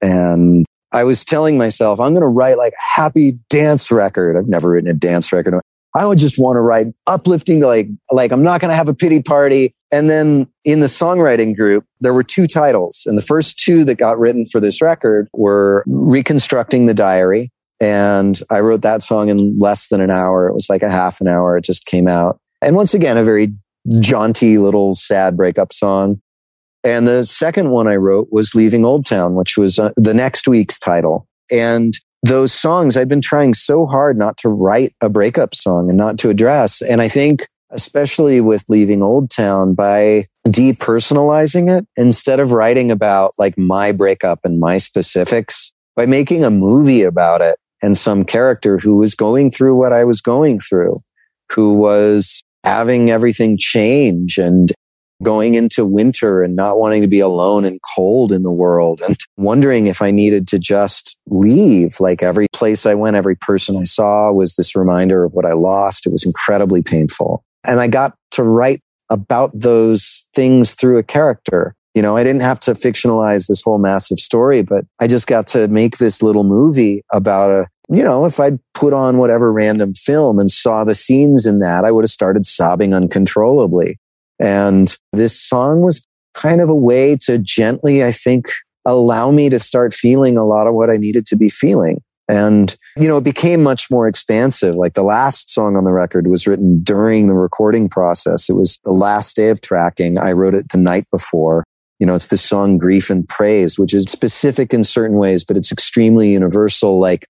And 0.00 0.64
I 0.92 1.04
was 1.04 1.24
telling 1.24 1.58
myself, 1.58 2.00
I'm 2.00 2.14
going 2.14 2.22
to 2.22 2.34
write 2.34 2.56
like 2.56 2.72
a 2.72 3.00
happy 3.00 3.32
dance 3.50 3.90
record. 3.90 4.36
I've 4.36 4.48
never 4.48 4.70
written 4.70 4.90
a 4.90 4.94
dance 4.94 5.32
record. 5.32 5.60
I 5.94 6.06
would 6.06 6.18
just 6.18 6.38
want 6.38 6.56
to 6.56 6.60
write 6.60 6.86
uplifting, 7.06 7.60
like, 7.60 7.88
like 8.10 8.30
I'm 8.32 8.42
not 8.42 8.60
going 8.60 8.70
to 8.70 8.76
have 8.76 8.88
a 8.88 8.94
pity 8.94 9.22
party. 9.22 9.74
And 9.90 10.08
then 10.08 10.46
in 10.64 10.80
the 10.80 10.86
songwriting 10.86 11.56
group, 11.56 11.84
there 12.00 12.12
were 12.12 12.22
two 12.22 12.46
titles. 12.46 13.02
And 13.06 13.16
the 13.16 13.22
first 13.22 13.58
two 13.58 13.84
that 13.84 13.94
got 13.96 14.18
written 14.18 14.44
for 14.46 14.60
this 14.60 14.80
record 14.82 15.28
were 15.32 15.82
Reconstructing 15.86 16.86
the 16.86 16.94
Diary. 16.94 17.50
And 17.80 18.40
I 18.50 18.60
wrote 18.60 18.82
that 18.82 19.02
song 19.02 19.28
in 19.28 19.58
less 19.58 19.88
than 19.88 20.00
an 20.00 20.10
hour. 20.10 20.48
It 20.48 20.54
was 20.54 20.68
like 20.68 20.82
a 20.82 20.90
half 20.90 21.20
an 21.20 21.28
hour. 21.28 21.56
It 21.56 21.64
just 21.64 21.86
came 21.86 22.06
out. 22.06 22.38
And 22.60 22.76
once 22.76 22.92
again, 22.92 23.16
a 23.16 23.24
very 23.24 23.52
jaunty 24.00 24.58
little 24.58 24.94
sad 24.94 25.36
breakup 25.36 25.72
song. 25.72 26.20
And 26.84 27.06
the 27.06 27.24
second 27.24 27.70
one 27.70 27.88
I 27.88 27.96
wrote 27.96 28.28
was 28.30 28.54
Leaving 28.54 28.84
Old 28.84 29.04
Town, 29.04 29.34
which 29.34 29.56
was 29.56 29.78
uh, 29.78 29.90
the 29.96 30.14
next 30.14 30.46
week's 30.46 30.78
title. 30.78 31.26
And 31.50 31.94
those 32.22 32.52
songs, 32.52 32.96
I've 32.96 33.08
been 33.08 33.20
trying 33.20 33.54
so 33.54 33.86
hard 33.86 34.18
not 34.18 34.36
to 34.38 34.48
write 34.48 34.94
a 35.00 35.08
breakup 35.08 35.54
song 35.54 35.88
and 35.88 35.98
not 35.98 36.18
to 36.20 36.30
address. 36.30 36.80
And 36.82 37.00
I 37.00 37.08
think, 37.08 37.48
especially 37.70 38.40
with 38.40 38.64
Leaving 38.68 39.02
Old 39.02 39.30
Town, 39.30 39.74
by 39.74 40.26
depersonalizing 40.46 41.78
it, 41.78 41.86
instead 41.96 42.40
of 42.40 42.52
writing 42.52 42.90
about 42.90 43.32
like 43.38 43.56
my 43.58 43.92
breakup 43.92 44.40
and 44.44 44.60
my 44.60 44.78
specifics, 44.78 45.72
by 45.96 46.06
making 46.06 46.44
a 46.44 46.50
movie 46.50 47.02
about 47.02 47.40
it 47.40 47.58
and 47.82 47.96
some 47.96 48.24
character 48.24 48.78
who 48.78 48.98
was 48.98 49.14
going 49.14 49.50
through 49.50 49.76
what 49.76 49.92
I 49.92 50.04
was 50.04 50.20
going 50.20 50.58
through, 50.60 50.96
who 51.50 51.74
was 51.74 52.42
having 52.64 53.10
everything 53.10 53.56
change 53.58 54.38
and 54.38 54.72
going 55.22 55.54
into 55.54 55.84
winter 55.84 56.42
and 56.42 56.54
not 56.54 56.78
wanting 56.78 57.02
to 57.02 57.08
be 57.08 57.20
alone 57.20 57.64
and 57.64 57.80
cold 57.94 58.32
in 58.32 58.42
the 58.42 58.52
world 58.52 59.00
and 59.00 59.16
wondering 59.36 59.86
if 59.86 60.00
I 60.00 60.10
needed 60.10 60.46
to 60.48 60.58
just 60.58 61.16
leave. 61.26 61.98
Like 62.00 62.22
every 62.22 62.46
place 62.52 62.86
I 62.86 62.94
went, 62.94 63.16
every 63.16 63.36
person 63.36 63.76
I 63.76 63.84
saw 63.84 64.30
was 64.30 64.54
this 64.54 64.76
reminder 64.76 65.24
of 65.24 65.32
what 65.32 65.44
I 65.44 65.52
lost. 65.52 66.06
It 66.06 66.12
was 66.12 66.24
incredibly 66.24 66.82
painful. 66.82 67.44
And 67.66 67.80
I 67.80 67.88
got 67.88 68.14
to 68.32 68.42
write 68.42 68.80
about 69.10 69.50
those 69.54 70.28
things 70.34 70.74
through 70.74 70.98
a 70.98 71.02
character. 71.02 71.74
You 71.94 72.02
know, 72.02 72.16
I 72.16 72.22
didn't 72.22 72.42
have 72.42 72.60
to 72.60 72.74
fictionalize 72.74 73.48
this 73.48 73.62
whole 73.62 73.78
massive 73.78 74.20
story, 74.20 74.62
but 74.62 74.84
I 75.00 75.08
just 75.08 75.26
got 75.26 75.46
to 75.48 75.66
make 75.68 75.98
this 75.98 76.22
little 76.22 76.44
movie 76.44 77.02
about 77.12 77.50
a, 77.50 77.66
you 77.88 78.04
know, 78.04 78.24
if 78.24 78.38
I'd 78.38 78.60
put 78.74 78.92
on 78.92 79.18
whatever 79.18 79.52
random 79.52 79.94
film 79.94 80.38
and 80.38 80.50
saw 80.50 80.84
the 80.84 80.94
scenes 80.94 81.46
in 81.46 81.58
that, 81.60 81.84
I 81.84 81.90
would 81.90 82.04
have 82.04 82.10
started 82.10 82.46
sobbing 82.46 82.94
uncontrollably. 82.94 83.98
And 84.40 84.96
this 85.12 85.40
song 85.40 85.80
was 85.80 86.04
kind 86.34 86.60
of 86.60 86.68
a 86.68 86.74
way 86.74 87.16
to 87.22 87.38
gently, 87.38 88.04
I 88.04 88.12
think, 88.12 88.46
allow 88.84 89.30
me 89.30 89.48
to 89.48 89.58
start 89.58 89.92
feeling 89.92 90.36
a 90.36 90.46
lot 90.46 90.66
of 90.66 90.74
what 90.74 90.90
I 90.90 90.96
needed 90.96 91.26
to 91.26 91.36
be 91.36 91.48
feeling. 91.48 92.02
And, 92.28 92.76
you 92.96 93.08
know, 93.08 93.16
it 93.16 93.24
became 93.24 93.62
much 93.62 93.90
more 93.90 94.06
expansive. 94.06 94.74
Like 94.74 94.94
the 94.94 95.02
last 95.02 95.50
song 95.50 95.76
on 95.76 95.84
the 95.84 95.92
record 95.92 96.26
was 96.26 96.46
written 96.46 96.82
during 96.82 97.26
the 97.26 97.34
recording 97.34 97.88
process. 97.88 98.50
It 98.50 98.52
was 98.52 98.78
the 98.84 98.92
last 98.92 99.34
day 99.34 99.48
of 99.48 99.62
tracking. 99.62 100.18
I 100.18 100.32
wrote 100.32 100.54
it 100.54 100.68
the 100.68 100.78
night 100.78 101.06
before. 101.10 101.64
You 101.98 102.06
know, 102.06 102.14
it's 102.14 102.28
the 102.28 102.36
song 102.36 102.76
Grief 102.76 103.10
and 103.10 103.28
Praise, 103.28 103.78
which 103.78 103.94
is 103.94 104.04
specific 104.04 104.74
in 104.74 104.84
certain 104.84 105.16
ways, 105.16 105.42
but 105.42 105.56
it's 105.56 105.72
extremely 105.72 106.30
universal. 106.30 107.00
Like 107.00 107.26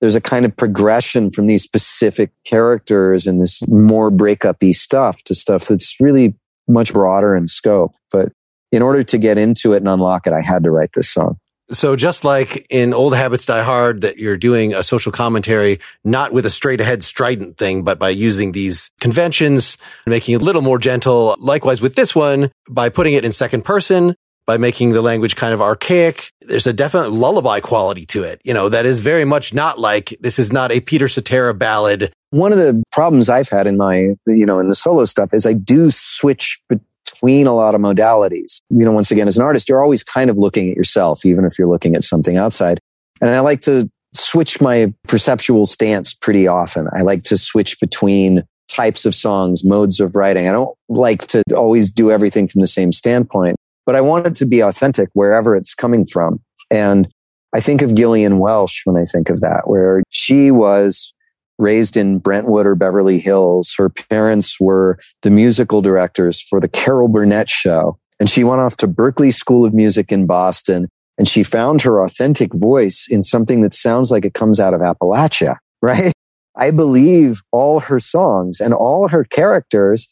there's 0.00 0.14
a 0.14 0.20
kind 0.20 0.44
of 0.44 0.56
progression 0.56 1.30
from 1.30 1.46
these 1.46 1.62
specific 1.62 2.30
characters 2.44 3.26
and 3.26 3.42
this 3.42 3.66
more 3.68 4.10
breakup-y 4.10 4.70
stuff 4.72 5.22
to 5.24 5.34
stuff 5.34 5.66
that's 5.66 6.00
really 6.00 6.34
much 6.68 6.92
broader 6.92 7.34
in 7.34 7.46
scope. 7.46 7.94
But 8.10 8.32
in 8.70 8.82
order 8.82 9.02
to 9.02 9.18
get 9.18 9.38
into 9.38 9.72
it 9.72 9.78
and 9.78 9.88
unlock 9.88 10.26
it, 10.26 10.32
I 10.32 10.40
had 10.40 10.62
to 10.64 10.70
write 10.70 10.92
this 10.92 11.08
song. 11.08 11.38
So 11.70 11.96
just 11.96 12.24
like 12.24 12.66
in 12.70 12.94
Old 12.94 13.14
Habits 13.14 13.44
Die 13.44 13.62
Hard, 13.62 14.00
that 14.00 14.16
you're 14.16 14.38
doing 14.38 14.72
a 14.72 14.82
social 14.82 15.12
commentary, 15.12 15.80
not 16.02 16.32
with 16.32 16.46
a 16.46 16.50
straight 16.50 16.80
ahead 16.80 17.04
strident 17.04 17.58
thing, 17.58 17.82
but 17.82 17.98
by 17.98 18.08
using 18.08 18.52
these 18.52 18.90
conventions, 19.00 19.76
making 20.06 20.34
it 20.34 20.40
a 20.40 20.44
little 20.44 20.62
more 20.62 20.78
gentle. 20.78 21.36
Likewise 21.38 21.82
with 21.82 21.94
this 21.94 22.14
one, 22.14 22.50
by 22.70 22.88
putting 22.88 23.12
it 23.12 23.24
in 23.24 23.32
second 23.32 23.66
person, 23.66 24.14
by 24.48 24.56
making 24.56 24.92
the 24.92 25.02
language 25.02 25.36
kind 25.36 25.52
of 25.52 25.60
archaic. 25.60 26.32
There's 26.40 26.66
a 26.66 26.72
definite 26.72 27.10
lullaby 27.10 27.60
quality 27.60 28.06
to 28.06 28.24
it. 28.24 28.40
You 28.44 28.54
know, 28.54 28.70
that 28.70 28.86
is 28.86 29.00
very 29.00 29.26
much 29.26 29.52
not 29.52 29.78
like 29.78 30.16
this 30.20 30.38
is 30.38 30.50
not 30.50 30.72
a 30.72 30.80
Peter 30.80 31.06
Cetera 31.06 31.52
ballad. 31.52 32.10
One 32.30 32.50
of 32.50 32.56
the 32.56 32.82
problems 32.90 33.28
I've 33.28 33.50
had 33.50 33.66
in 33.66 33.76
my, 33.76 34.14
you 34.26 34.46
know, 34.46 34.58
in 34.58 34.68
the 34.68 34.74
solo 34.74 35.04
stuff 35.04 35.34
is 35.34 35.44
I 35.44 35.52
do 35.52 35.90
switch 35.90 36.58
between 36.70 37.46
a 37.46 37.54
lot 37.54 37.74
of 37.74 37.82
modalities. 37.82 38.62
You 38.70 38.86
know, 38.86 38.92
once 38.92 39.10
again, 39.10 39.28
as 39.28 39.36
an 39.36 39.42
artist, 39.42 39.68
you're 39.68 39.82
always 39.82 40.02
kind 40.02 40.30
of 40.30 40.38
looking 40.38 40.70
at 40.70 40.76
yourself, 40.78 41.26
even 41.26 41.44
if 41.44 41.58
you're 41.58 41.68
looking 41.68 41.94
at 41.94 42.02
something 42.02 42.38
outside. 42.38 42.80
And 43.20 43.28
I 43.28 43.40
like 43.40 43.60
to 43.62 43.90
switch 44.14 44.62
my 44.62 44.90
perceptual 45.06 45.66
stance 45.66 46.14
pretty 46.14 46.48
often. 46.48 46.88
I 46.96 47.02
like 47.02 47.22
to 47.24 47.36
switch 47.36 47.78
between 47.80 48.44
types 48.68 49.04
of 49.04 49.14
songs, 49.14 49.62
modes 49.62 50.00
of 50.00 50.14
writing. 50.14 50.48
I 50.48 50.52
don't 50.52 50.74
like 50.88 51.26
to 51.28 51.42
always 51.54 51.90
do 51.90 52.10
everything 52.10 52.48
from 52.48 52.62
the 52.62 52.66
same 52.66 52.92
standpoint 52.92 53.56
but 53.88 53.96
I 53.96 54.02
want 54.02 54.26
it 54.26 54.34
to 54.34 54.44
be 54.44 54.60
authentic 54.60 55.08
wherever 55.14 55.56
it's 55.56 55.72
coming 55.72 56.04
from. 56.04 56.40
And 56.70 57.08
I 57.54 57.60
think 57.60 57.80
of 57.80 57.94
Gillian 57.94 58.38
Welch 58.38 58.82
when 58.84 58.98
I 58.98 59.04
think 59.04 59.30
of 59.30 59.40
that, 59.40 59.62
where 59.64 60.02
she 60.10 60.50
was 60.50 61.14
raised 61.58 61.96
in 61.96 62.18
Brentwood 62.18 62.66
or 62.66 62.74
Beverly 62.74 63.18
Hills. 63.18 63.72
Her 63.78 63.88
parents 63.88 64.60
were 64.60 64.98
the 65.22 65.30
musical 65.30 65.80
directors 65.80 66.38
for 66.38 66.60
the 66.60 66.68
Carol 66.68 67.08
Burnett 67.08 67.48
show. 67.48 67.98
And 68.20 68.28
she 68.28 68.44
went 68.44 68.60
off 68.60 68.76
to 68.76 68.86
Berklee 68.86 69.32
School 69.32 69.64
of 69.64 69.72
Music 69.72 70.12
in 70.12 70.26
Boston 70.26 70.88
and 71.16 71.26
she 71.26 71.42
found 71.42 71.80
her 71.80 72.04
authentic 72.04 72.52
voice 72.52 73.06
in 73.08 73.22
something 73.22 73.62
that 73.62 73.72
sounds 73.72 74.10
like 74.10 74.26
it 74.26 74.34
comes 74.34 74.60
out 74.60 74.74
of 74.74 74.82
Appalachia, 74.82 75.56
right? 75.80 76.12
I 76.56 76.72
believe 76.72 77.40
all 77.52 77.80
her 77.80 78.00
songs 78.00 78.60
and 78.60 78.74
all 78.74 79.08
her 79.08 79.24
characters. 79.24 80.08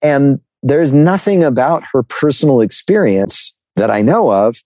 And 0.00 0.38
there's 0.66 0.92
nothing 0.92 1.44
about 1.44 1.84
her 1.92 2.02
personal 2.02 2.60
experience 2.60 3.54
that 3.76 3.88
I 3.88 4.02
know 4.02 4.32
of, 4.32 4.56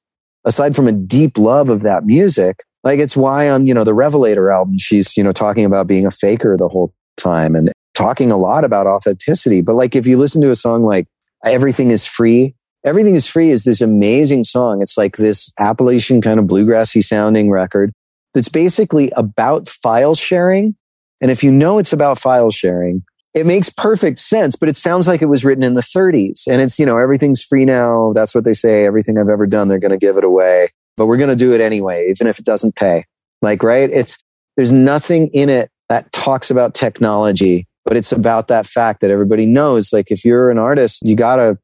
aside 0.46 0.74
from 0.74 0.86
a 0.88 0.92
deep 0.92 1.36
love 1.36 1.68
of 1.68 1.82
that 1.82 2.06
music. 2.06 2.64
Like 2.82 2.98
it's 2.98 3.14
why 3.14 3.50
on, 3.50 3.66
you 3.66 3.74
know, 3.74 3.84
the 3.84 3.92
Revelator 3.92 4.50
album, 4.50 4.78
she's, 4.78 5.14
you 5.14 5.22
know, 5.22 5.32
talking 5.32 5.66
about 5.66 5.86
being 5.86 6.06
a 6.06 6.10
faker 6.10 6.56
the 6.56 6.68
whole 6.68 6.94
time 7.18 7.54
and 7.54 7.70
talking 7.92 8.30
a 8.30 8.38
lot 8.38 8.64
about 8.64 8.86
authenticity. 8.86 9.60
But 9.60 9.76
like 9.76 9.94
if 9.94 10.06
you 10.06 10.16
listen 10.16 10.40
to 10.40 10.50
a 10.50 10.54
song 10.54 10.84
like 10.84 11.06
Everything 11.44 11.90
is 11.90 12.06
Free, 12.06 12.54
Everything 12.82 13.14
is 13.14 13.26
Free 13.26 13.50
is 13.50 13.64
this 13.64 13.82
amazing 13.82 14.44
song. 14.44 14.80
It's 14.80 14.96
like 14.96 15.18
this 15.18 15.52
Appalachian 15.58 16.22
kind 16.22 16.40
of 16.40 16.46
bluegrassy 16.46 17.04
sounding 17.04 17.50
record 17.50 17.92
that's 18.32 18.48
basically 18.48 19.12
about 19.18 19.68
file 19.68 20.14
sharing. 20.14 20.74
And 21.20 21.30
if 21.30 21.44
you 21.44 21.50
know 21.50 21.76
it's 21.76 21.92
about 21.92 22.18
file 22.18 22.50
sharing, 22.50 23.02
it 23.34 23.46
makes 23.46 23.68
perfect 23.70 24.18
sense, 24.18 24.56
but 24.56 24.68
it 24.68 24.76
sounds 24.76 25.06
like 25.06 25.22
it 25.22 25.26
was 25.26 25.44
written 25.44 25.62
in 25.62 25.74
the 25.74 25.82
30s. 25.82 26.46
And 26.48 26.60
it's, 26.60 26.78
you 26.78 26.86
know, 26.86 26.98
everything's 26.98 27.42
free 27.42 27.64
now. 27.64 28.12
That's 28.12 28.34
what 28.34 28.44
they 28.44 28.54
say. 28.54 28.84
Everything 28.84 29.18
I've 29.18 29.28
ever 29.28 29.46
done, 29.46 29.68
they're 29.68 29.78
going 29.78 29.92
to 29.92 29.98
give 29.98 30.16
it 30.16 30.24
away, 30.24 30.70
but 30.96 31.06
we're 31.06 31.16
going 31.16 31.30
to 31.30 31.36
do 31.36 31.52
it 31.52 31.60
anyway, 31.60 32.08
even 32.10 32.26
if 32.26 32.38
it 32.38 32.44
doesn't 32.44 32.74
pay. 32.74 33.04
Like, 33.40 33.62
right? 33.62 33.88
It's, 33.90 34.18
there's 34.56 34.72
nothing 34.72 35.28
in 35.28 35.48
it 35.48 35.70
that 35.88 36.10
talks 36.12 36.50
about 36.50 36.74
technology, 36.74 37.66
but 37.84 37.96
it's 37.96 38.12
about 38.12 38.48
that 38.48 38.66
fact 38.66 39.00
that 39.00 39.10
everybody 39.10 39.46
knows, 39.46 39.92
like, 39.92 40.10
if 40.10 40.24
you're 40.24 40.50
an 40.50 40.58
artist, 40.58 41.00
you 41.02 41.14
got 41.14 41.36
to 41.36 41.56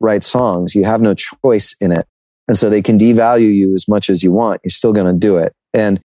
write 0.00 0.24
songs. 0.24 0.74
You 0.74 0.84
have 0.84 1.02
no 1.02 1.14
choice 1.14 1.76
in 1.80 1.92
it. 1.92 2.06
And 2.48 2.56
so 2.56 2.68
they 2.68 2.82
can 2.82 2.98
devalue 2.98 3.54
you 3.54 3.74
as 3.74 3.86
much 3.86 4.10
as 4.10 4.22
you 4.22 4.32
want. 4.32 4.60
You're 4.64 4.70
still 4.70 4.92
going 4.92 5.06
to 5.06 5.18
do 5.18 5.36
it. 5.36 5.52
And 5.72 6.00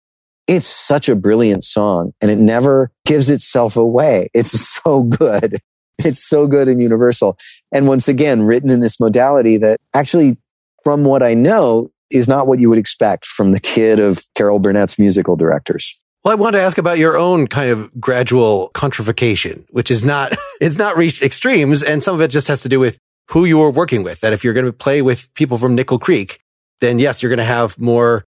it's 0.47 0.67
such 0.67 1.09
a 1.09 1.15
brilliant 1.15 1.63
song 1.63 2.13
and 2.21 2.29
it 2.29 2.39
never 2.39 2.91
gives 3.05 3.29
itself 3.29 3.77
away. 3.77 4.29
It's 4.33 4.51
so 4.51 5.03
good. 5.03 5.61
It's 5.99 6.23
so 6.23 6.45
good 6.45 6.67
and 6.67 6.81
universal. 6.81 7.37
And 7.71 7.87
once 7.87 8.07
again, 8.07 8.43
written 8.43 8.69
in 8.69 8.81
this 8.81 8.99
modality 8.99 9.57
that 9.57 9.79
actually, 9.93 10.37
from 10.83 11.05
what 11.05 11.23
I 11.23 11.33
know, 11.33 11.89
is 12.11 12.27
not 12.27 12.47
what 12.47 12.59
you 12.59 12.69
would 12.69 12.77
expect 12.77 13.25
from 13.25 13.51
the 13.51 13.59
kid 13.59 13.99
of 13.99 14.21
Carol 14.35 14.59
Burnett's 14.59 14.99
musical 14.99 15.35
directors. 15.35 15.99
Well, 16.23 16.31
I 16.31 16.35
want 16.35 16.53
to 16.53 16.59
ask 16.59 16.77
about 16.77 16.97
your 16.97 17.17
own 17.17 17.47
kind 17.47 17.69
of 17.69 17.89
gradual 17.99 18.71
countrification, 18.73 19.65
which 19.69 19.89
is 19.89 20.03
not, 20.03 20.35
it's 20.61 20.77
not 20.77 20.97
reached 20.97 21.23
extremes. 21.23 21.81
And 21.81 22.03
some 22.03 22.15
of 22.15 22.21
it 22.21 22.29
just 22.29 22.47
has 22.47 22.61
to 22.61 22.69
do 22.69 22.79
with 22.79 22.99
who 23.29 23.45
you 23.45 23.61
are 23.61 23.71
working 23.71 24.03
with. 24.03 24.19
That 24.19 24.33
if 24.33 24.43
you're 24.43 24.53
going 24.53 24.65
to 24.65 24.73
play 24.73 25.01
with 25.01 25.33
people 25.33 25.57
from 25.57 25.75
Nickel 25.75 25.99
Creek, 25.99 26.39
then 26.81 26.99
yes, 26.99 27.21
you're 27.21 27.29
going 27.29 27.37
to 27.37 27.45
have 27.45 27.79
more 27.79 28.25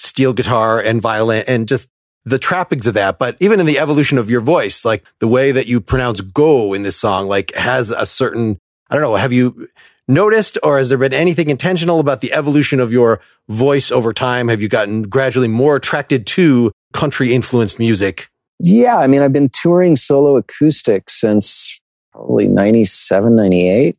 steel 0.00 0.32
guitar 0.32 0.80
and 0.80 1.00
violin 1.00 1.44
and 1.46 1.68
just 1.68 1.90
the 2.24 2.38
trappings 2.38 2.86
of 2.86 2.94
that. 2.94 3.18
But 3.18 3.36
even 3.40 3.60
in 3.60 3.66
the 3.66 3.78
evolution 3.78 4.18
of 4.18 4.30
your 4.30 4.40
voice, 4.40 4.84
like 4.84 5.04
the 5.18 5.28
way 5.28 5.52
that 5.52 5.66
you 5.66 5.80
pronounce 5.80 6.20
go 6.20 6.72
in 6.72 6.82
this 6.82 6.96
song, 6.96 7.28
like 7.28 7.54
has 7.54 7.90
a 7.90 8.06
certain, 8.06 8.58
I 8.88 8.94
don't 8.94 9.02
know, 9.02 9.14
have 9.16 9.32
you 9.32 9.68
noticed 10.08 10.58
or 10.62 10.78
has 10.78 10.88
there 10.88 10.98
been 10.98 11.12
anything 11.12 11.50
intentional 11.50 12.00
about 12.00 12.20
the 12.20 12.32
evolution 12.32 12.80
of 12.80 12.92
your 12.92 13.20
voice 13.48 13.90
over 13.90 14.12
time? 14.12 14.48
Have 14.48 14.62
you 14.62 14.68
gotten 14.68 15.02
gradually 15.02 15.48
more 15.48 15.76
attracted 15.76 16.26
to 16.28 16.72
country 16.92 17.34
influenced 17.34 17.78
music? 17.78 18.28
Yeah. 18.58 18.96
I 18.96 19.06
mean, 19.06 19.22
I've 19.22 19.32
been 19.32 19.50
touring 19.50 19.96
solo 19.96 20.36
acoustic 20.36 21.10
since 21.10 21.78
probably 22.12 22.48
97, 22.48 23.36
98. 23.36 23.96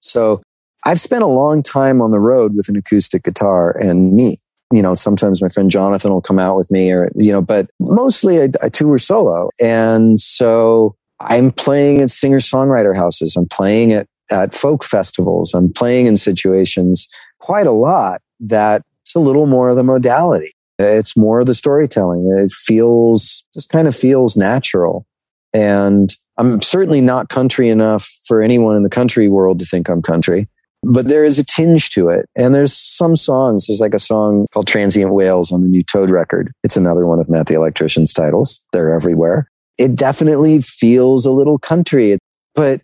So 0.00 0.42
I've 0.84 1.00
spent 1.00 1.22
a 1.22 1.26
long 1.26 1.62
time 1.62 2.00
on 2.00 2.10
the 2.10 2.20
road 2.20 2.54
with 2.54 2.68
an 2.68 2.76
acoustic 2.76 3.22
guitar 3.22 3.70
and 3.70 4.14
me 4.14 4.38
you 4.72 4.82
know, 4.82 4.94
sometimes 4.94 5.42
my 5.42 5.48
friend 5.48 5.70
Jonathan 5.70 6.12
will 6.12 6.20
come 6.20 6.38
out 6.38 6.56
with 6.56 6.70
me 6.70 6.90
or, 6.92 7.08
you 7.14 7.32
know, 7.32 7.42
but 7.42 7.68
mostly 7.80 8.40
I, 8.40 8.48
I 8.62 8.68
tour 8.68 8.98
solo. 8.98 9.50
And 9.60 10.20
so 10.20 10.94
I'm 11.20 11.50
playing 11.50 12.00
at 12.00 12.10
singer 12.10 12.38
songwriter 12.38 12.96
houses. 12.96 13.36
I'm 13.36 13.48
playing 13.48 13.92
at, 13.92 14.06
at 14.30 14.54
folk 14.54 14.84
festivals. 14.84 15.54
I'm 15.54 15.72
playing 15.72 16.06
in 16.06 16.16
situations 16.16 17.08
quite 17.40 17.66
a 17.66 17.72
lot 17.72 18.20
that 18.40 18.82
it's 19.02 19.14
a 19.14 19.20
little 19.20 19.46
more 19.46 19.70
of 19.70 19.76
the 19.76 19.84
modality. 19.84 20.52
It's 20.78 21.16
more 21.16 21.40
of 21.40 21.46
the 21.46 21.54
storytelling. 21.54 22.32
It 22.38 22.52
feels, 22.52 23.44
just 23.52 23.70
kind 23.70 23.88
of 23.88 23.94
feels 23.94 24.36
natural. 24.36 25.04
And 25.52 26.14
I'm 26.38 26.62
certainly 26.62 27.00
not 27.00 27.28
country 27.28 27.68
enough 27.68 28.08
for 28.24 28.40
anyone 28.40 28.76
in 28.76 28.82
the 28.82 28.88
country 28.88 29.28
world 29.28 29.58
to 29.58 29.66
think 29.66 29.88
I'm 29.88 30.00
country 30.00 30.48
but 30.82 31.08
there 31.08 31.24
is 31.24 31.38
a 31.38 31.44
tinge 31.44 31.90
to 31.90 32.08
it. 32.08 32.28
And 32.36 32.54
there's 32.54 32.76
some 32.76 33.16
songs. 33.16 33.66
There's 33.66 33.80
like 33.80 33.94
a 33.94 33.98
song 33.98 34.46
called 34.52 34.66
Transient 34.66 35.12
Whales 35.12 35.52
on 35.52 35.62
the 35.62 35.68
new 35.68 35.82
Toad 35.82 36.10
record. 36.10 36.52
It's 36.64 36.76
another 36.76 37.06
one 37.06 37.20
of 37.20 37.28
Matt 37.28 37.46
the 37.46 37.54
Electrician's 37.54 38.12
titles. 38.12 38.62
They're 38.72 38.94
everywhere. 38.94 39.48
It 39.78 39.94
definitely 39.94 40.60
feels 40.62 41.24
a 41.24 41.30
little 41.30 41.58
country, 41.58 42.18
but 42.54 42.80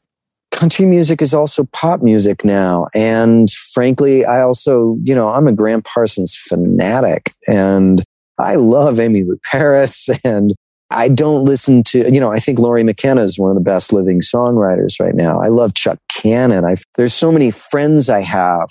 country 0.50 0.86
music 0.86 1.20
is 1.20 1.34
also 1.34 1.64
pop 1.72 2.02
music 2.02 2.44
now. 2.44 2.86
And 2.94 3.50
frankly, 3.50 4.24
I 4.24 4.40
also, 4.40 4.96
you 5.02 5.14
know, 5.14 5.28
I'm 5.28 5.48
a 5.48 5.52
Gram 5.52 5.82
Parsons 5.82 6.34
fanatic 6.34 7.34
and 7.46 8.02
I 8.38 8.54
love 8.56 8.96
Emmylou 8.96 9.38
Harris 9.44 10.08
and 10.24 10.54
I 10.90 11.08
don't 11.08 11.44
listen 11.44 11.82
to, 11.84 12.12
you 12.12 12.20
know, 12.20 12.30
I 12.30 12.36
think 12.36 12.58
Lori 12.58 12.84
McKenna 12.84 13.22
is 13.22 13.38
one 13.38 13.50
of 13.50 13.56
the 13.56 13.62
best 13.62 13.92
living 13.92 14.20
songwriters 14.20 15.00
right 15.00 15.14
now. 15.14 15.40
I 15.40 15.48
love 15.48 15.74
Chuck 15.74 15.98
Cannon. 16.08 16.64
i 16.64 16.76
there's 16.94 17.14
so 17.14 17.32
many 17.32 17.50
friends 17.50 18.08
I 18.08 18.22
have, 18.22 18.68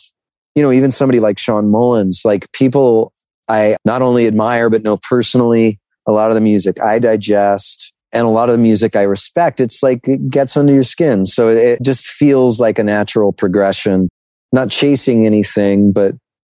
you 0.55 0.63
know, 0.63 0.72
even 0.72 0.91
somebody 0.91 1.20
like 1.20 1.39
Shawn 1.39 1.70
Mullins, 1.70 2.22
like 2.24 2.49
people 2.53 3.11
I 3.49 3.76
not 3.86 4.01
only 4.01 4.28
admire, 4.28 4.70
but 4.70 4.84
know 4.84 4.97
personally 4.97 5.80
a 6.07 6.11
lot 6.11 6.32
of 6.32 6.36
the 6.36 6.41
music 6.41 6.82
I 6.82 6.99
digest 6.99 7.91
and 8.13 8.26
a 8.26 8.30
lot 8.30 8.49
of 8.49 8.53
the 8.53 8.61
music 8.61 8.95
I 8.95 9.01
respect. 9.01 9.59
It's 9.59 9.84
like 9.84 10.07
it 10.07 10.30
gets 10.30 10.55
under 10.55 10.74
your 10.74 10.84
skin. 10.84 11.26
So 11.26 11.49
it 11.49 11.82
just 11.84 12.05
feels 12.07 12.59
like 12.59 12.80
a 12.80 12.84
natural 12.84 13.34
progression, 13.34 14.07
not 14.53 14.70
chasing 14.70 15.26
anything, 15.26 15.91
but 15.91 16.13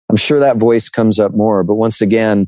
I'm 0.09 0.15
sure 0.15 0.39
that 0.39 0.57
voice 0.57 0.89
comes 0.89 1.19
up 1.19 1.33
more. 1.33 1.63
But 1.63 1.75
once 1.75 2.01
again, 2.01 2.47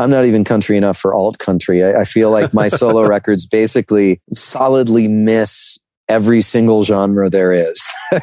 I'm 0.00 0.10
not 0.10 0.24
even 0.24 0.44
country 0.44 0.76
enough 0.76 0.98
for 0.98 1.14
alt 1.14 1.38
country. 1.38 1.84
I, 1.84 2.00
I 2.00 2.04
feel 2.04 2.30
like 2.30 2.54
my 2.54 2.68
solo 2.68 3.02
records 3.06 3.46
basically 3.46 4.20
solidly 4.32 5.08
miss 5.08 5.78
every 6.08 6.40
single 6.40 6.82
genre 6.82 7.28
there 7.28 7.52
is. 7.52 7.80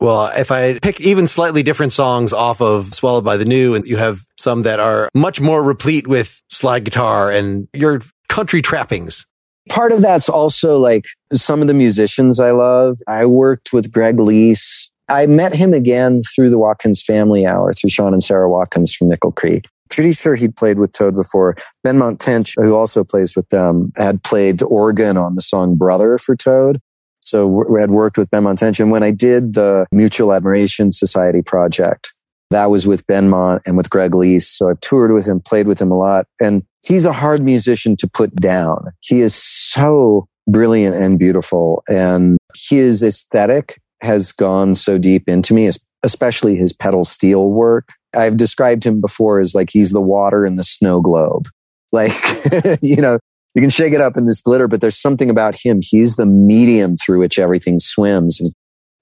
Well, 0.00 0.28
if 0.28 0.50
I 0.50 0.78
pick 0.78 0.98
even 1.02 1.26
slightly 1.26 1.62
different 1.62 1.92
songs 1.92 2.32
off 2.32 2.62
of 2.62 2.94
Swallowed 2.94 3.22
by 3.22 3.36
the 3.36 3.44
New, 3.44 3.74
and 3.74 3.84
you 3.84 3.98
have 3.98 4.22
some 4.38 4.62
that 4.62 4.80
are 4.80 5.10
much 5.14 5.42
more 5.42 5.62
replete 5.62 6.06
with 6.06 6.40
slide 6.48 6.84
guitar 6.84 7.30
and 7.30 7.68
your 7.74 8.00
country 8.30 8.62
trappings. 8.62 9.26
Part 9.68 9.92
of 9.92 10.00
that's 10.00 10.30
also 10.30 10.76
like 10.76 11.04
some 11.34 11.60
of 11.60 11.68
the 11.68 11.74
musicians 11.74 12.40
I 12.40 12.52
love. 12.52 12.96
I 13.06 13.26
worked 13.26 13.74
with 13.74 13.92
Greg 13.92 14.16
Leisz. 14.16 14.88
I 15.10 15.26
met 15.26 15.54
him 15.54 15.74
again 15.74 16.22
through 16.34 16.48
the 16.48 16.58
Watkins 16.58 17.02
Family 17.02 17.44
Hour, 17.44 17.74
through 17.74 17.90
Sean 17.90 18.14
and 18.14 18.22
Sarah 18.22 18.48
Watkins 18.48 18.94
from 18.94 19.10
Nickel 19.10 19.32
Creek 19.32 19.66
pretty 19.90 20.12
sure 20.12 20.34
he'd 20.34 20.56
played 20.56 20.78
with 20.78 20.92
Toad 20.92 21.14
before. 21.14 21.56
Benmont 21.86 22.18
Tench, 22.18 22.54
who 22.56 22.74
also 22.74 23.04
plays 23.04 23.36
with 23.36 23.48
them, 23.50 23.92
had 23.96 24.22
played 24.22 24.62
organ 24.62 25.16
on 25.16 25.34
the 25.34 25.42
song 25.42 25.76
Brother 25.76 26.16
for 26.16 26.36
Toad. 26.36 26.80
So 27.20 27.46
we 27.46 27.80
had 27.80 27.90
worked 27.90 28.16
with 28.16 28.30
Benmont 28.30 28.58
Tench. 28.58 28.80
And 28.80 28.90
when 28.90 29.02
I 29.02 29.10
did 29.10 29.54
the 29.54 29.86
Mutual 29.92 30.32
Admiration 30.32 30.90
Society 30.92 31.42
project, 31.42 32.14
That 32.50 32.70
was 32.70 32.86
with 32.86 33.06
Ben 33.06 33.30
Benmont 33.30 33.60
and 33.64 33.76
with 33.76 33.90
Greg 33.90 34.12
Leisz. 34.12 34.42
So 34.42 34.68
I've 34.68 34.80
toured 34.80 35.12
with 35.12 35.26
him, 35.26 35.40
played 35.40 35.66
with 35.66 35.80
him 35.80 35.90
a 35.90 35.96
lot. 35.96 36.26
And 36.40 36.64
he's 36.82 37.04
a 37.04 37.12
hard 37.12 37.42
musician 37.42 37.96
to 37.96 38.08
put 38.08 38.34
down. 38.34 38.92
He 39.00 39.20
is 39.20 39.34
so 39.34 40.26
brilliant 40.48 40.96
and 40.96 41.18
beautiful. 41.18 41.82
And 41.88 42.38
his 42.54 43.02
aesthetic 43.02 43.80
has 44.02 44.32
gone 44.32 44.74
so 44.74 44.98
deep 44.98 45.28
into 45.28 45.54
me, 45.54 45.70
especially 46.02 46.56
his 46.56 46.72
pedal 46.72 47.04
steel 47.04 47.50
work. 47.50 47.90
I've 48.14 48.36
described 48.36 48.84
him 48.84 49.00
before 49.00 49.40
as 49.40 49.54
like 49.54 49.70
he's 49.70 49.90
the 49.90 50.00
water 50.00 50.44
in 50.44 50.56
the 50.56 50.64
snow 50.64 51.00
globe. 51.00 51.48
Like, 51.92 52.12
you 52.82 52.96
know, 52.96 53.18
you 53.54 53.62
can 53.62 53.70
shake 53.70 53.92
it 53.92 54.00
up 54.00 54.16
in 54.16 54.26
this 54.26 54.40
glitter, 54.40 54.68
but 54.68 54.80
there's 54.80 55.00
something 55.00 55.30
about 55.30 55.56
him. 55.56 55.80
He's 55.82 56.16
the 56.16 56.26
medium 56.26 56.96
through 56.96 57.18
which 57.20 57.38
everything 57.38 57.80
swims. 57.80 58.40
And 58.40 58.52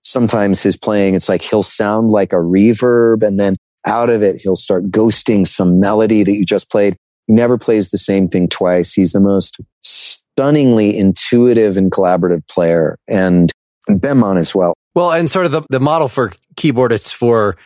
sometimes 0.01 0.63
his 0.63 0.77
playing, 0.77 1.15
it's 1.15 1.29
like 1.29 1.43
he'll 1.43 1.63
sound 1.63 2.11
like 2.11 2.33
a 2.33 2.37
reverb 2.37 3.23
and 3.23 3.39
then 3.39 3.57
out 3.87 4.11
of 4.11 4.23
it, 4.23 4.41
he'll 4.41 4.57
start 4.57 4.91
ghosting 4.91 5.47
some 5.47 5.81
melody 5.81 6.23
that 6.25 6.35
you 6.35 6.45
just 6.45 6.71
played. 6.71 6.97
He 7.27 7.35
never 7.35 7.59
plays 7.59 7.91
the 7.91 7.99
same 7.99 8.29
thing 8.29 8.49
twice. 8.49 8.93
He's 8.93 9.13
the 9.13 9.21
most 9.21 9.59
stunningly 9.83 10.97
intuitive 10.97 11.77
and 11.77 11.91
collaborative 11.91 12.47
player 12.49 12.99
and 13.07 13.51
Benmont 13.89 14.39
as 14.39 14.55
well. 14.55 14.75
Well, 14.95 15.13
and 15.13 15.31
sort 15.31 15.47
of 15.47 15.53
the, 15.53 15.63
the 15.71 15.81
model 15.81 16.09
for 16.09 16.33
keyboardists 16.57 17.13
for 17.13 17.57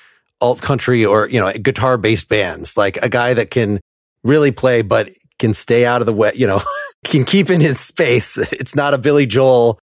alt 0.42 0.60
country 0.60 1.04
or, 1.04 1.28
you 1.28 1.40
know, 1.40 1.52
guitar 1.52 1.96
based 1.96 2.28
bands, 2.28 2.76
like 2.76 2.98
a 2.98 3.08
guy 3.08 3.32
that 3.34 3.50
can 3.50 3.80
really 4.24 4.50
play, 4.50 4.82
but 4.82 5.10
can 5.38 5.54
stay 5.54 5.86
out 5.86 6.02
of 6.02 6.06
the 6.06 6.12
way, 6.12 6.32
you 6.34 6.46
know, 6.46 6.62
can 7.04 7.24
keep 7.24 7.48
in 7.48 7.60
his 7.60 7.80
space. 7.80 8.36
It's 8.52 8.74
not 8.74 8.92
a 8.92 8.98
Billy 8.98 9.26
Joel. 9.26 9.78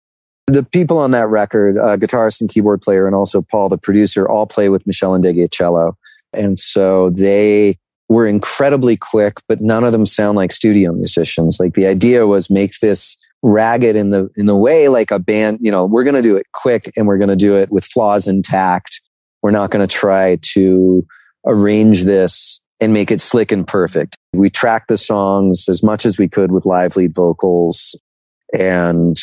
The 0.48 0.62
people 0.62 0.98
on 0.98 1.10
that 1.10 1.28
record, 1.28 1.76
uh, 1.76 1.96
guitarist 1.96 2.40
and 2.40 2.48
keyboard 2.48 2.80
player, 2.80 3.06
and 3.06 3.16
also 3.16 3.42
Paul, 3.42 3.68
the 3.68 3.78
producer, 3.78 4.28
all 4.28 4.46
play 4.46 4.68
with 4.68 4.84
Meshell 4.84 5.18
Ndegeocello. 5.20 5.94
And 6.32 6.58
so 6.58 7.10
they 7.10 7.78
were 8.08 8.26
incredibly 8.26 8.96
quick, 8.96 9.40
but 9.48 9.60
none 9.60 9.82
of 9.82 9.92
them 9.92 10.06
sound 10.06 10.36
like 10.36 10.52
studio 10.52 10.92
musicians. 10.92 11.58
Like 11.58 11.74
the 11.74 11.86
idea 11.86 12.26
was 12.26 12.48
make 12.48 12.78
this 12.80 13.16
ragged 13.42 13.96
in 13.96 14.10
the, 14.10 14.30
in 14.36 14.46
the 14.46 14.56
way 14.56 14.88
like 14.88 15.10
a 15.10 15.18
band, 15.18 15.58
you 15.60 15.70
know, 15.70 15.84
we're 15.84 16.04
going 16.04 16.14
to 16.14 16.22
do 16.22 16.36
it 16.36 16.46
quick 16.52 16.92
and 16.96 17.06
we're 17.06 17.18
going 17.18 17.28
to 17.28 17.36
do 17.36 17.56
it 17.56 17.70
with 17.70 17.84
flaws 17.84 18.26
intact. 18.26 19.00
We're 19.46 19.52
not 19.52 19.70
going 19.70 19.86
to 19.86 19.94
try 19.94 20.40
to 20.54 21.06
arrange 21.46 22.02
this 22.02 22.60
and 22.80 22.92
make 22.92 23.12
it 23.12 23.20
slick 23.20 23.52
and 23.52 23.64
perfect. 23.64 24.16
We 24.32 24.50
tracked 24.50 24.88
the 24.88 24.96
songs 24.96 25.68
as 25.68 25.84
much 25.84 26.04
as 26.04 26.18
we 26.18 26.28
could 26.28 26.50
with 26.50 26.66
live 26.66 26.96
lead 26.96 27.14
vocals 27.14 27.94
and 28.52 29.16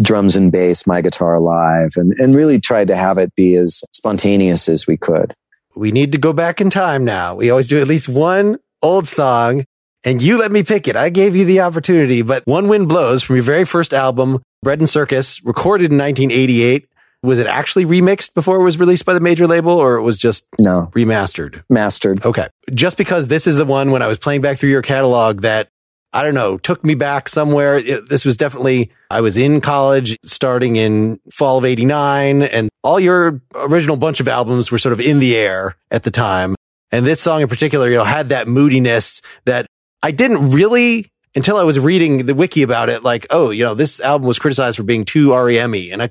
drums 0.00 0.36
and 0.36 0.52
bass, 0.52 0.86
my 0.86 1.00
guitar 1.00 1.40
live, 1.40 1.94
and, 1.96 2.14
and 2.18 2.32
really 2.32 2.60
tried 2.60 2.86
to 2.86 2.94
have 2.94 3.18
it 3.18 3.34
be 3.34 3.56
as 3.56 3.82
spontaneous 3.92 4.68
as 4.68 4.86
we 4.86 4.96
could. 4.96 5.34
We 5.74 5.90
need 5.90 6.12
to 6.12 6.18
go 6.18 6.32
back 6.32 6.60
in 6.60 6.70
time 6.70 7.04
now. 7.04 7.34
We 7.34 7.50
always 7.50 7.66
do 7.66 7.80
at 7.80 7.88
least 7.88 8.08
one 8.08 8.60
old 8.82 9.08
song 9.08 9.64
and 10.04 10.22
you 10.22 10.38
let 10.38 10.52
me 10.52 10.62
pick 10.62 10.86
it. 10.86 10.94
I 10.94 11.10
gave 11.10 11.34
you 11.34 11.44
the 11.44 11.62
opportunity, 11.62 12.22
but 12.22 12.46
One 12.46 12.68
Wind 12.68 12.88
Blows 12.88 13.24
from 13.24 13.34
your 13.34 13.42
very 13.42 13.64
first 13.64 13.92
album, 13.92 14.44
Bread 14.62 14.78
and 14.78 14.88
Circus, 14.88 15.42
recorded 15.42 15.90
in 15.90 15.98
1988 15.98 16.86
was 17.26 17.38
it 17.38 17.46
actually 17.46 17.84
remixed 17.84 18.34
before 18.34 18.60
it 18.60 18.64
was 18.64 18.78
released 18.78 19.04
by 19.04 19.12
the 19.12 19.20
major 19.20 19.46
label 19.46 19.72
or 19.72 19.96
it 19.96 20.02
was 20.02 20.18
just 20.18 20.46
no 20.58 20.90
remastered? 20.94 21.62
Mastered. 21.68 22.24
Okay. 22.24 22.48
Just 22.72 22.96
because 22.96 23.28
this 23.28 23.46
is 23.46 23.56
the 23.56 23.64
one 23.64 23.90
when 23.90 24.02
I 24.02 24.06
was 24.06 24.18
playing 24.18 24.40
back 24.40 24.58
through 24.58 24.70
your 24.70 24.82
catalog 24.82 25.42
that 25.42 25.68
I 26.12 26.22
don't 26.22 26.34
know, 26.34 26.56
took 26.56 26.82
me 26.82 26.94
back 26.94 27.28
somewhere. 27.28 27.76
It, 27.76 28.08
this 28.08 28.24
was 28.24 28.36
definitely, 28.38 28.90
I 29.10 29.20
was 29.20 29.36
in 29.36 29.60
college 29.60 30.16
starting 30.24 30.76
in 30.76 31.20
fall 31.30 31.58
of 31.58 31.64
89 31.64 32.42
and 32.42 32.70
all 32.82 32.98
your 32.98 33.42
original 33.54 33.96
bunch 33.96 34.20
of 34.20 34.28
albums 34.28 34.70
were 34.70 34.78
sort 34.78 34.94
of 34.94 35.00
in 35.00 35.18
the 35.18 35.36
air 35.36 35.76
at 35.90 36.04
the 36.04 36.10
time. 36.10 36.54
And 36.90 37.04
this 37.04 37.20
song 37.20 37.42
in 37.42 37.48
particular, 37.48 37.90
you 37.90 37.96
know, 37.96 38.04
had 38.04 38.30
that 38.30 38.48
moodiness 38.48 39.20
that 39.44 39.66
I 40.02 40.12
didn't 40.12 40.52
really 40.52 41.10
until 41.34 41.58
I 41.58 41.64
was 41.64 41.78
reading 41.78 42.24
the 42.24 42.34
wiki 42.34 42.62
about 42.62 42.88
it, 42.88 43.04
like, 43.04 43.26
oh, 43.28 43.50
you 43.50 43.62
know, 43.62 43.74
this 43.74 44.00
album 44.00 44.26
was 44.26 44.38
criticized 44.38 44.78
for 44.78 44.84
being 44.84 45.04
too 45.04 45.34
REM 45.34 45.74
and 45.74 46.02
I, 46.02 46.08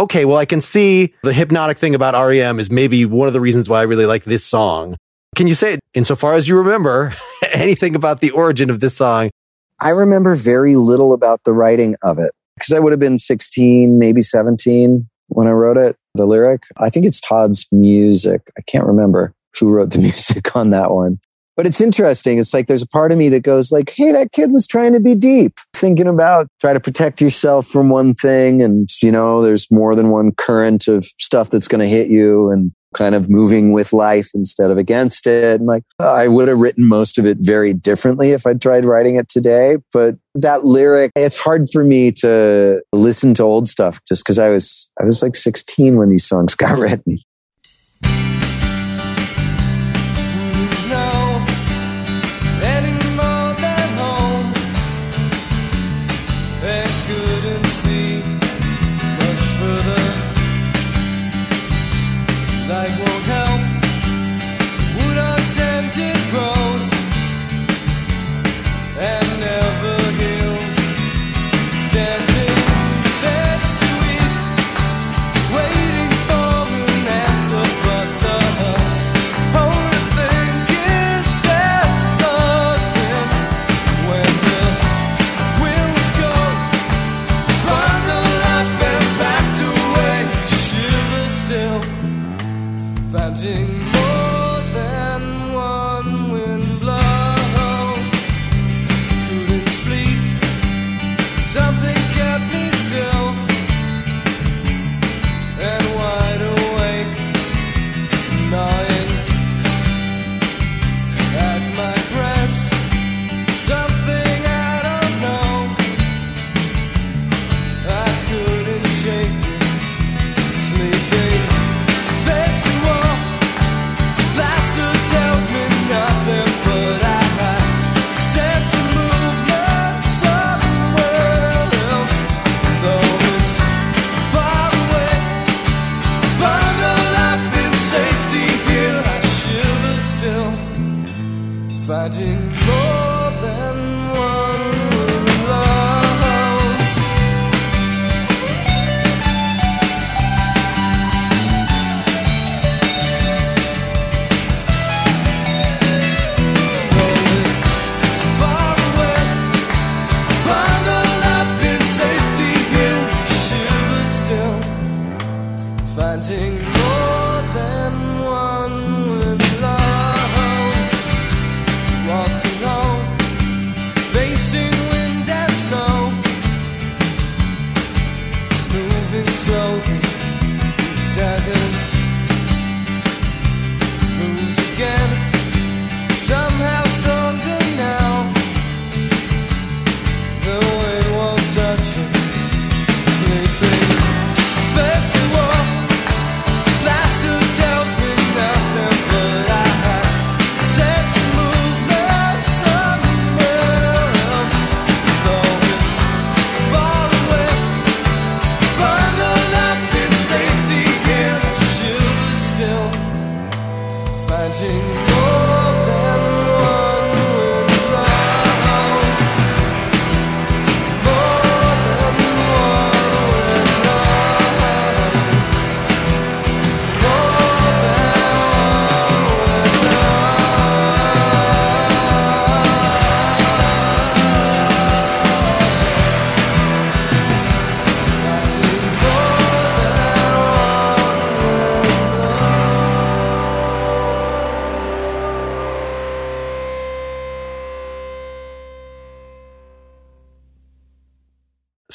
okay, 0.00 0.24
well, 0.24 0.38
I 0.38 0.46
can 0.46 0.60
see 0.60 1.14
the 1.22 1.32
hypnotic 1.32 1.78
thing 1.78 1.94
about 1.94 2.14
REM 2.14 2.58
is 2.58 2.70
maybe 2.70 3.04
one 3.04 3.28
of 3.28 3.34
the 3.34 3.40
reasons 3.40 3.68
why 3.68 3.80
I 3.80 3.82
really 3.82 4.06
like 4.06 4.24
this 4.24 4.44
song. 4.44 4.96
Can 5.36 5.46
you 5.46 5.54
say, 5.54 5.78
insofar 5.94 6.34
as 6.34 6.48
you 6.48 6.56
remember, 6.56 7.14
anything 7.52 7.94
about 7.94 8.20
the 8.20 8.30
origin 8.30 8.70
of 8.70 8.80
this 8.80 8.96
song? 8.96 9.30
I 9.80 9.90
remember 9.90 10.34
very 10.34 10.76
little 10.76 11.12
about 11.12 11.44
the 11.44 11.52
writing 11.52 11.96
of 12.02 12.18
it 12.18 12.32
because 12.56 12.72
I 12.72 12.78
would 12.78 12.92
have 12.92 13.00
been 13.00 13.18
16, 13.18 13.98
maybe 13.98 14.20
17 14.20 15.08
when 15.28 15.46
I 15.46 15.52
wrote 15.52 15.76
it, 15.76 15.96
the 16.14 16.26
lyric. 16.26 16.62
I 16.76 16.90
think 16.90 17.06
it's 17.06 17.20
Todd's 17.20 17.66
music. 17.70 18.42
I 18.58 18.62
can't 18.62 18.86
remember 18.86 19.32
who 19.58 19.70
wrote 19.70 19.92
the 19.92 19.98
music 20.00 20.54
on 20.56 20.70
that 20.70 20.90
one. 20.90 21.20
But 21.56 21.66
it's 21.66 21.80
interesting. 21.80 22.38
It's 22.38 22.54
like 22.54 22.68
there's 22.68 22.82
a 22.82 22.88
part 22.88 23.12
of 23.12 23.18
me 23.18 23.28
that 23.30 23.42
goes 23.42 23.70
like, 23.70 23.92
Hey, 23.96 24.12
that 24.12 24.32
kid 24.32 24.50
was 24.52 24.66
trying 24.66 24.94
to 24.94 25.00
be 25.00 25.14
deep, 25.14 25.58
thinking 25.74 26.06
about 26.06 26.48
try 26.60 26.72
to 26.72 26.80
protect 26.80 27.20
yourself 27.20 27.66
from 27.66 27.90
one 27.90 28.14
thing. 28.14 28.62
And, 28.62 28.88
you 29.02 29.12
know, 29.12 29.42
there's 29.42 29.70
more 29.70 29.94
than 29.94 30.10
one 30.10 30.32
current 30.32 30.88
of 30.88 31.06
stuff 31.18 31.50
that's 31.50 31.68
going 31.68 31.80
to 31.80 31.88
hit 31.88 32.08
you 32.08 32.50
and 32.50 32.72
kind 32.94 33.14
of 33.14 33.30
moving 33.30 33.72
with 33.72 33.92
life 33.92 34.30
instead 34.34 34.70
of 34.70 34.78
against 34.78 35.26
it. 35.26 35.60
And 35.60 35.66
like, 35.66 35.84
I 36.00 36.28
would 36.28 36.48
have 36.48 36.58
written 36.58 36.86
most 36.86 37.18
of 37.18 37.26
it 37.26 37.38
very 37.40 37.72
differently 37.72 38.30
if 38.30 38.46
I'd 38.46 38.60
tried 38.60 38.84
writing 38.84 39.16
it 39.16 39.28
today. 39.28 39.76
But 39.92 40.16
that 40.34 40.64
lyric, 40.64 41.12
it's 41.14 41.36
hard 41.36 41.68
for 41.72 41.84
me 41.84 42.10
to 42.12 42.82
listen 42.92 43.34
to 43.34 43.42
old 43.42 43.68
stuff 43.68 44.00
just 44.08 44.24
because 44.24 44.38
I 44.38 44.48
was, 44.48 44.90
I 45.00 45.04
was 45.04 45.22
like 45.22 45.36
16 45.36 45.96
when 45.96 46.10
these 46.10 46.26
songs 46.26 46.54
got 46.54 46.78
written. 46.78 47.18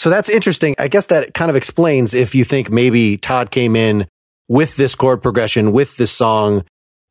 So 0.06 0.12
that's 0.12 0.30
interesting. 0.30 0.76
I 0.78 0.88
guess 0.88 1.08
that 1.08 1.34
kind 1.34 1.50
of 1.50 1.56
explains 1.56 2.14
if 2.14 2.36
you 2.36 2.44
think 2.44 2.70
maybe 2.70 3.18
Todd 3.18 3.50
came 3.50 3.76
in 3.76 4.06
with 4.48 4.76
this 4.76 4.94
chord 4.94 5.24
progression, 5.24 5.72
with 5.72 5.98
this 5.98 6.12
song, 6.12 6.64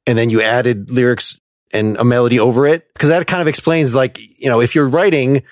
and 0.07 0.17
then 0.17 0.31
you 0.31 0.41
added 0.41 0.93
lyrics 0.93 1.41
and 1.73 1.97
a 1.97 2.05
melody 2.05 2.39
over 2.39 2.69
it. 2.69 2.87
Cause 2.97 3.09
that 3.09 3.27
kind 3.27 3.43
of 3.43 3.49
explains 3.49 3.97
like, 3.97 4.21
you 4.21 4.49
know, 4.49 4.61
if 4.61 4.77
you're 4.77 4.87
writing, 4.87 5.43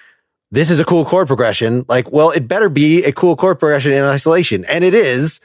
this 0.52 0.70
is 0.70 0.78
a 0.78 0.84
cool 0.84 1.04
chord 1.04 1.26
progression, 1.26 1.84
like, 1.88 2.12
well, 2.12 2.30
it 2.30 2.46
better 2.46 2.68
be 2.68 3.02
a 3.02 3.10
cool 3.10 3.34
chord 3.34 3.58
progression 3.58 3.92
in 3.92 4.04
isolation. 4.04 4.64
And 4.66 4.84
it 4.84 4.94
is. 4.94 5.40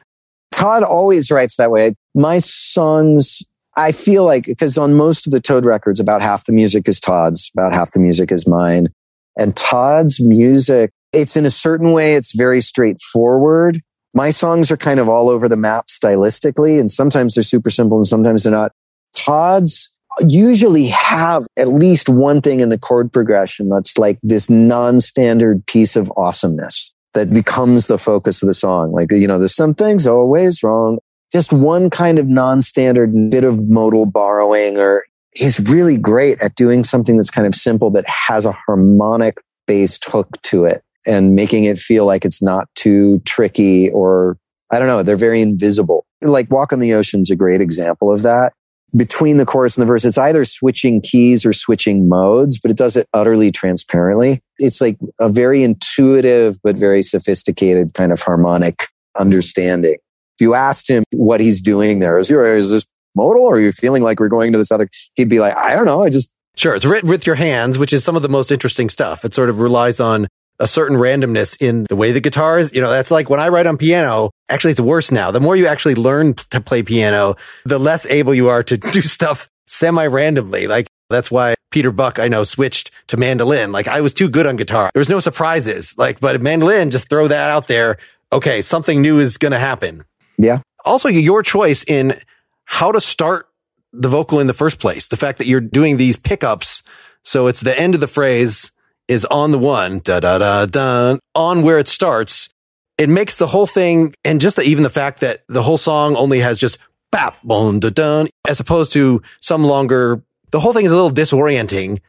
Todd 0.52 0.84
always 0.84 1.32
writes 1.32 1.56
that 1.56 1.72
way. 1.72 1.96
My 2.14 2.38
songs, 2.38 3.42
I 3.76 3.92
feel 3.92 4.24
like, 4.24 4.46
because 4.46 4.78
on 4.78 4.94
most 4.94 5.26
of 5.26 5.34
the 5.34 5.42
Toad 5.42 5.66
records, 5.66 6.00
about 6.00 6.22
half 6.22 6.46
the 6.46 6.54
music 6.54 6.88
is 6.88 7.00
Todd's, 7.00 7.50
about 7.58 7.74
half 7.74 7.90
the 7.94 8.00
music 8.00 8.32
is 8.32 8.46
mine. 8.46 8.90
And 9.36 9.56
Todd's 9.56 10.20
music 10.20 10.92
it's 11.14 11.36
in 11.36 11.46
a 11.46 11.52
certain 11.52 11.92
way, 11.92 12.16
it's 12.16 12.36
very 12.36 12.62
straightforward. 12.62 13.82
My 14.14 14.32
songs 14.32 14.72
are 14.72 14.78
kind 14.78 15.00
of 15.00 15.10
all 15.10 15.30
over 15.30 15.48
the 15.48 15.58
map 15.58 15.88
stylistically, 15.88 16.80
and 16.80 16.90
sometimes 16.90 17.36
they're 17.36 17.44
super 17.44 17.70
simple 17.70 17.98
and 17.98 18.08
sometimes 18.08 18.44
they're 18.44 18.52
not. 18.52 18.72
Todd's 19.16 19.90
usually 20.22 20.88
have 20.88 21.46
at 21.58 21.68
least 21.68 22.10
one 22.10 22.42
thing 22.42 22.60
in 22.60 22.70
the 22.70 22.80
chord 22.80 23.12
progression 23.12 23.70
that's 23.70 23.98
like 23.98 24.18
this 24.24 24.50
non-standard 24.50 25.66
piece 25.68 25.96
of 25.96 26.12
awesomeness 26.18 26.94
that 27.14 27.32
becomes 27.34 27.88
the 27.88 27.98
focus 27.98 28.42
of 28.42 28.48
the 28.48 28.54
song. 28.54 28.92
Like, 28.92 29.12
you 29.12 29.28
know, 29.28 29.38
there's 29.38 29.56
some 29.56 29.74
things 29.74 30.08
always 30.08 30.64
wrong. 30.64 31.00
Just 31.32 31.54
one 31.54 31.90
kind 31.90 32.20
of 32.20 32.28
non-standard 32.28 33.30
bit 33.30 33.44
of 33.44 33.70
modal 33.70 34.06
borrowing 34.06 34.78
or 34.78 35.06
he's 35.32 35.60
really 35.60 35.98
great 35.98 36.40
at 36.42 36.56
doing 36.56 36.84
something 36.84 37.18
that's 37.18 37.30
kind 37.30 37.46
of 37.46 37.54
simple 37.54 37.90
but 37.90 38.06
has 38.08 38.46
a 38.46 38.52
harmonic 38.52 39.38
based 39.68 40.06
hook 40.06 40.42
to 40.44 40.66
it 40.66 40.82
and 41.06 41.36
making 41.36 41.66
it 41.66 41.78
feel 41.78 42.06
like 42.06 42.26
it's 42.26 42.42
not 42.42 42.68
too 42.76 43.20
tricky 43.26 43.90
or 43.92 44.38
I 44.72 44.80
don't 44.80 44.88
know, 44.88 45.04
they're 45.04 45.16
very 45.16 45.42
invisible. 45.42 46.06
Like 46.22 46.52
Walk 46.52 46.74
on 46.74 46.80
the 46.80 46.94
Ocean 46.94 47.22
is 47.22 47.30
a 47.30 47.36
great 47.36 47.62
example 47.62 48.12
of 48.12 48.24
that. 48.24 48.54
Between 48.98 49.38
the 49.38 49.46
chorus 49.46 49.78
and 49.78 49.82
the 49.82 49.86
verse, 49.86 50.06
it's 50.06 50.18
either 50.18 50.46
switching 50.46 51.02
keys 51.02 51.46
or 51.46 51.52
switching 51.54 52.08
modes, 52.08 52.58
but 52.58 52.72
it 52.72 52.78
does 52.78 52.96
it 52.96 53.08
utterly 53.14 53.52
transparently. 53.52 54.42
It's 54.60 54.80
like 54.80 54.98
a 55.20 55.30
very 55.30 55.64
intuitive, 55.64 56.58
but 56.64 56.78
very 56.78 57.02
sophisticated 57.02 57.94
kind 57.94 58.12
of 58.12 58.22
harmonic 58.22 58.88
understanding. 59.18 59.96
If 59.96 60.42
you 60.42 60.54
asked 60.54 60.90
him 60.90 61.04
what 61.12 61.42
he's 61.42 61.60
doing 61.60 62.00
there, 62.00 62.18
is, 62.18 62.30
your, 62.30 62.56
is 62.56 62.70
this 62.70 62.86
modal 63.16 63.44
or 63.44 63.56
are 63.56 63.60
you 63.60 63.72
feeling 63.72 64.04
like 64.04 64.20
we're 64.20 64.30
going 64.30 64.54
to 64.54 64.58
this 64.58 64.72
other? 64.72 64.88
He'd 65.16 65.30
be 65.30 65.40
like, 65.40 65.58
I 65.58 65.76
don't 65.76 65.86
know. 65.86 66.04
I 66.04 66.10
just 66.10 66.30
Sure. 66.58 66.74
It's 66.74 66.86
written 66.86 67.08
with 67.08 67.28
your 67.28 67.36
hands, 67.36 67.78
which 67.78 67.94
is 67.94 68.04
some 68.04 68.16
of 68.16 68.24
the 68.24 68.30
most 68.30 68.52
interesting 68.52 68.90
stuff. 68.90 69.24
It 69.24 69.36
sort 69.36 69.50
of 69.50 69.60
relies 69.60 70.00
on 70.00 70.28
a 70.60 70.68
certain 70.68 70.98
randomness 70.98 71.56
in 71.60 71.86
the 71.88 71.96
way 71.96 72.12
the 72.12 72.20
guitar 72.20 72.60
is. 72.60 72.74
You 72.74 72.82
know, 72.82 72.90
that's 72.90 73.12
like 73.12 73.30
when 73.30 73.40
I 73.40 73.50
write 73.50 73.68
on 73.68 73.78
piano, 73.78 74.32
actually 74.50 74.72
it's 74.72 74.82
worse 74.82 75.12
now. 75.12 75.32
The 75.32 75.40
more 75.40 75.56
you 75.56 75.68
actually 75.68 75.96
learn 75.96 76.34
to 76.52 76.62
play 76.62 76.84
piano, 76.84 77.36
the 77.66 77.80
less 77.80 78.06
able 78.08 78.34
you 78.34 78.50
are 78.50 78.64
to 78.64 78.78
do 78.92 79.02
stuff 79.02 79.50
semi 79.68 80.06
randomly. 80.08 80.68
Like 80.68 80.88
that's 81.10 81.30
why 81.32 81.56
Peter 81.72 81.92
Buck, 81.92 82.20
I 82.20 82.28
know, 82.28 82.44
switched 82.44 82.92
to 83.08 83.18
mandolin. 83.18 83.72
Like 83.72 83.88
I 83.88 84.02
was 84.02 84.14
too 84.14 84.30
good 84.30 84.48
on 84.48 84.56
guitar. 84.56 84.90
There 84.94 85.00
was 85.00 85.10
no 85.10 85.20
surprises. 85.20 85.98
Like, 85.98 86.20
but 86.20 86.42
mandolin, 86.42 86.92
just 86.92 87.10
throw 87.10 87.28
that 87.28 87.52
out 87.52 87.68
there. 87.68 87.98
Okay. 88.32 88.62
Something 88.62 89.02
new 89.02 89.20
is 89.20 89.38
going 89.38 89.54
to 89.54 89.60
happen. 89.60 90.04
Yeah. 90.38 90.62
Also 90.86 91.10
your 91.10 91.44
choice 91.44 91.84
in 91.84 92.20
how 92.66 92.92
to 92.92 93.02
start 93.02 93.48
the 93.94 94.10
vocal 94.10 94.40
in 94.40 94.48
the 94.48 94.54
first 94.54 94.80
place. 94.80 95.08
The 95.08 95.18
fact 95.18 95.38
that 95.38 95.48
you're 95.48 95.62
doing 95.62 95.98
these 95.98 96.18
pickups. 96.18 96.84
So 97.24 97.48
it's 97.48 97.62
the 97.62 97.78
end 97.78 97.94
of 97.96 98.02
the 98.02 98.08
phrase 98.08 98.72
is 99.08 99.26
on 99.26 99.52
the 99.52 99.60
one, 99.60 100.00
da 100.00 100.20
da 100.20 100.38
da 100.38 100.66
da, 100.66 101.18
on 101.36 101.62
where 101.64 101.80
it 101.80 101.88
starts. 101.88 102.50
It 102.98 103.10
makes 103.10 103.36
the 103.36 103.48
whole 103.48 103.68
thing, 103.68 104.16
and 104.24 104.42
just 104.42 104.56
the, 104.56 104.64
even 104.64 104.84
the 104.84 104.90
fact 104.90 105.20
that 105.20 105.44
the 105.48 105.64
whole 105.64 105.78
song 105.78 106.16
only 106.16 106.40
has 106.40 106.58
just 106.58 106.78
bap, 107.12 107.42
boom, 107.44 107.80
da 107.80 107.90
dun, 107.90 108.28
as 108.48 108.60
opposed 108.60 108.92
to 108.94 109.22
some 109.40 109.64
longer, 109.64 110.24
the 110.52 110.60
whole 110.60 110.74
thing 110.74 110.86
is 110.86 110.92
a 110.92 110.96
little 110.96 111.12
disorienting 111.12 112.00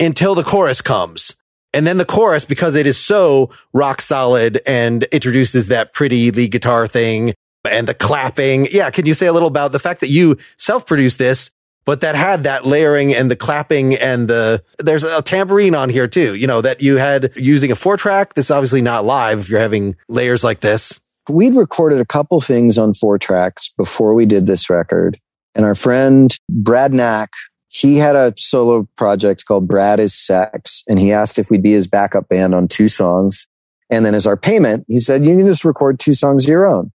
until 0.00 0.34
the 0.34 0.42
chorus 0.42 0.80
comes. 0.80 1.36
And 1.74 1.86
then 1.86 1.96
the 1.96 2.04
chorus, 2.04 2.44
because 2.44 2.74
it 2.74 2.86
is 2.86 2.98
so 2.98 3.50
rock 3.72 4.02
solid 4.02 4.60
and 4.66 5.04
introduces 5.04 5.68
that 5.68 5.94
pretty 5.94 6.30
lead 6.30 6.50
guitar 6.50 6.86
thing 6.86 7.34
and 7.64 7.88
the 7.88 7.94
clapping. 7.94 8.66
Yeah. 8.70 8.90
Can 8.90 9.06
you 9.06 9.14
say 9.14 9.26
a 9.26 9.32
little 9.32 9.48
about 9.48 9.72
the 9.72 9.78
fact 9.78 10.00
that 10.00 10.10
you 10.10 10.36
self 10.58 10.84
produced 10.84 11.18
this 11.18 11.50
but 11.84 12.00
that 12.02 12.14
had 12.14 12.44
that 12.44 12.64
layering 12.64 13.14
and 13.14 13.30
the 13.30 13.36
clapping 13.36 13.94
and 13.94 14.28
the, 14.28 14.62
there's 14.78 15.04
a 15.04 15.22
tambourine 15.22 15.74
on 15.74 15.90
here 15.90 16.06
too, 16.06 16.34
you 16.34 16.46
know, 16.46 16.60
that 16.60 16.80
you 16.80 16.96
had 16.96 17.32
using 17.36 17.70
a 17.70 17.74
four 17.74 17.96
track. 17.96 18.34
This 18.34 18.46
is 18.46 18.50
obviously 18.50 18.82
not 18.82 19.04
live 19.04 19.40
if 19.40 19.48
you're 19.48 19.60
having 19.60 19.96
layers 20.08 20.44
like 20.44 20.60
this. 20.60 21.00
We'd 21.28 21.54
recorded 21.54 22.00
a 22.00 22.04
couple 22.04 22.40
things 22.40 22.78
on 22.78 22.94
four 22.94 23.18
tracks 23.18 23.68
before 23.76 24.14
we 24.14 24.26
did 24.26 24.46
this 24.46 24.68
record. 24.68 25.18
And 25.54 25.64
our 25.64 25.74
friend 25.74 26.36
Brad 26.48 26.92
Knack, 26.92 27.30
he 27.68 27.96
had 27.96 28.16
a 28.16 28.34
solo 28.36 28.88
project 28.96 29.44
called 29.44 29.68
Brad 29.68 30.00
is 30.00 30.14
Sex. 30.14 30.82
And 30.88 30.98
he 30.98 31.12
asked 31.12 31.38
if 31.38 31.50
we'd 31.50 31.62
be 31.62 31.72
his 31.72 31.86
backup 31.86 32.28
band 32.28 32.54
on 32.54 32.68
two 32.68 32.88
songs. 32.88 33.46
And 33.88 34.06
then 34.06 34.14
as 34.14 34.26
our 34.26 34.36
payment, 34.36 34.84
he 34.88 34.98
said, 34.98 35.26
you 35.26 35.36
can 35.36 35.46
just 35.46 35.64
record 35.64 35.98
two 35.98 36.14
songs 36.14 36.44
of 36.44 36.48
your 36.48 36.66
own. 36.66 36.90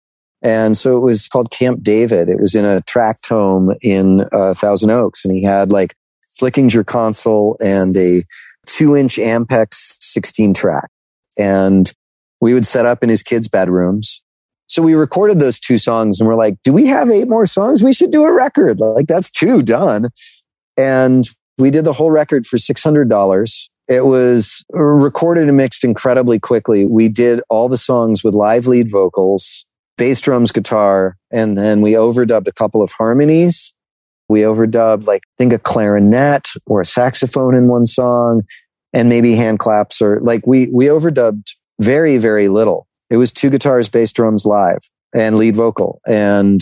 And 0.45 0.77
so 0.77 0.95
it 0.95 0.99
was 0.99 1.27
called 1.27 1.49
Camp 1.49 1.81
David. 1.81 2.29
It 2.29 2.39
was 2.39 2.53
in 2.53 2.65
a 2.65 2.79
tract 2.81 3.27
home 3.27 3.73
in 3.81 4.25
uh, 4.31 4.53
Thousand 4.53 4.91
Oaks. 4.91 5.25
And 5.25 5.33
he 5.33 5.41
had 5.41 5.71
like 5.71 5.95
Flickinger 6.39 6.85
console 6.85 7.57
and 7.59 7.97
a 7.97 8.23
two 8.67 8.95
inch 8.95 9.15
Ampex 9.15 9.95
16 9.99 10.53
track. 10.53 10.91
And 11.39 11.91
we 12.41 12.53
would 12.53 12.67
set 12.67 12.85
up 12.85 13.01
in 13.01 13.09
his 13.09 13.23
kids' 13.23 13.47
bedrooms. 13.47 14.23
So 14.67 14.83
we 14.83 14.93
recorded 14.93 15.39
those 15.39 15.59
two 15.59 15.79
songs 15.79 16.19
and 16.19 16.27
we're 16.27 16.35
like, 16.35 16.57
do 16.63 16.71
we 16.71 16.85
have 16.85 17.09
eight 17.09 17.27
more 17.27 17.47
songs? 17.47 17.81
We 17.81 17.93
should 17.93 18.11
do 18.11 18.23
a 18.23 18.33
record. 18.33 18.79
Like 18.79 19.07
that's 19.07 19.31
two 19.31 19.63
done. 19.63 20.09
And 20.77 21.27
we 21.57 21.71
did 21.71 21.85
the 21.85 21.93
whole 21.93 22.11
record 22.11 22.45
for 22.45 22.57
$600. 22.57 23.69
It 23.87 24.05
was 24.05 24.63
recorded 24.71 25.47
and 25.47 25.57
mixed 25.57 25.83
incredibly 25.83 26.39
quickly. 26.39 26.85
We 26.85 27.09
did 27.09 27.41
all 27.49 27.67
the 27.67 27.77
songs 27.77 28.23
with 28.23 28.35
live 28.35 28.67
lead 28.67 28.91
vocals 28.91 29.65
bass 29.97 30.19
drums, 30.21 30.51
guitar, 30.51 31.17
and 31.31 31.57
then 31.57 31.81
we 31.81 31.93
overdubbed 31.93 32.47
a 32.47 32.53
couple 32.53 32.81
of 32.81 32.91
harmonies. 32.91 33.73
We 34.27 34.41
overdubbed 34.41 35.05
like 35.05 35.21
I 35.25 35.33
think 35.37 35.53
a 35.53 35.59
clarinet 35.59 36.47
or 36.65 36.81
a 36.81 36.85
saxophone 36.85 37.55
in 37.55 37.67
one 37.67 37.85
song 37.85 38.41
and 38.93 39.09
maybe 39.09 39.35
hand 39.35 39.59
claps 39.59 40.01
or 40.01 40.19
like 40.21 40.47
we 40.47 40.69
we 40.73 40.85
overdubbed 40.85 41.51
very 41.79 42.17
very 42.17 42.47
little. 42.47 42.87
It 43.09 43.17
was 43.17 43.31
two 43.31 43.49
guitars, 43.49 43.87
bass 43.87 44.11
drums 44.11 44.45
live 44.45 44.79
and 45.13 45.37
lead 45.37 45.55
vocal 45.55 46.01
and 46.07 46.61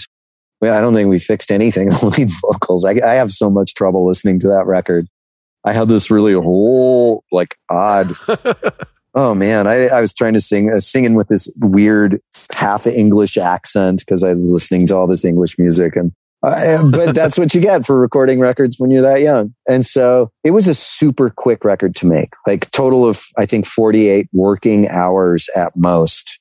I 0.61 0.79
don't 0.79 0.93
think 0.93 1.09
we 1.09 1.19
fixed 1.19 1.51
anything 1.51 1.91
on 1.93 2.09
lead 2.09 2.29
vocals. 2.41 2.86
I, 2.86 2.91
I 3.03 3.13
have 3.13 3.31
so 3.31 3.49
much 3.49 3.73
trouble 3.75 4.05
listening 4.05 4.39
to 4.41 4.47
that 4.49 4.65
record. 4.65 5.07
I 5.65 5.71
had 5.71 5.88
this 5.88 6.11
really 6.11 6.34
whole 6.34 7.23
like 7.31 7.55
odd 7.69 8.13
Oh 9.16 9.36
man, 9.36 9.68
I, 9.68 9.88
I 9.88 10.01
was 10.01 10.14
trying 10.14 10.34
to 10.34 10.41
sing, 10.41 10.74
was 10.74 10.88
singing 10.88 11.14
with 11.14 11.28
this 11.28 11.51
weird 11.57 12.20
half 12.55 12.88
English 12.88 13.38
accent 13.38 13.99
because 13.99 14.24
I 14.24 14.32
was 14.32 14.51
listening 14.51 14.88
to 14.88 14.95
all 14.95 15.05
this 15.05 15.24
English 15.24 15.59
music. 15.59 15.95
And, 15.95 16.11
uh, 16.41 16.89
but 16.89 17.14
that's 17.16 17.38
what 17.38 17.53
you 17.53 17.61
get 17.61 17.86
for 17.86 17.99
recording 17.99 18.39
records 18.39 18.78
when 18.80 18.89
you're 18.89 19.03
that 19.03 19.22
young. 19.22 19.53
And 19.68 19.86
so 19.86 20.32
it 20.43 20.51
was 20.51 20.68
a 20.68 20.74
super 20.74 21.30
quick 21.30 21.64
record 21.64 21.95
to 21.97 22.07
make, 22.07 22.30
like 22.47 22.72
total 22.72 23.07
of, 23.07 23.24
I 23.38 23.45
think 23.45 23.68
48 23.68 24.30
working 24.34 24.89
hours 24.89 25.47
at 25.55 25.72
most 25.76 26.39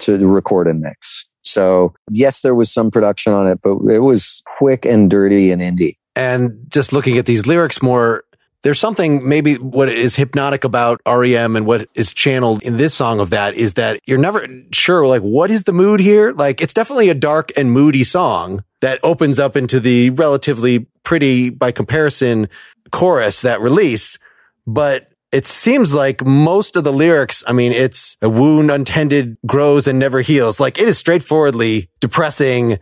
to 0.00 0.26
record 0.26 0.66
and 0.66 0.80
mix. 0.80 1.26
So 1.42 1.94
yes, 2.10 2.40
there 2.40 2.54
was 2.54 2.72
some 2.72 2.90
production 2.90 3.34
on 3.34 3.48
it, 3.48 3.58
but 3.62 3.76
it 3.92 4.00
was 4.00 4.42
quick 4.56 4.86
and 4.86 5.10
dirty 5.10 5.50
and 5.50 5.60
indie. 5.60 5.98
And 6.16 6.52
just 6.68 6.92
looking 6.92 7.18
at 7.18 7.26
these 7.26 7.46
lyrics 7.46 7.82
more, 7.82 8.24
there's 8.64 8.80
something 8.80 9.28
maybe 9.28 9.56
what 9.56 9.90
is 9.90 10.16
hypnotic 10.16 10.64
about 10.64 11.02
REM 11.06 11.54
and 11.54 11.66
what 11.66 11.86
is 11.94 12.14
channeled 12.14 12.62
in 12.62 12.78
this 12.78 12.94
song 12.94 13.20
of 13.20 13.30
that 13.30 13.54
is 13.54 13.74
that 13.74 14.00
you're 14.06 14.18
never 14.18 14.46
sure, 14.72 15.06
like, 15.06 15.20
what 15.20 15.50
is 15.50 15.64
the 15.64 15.72
mood 15.72 16.00
here? 16.00 16.32
Like, 16.32 16.62
it's 16.62 16.72
definitely 16.72 17.10
a 17.10 17.14
dark 17.14 17.52
and 17.58 17.70
moody 17.70 18.04
song 18.04 18.64
that 18.80 19.00
opens 19.02 19.38
up 19.38 19.54
into 19.54 19.80
the 19.80 20.10
relatively 20.10 20.86
pretty 21.02 21.50
by 21.50 21.72
comparison 21.72 22.48
chorus 22.90 23.42
that 23.42 23.60
release. 23.60 24.18
But 24.66 25.12
it 25.30 25.44
seems 25.44 25.92
like 25.92 26.24
most 26.24 26.76
of 26.76 26.84
the 26.84 26.92
lyrics, 26.92 27.44
I 27.46 27.52
mean, 27.52 27.72
it's 27.72 28.16
a 28.22 28.30
wound 28.30 28.70
untended 28.70 29.36
grows 29.46 29.86
and 29.86 29.98
never 29.98 30.22
heals. 30.22 30.58
Like 30.58 30.78
it 30.78 30.88
is 30.88 30.96
straightforwardly 30.96 31.90
depressing 32.00 32.78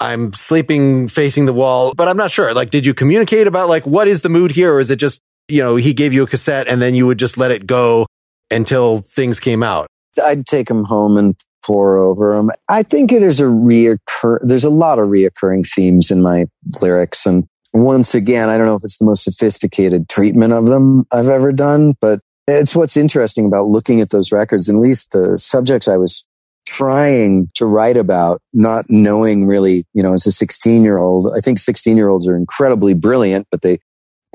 I'm 0.00 0.32
sleeping 0.32 1.08
facing 1.08 1.46
the 1.46 1.52
wall, 1.52 1.92
but 1.94 2.08
I'm 2.08 2.16
not 2.16 2.30
sure. 2.30 2.54
Like, 2.54 2.70
did 2.70 2.86
you 2.86 2.94
communicate 2.94 3.46
about 3.46 3.68
like, 3.68 3.86
what 3.86 4.06
is 4.06 4.22
the 4.22 4.28
mood 4.28 4.52
here? 4.52 4.72
Or 4.72 4.80
is 4.80 4.90
it 4.90 4.96
just, 4.96 5.20
you 5.48 5.62
know, 5.62 5.76
he 5.76 5.92
gave 5.92 6.14
you 6.14 6.22
a 6.22 6.26
cassette 6.26 6.68
and 6.68 6.80
then 6.80 6.94
you 6.94 7.06
would 7.06 7.18
just 7.18 7.36
let 7.36 7.50
it 7.50 7.66
go 7.66 8.06
until 8.50 9.00
things 9.00 9.40
came 9.40 9.62
out? 9.62 9.88
I'd 10.24 10.46
take 10.46 10.70
him 10.70 10.84
home 10.84 11.16
and 11.16 11.34
pour 11.64 11.98
over 11.98 12.34
them. 12.34 12.50
I 12.68 12.82
think 12.82 13.10
there's 13.10 13.40
a 13.40 13.44
reoccur, 13.44 14.38
there's 14.42 14.64
a 14.64 14.70
lot 14.70 14.98
of 14.98 15.08
reoccurring 15.08 15.68
themes 15.68 16.10
in 16.10 16.22
my 16.22 16.46
lyrics. 16.80 17.26
And 17.26 17.46
once 17.72 18.14
again, 18.14 18.48
I 18.48 18.56
don't 18.56 18.66
know 18.66 18.76
if 18.76 18.84
it's 18.84 18.98
the 18.98 19.04
most 19.04 19.24
sophisticated 19.24 20.08
treatment 20.08 20.52
of 20.52 20.66
them 20.66 21.06
I've 21.12 21.28
ever 21.28 21.52
done, 21.52 21.94
but 22.00 22.20
It's 22.48 22.74
what's 22.74 22.96
interesting 22.96 23.44
about 23.44 23.66
looking 23.66 24.00
at 24.00 24.08
those 24.08 24.32
records, 24.32 24.70
at 24.70 24.74
least 24.74 25.12
the 25.12 25.36
subjects 25.36 25.86
I 25.86 25.98
was 25.98 26.24
trying 26.68 27.48
to 27.54 27.66
write 27.66 27.96
about, 27.96 28.40
not 28.52 28.84
knowing 28.88 29.46
really, 29.46 29.84
you 29.94 30.02
know, 30.02 30.12
as 30.12 30.26
a 30.26 30.32
16 30.32 30.82
year 30.82 30.98
old, 30.98 31.32
I 31.36 31.40
think 31.40 31.58
16 31.58 31.96
year 31.96 32.08
olds 32.08 32.26
are 32.28 32.36
incredibly 32.36 32.94
brilliant, 32.94 33.46
but 33.50 33.62
they 33.62 33.78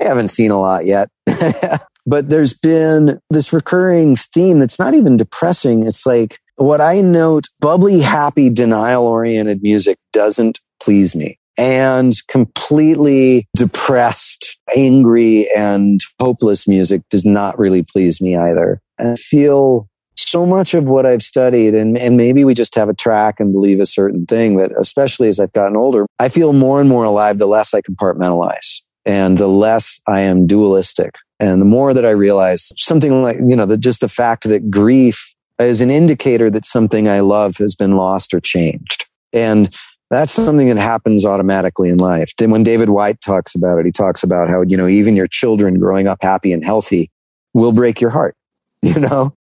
haven't 0.00 0.28
seen 0.28 0.50
a 0.50 0.60
lot 0.60 0.86
yet. 0.86 1.08
but 2.06 2.28
there's 2.28 2.54
been 2.54 3.18
this 3.30 3.52
recurring 3.52 4.16
theme 4.16 4.58
that's 4.58 4.78
not 4.78 4.94
even 4.94 5.16
depressing. 5.16 5.86
It's 5.86 6.04
like 6.04 6.38
what 6.56 6.80
I 6.80 7.00
note 7.00 7.48
bubbly, 7.60 8.00
happy, 8.00 8.50
denial 8.50 9.06
oriented 9.06 9.62
music 9.62 9.98
doesn't 10.12 10.60
please 10.80 11.14
me 11.14 11.38
and 11.56 12.14
completely 12.28 13.46
depressed, 13.56 14.58
angry 14.76 15.48
and 15.56 16.00
hopeless 16.20 16.66
music 16.66 17.02
does 17.10 17.24
not 17.24 17.58
really 17.58 17.82
please 17.82 18.20
me 18.20 18.36
either. 18.36 18.80
I 18.98 19.14
feel 19.16 19.88
so 20.16 20.46
much 20.46 20.74
of 20.74 20.84
what 20.84 21.06
I've 21.06 21.22
studied, 21.22 21.74
and, 21.74 21.98
and 21.98 22.16
maybe 22.16 22.44
we 22.44 22.54
just 22.54 22.74
have 22.74 22.88
a 22.88 22.94
track 22.94 23.40
and 23.40 23.52
believe 23.52 23.80
a 23.80 23.86
certain 23.86 24.26
thing, 24.26 24.56
but 24.56 24.72
especially 24.78 25.28
as 25.28 25.40
I've 25.40 25.52
gotten 25.52 25.76
older, 25.76 26.06
I 26.18 26.28
feel 26.28 26.52
more 26.52 26.80
and 26.80 26.88
more 26.88 27.04
alive 27.04 27.38
the 27.38 27.46
less 27.46 27.74
I 27.74 27.80
compartmentalize 27.80 28.80
and 29.04 29.38
the 29.38 29.48
less 29.48 30.00
I 30.06 30.20
am 30.20 30.46
dualistic. 30.46 31.16
And 31.40 31.60
the 31.60 31.66
more 31.66 31.92
that 31.92 32.06
I 32.06 32.10
realize 32.10 32.72
something 32.76 33.22
like, 33.22 33.36
you 33.36 33.56
know, 33.56 33.66
the, 33.66 33.76
just 33.76 34.00
the 34.00 34.08
fact 34.08 34.44
that 34.44 34.70
grief 34.70 35.34
is 35.58 35.80
an 35.80 35.90
indicator 35.90 36.50
that 36.50 36.64
something 36.64 37.08
I 37.08 37.20
love 37.20 37.56
has 37.58 37.74
been 37.74 37.96
lost 37.96 38.32
or 38.34 38.40
changed. 38.40 39.06
And 39.32 39.74
that's 40.10 40.32
something 40.32 40.68
that 40.68 40.76
happens 40.76 41.24
automatically 41.24 41.88
in 41.88 41.98
life. 41.98 42.32
And 42.40 42.52
when 42.52 42.62
David 42.62 42.90
Whyte 42.90 43.20
talks 43.20 43.54
about 43.54 43.78
it, 43.78 43.86
he 43.86 43.92
talks 43.92 44.22
about 44.22 44.48
how, 44.48 44.62
you 44.62 44.76
know, 44.76 44.86
even 44.86 45.16
your 45.16 45.26
children 45.26 45.78
growing 45.78 46.06
up 46.06 46.18
happy 46.20 46.52
and 46.52 46.64
healthy 46.64 47.10
will 47.52 47.72
break 47.72 48.00
your 48.00 48.10
heart. 48.10 48.36
You 48.84 49.00
know, 49.00 49.34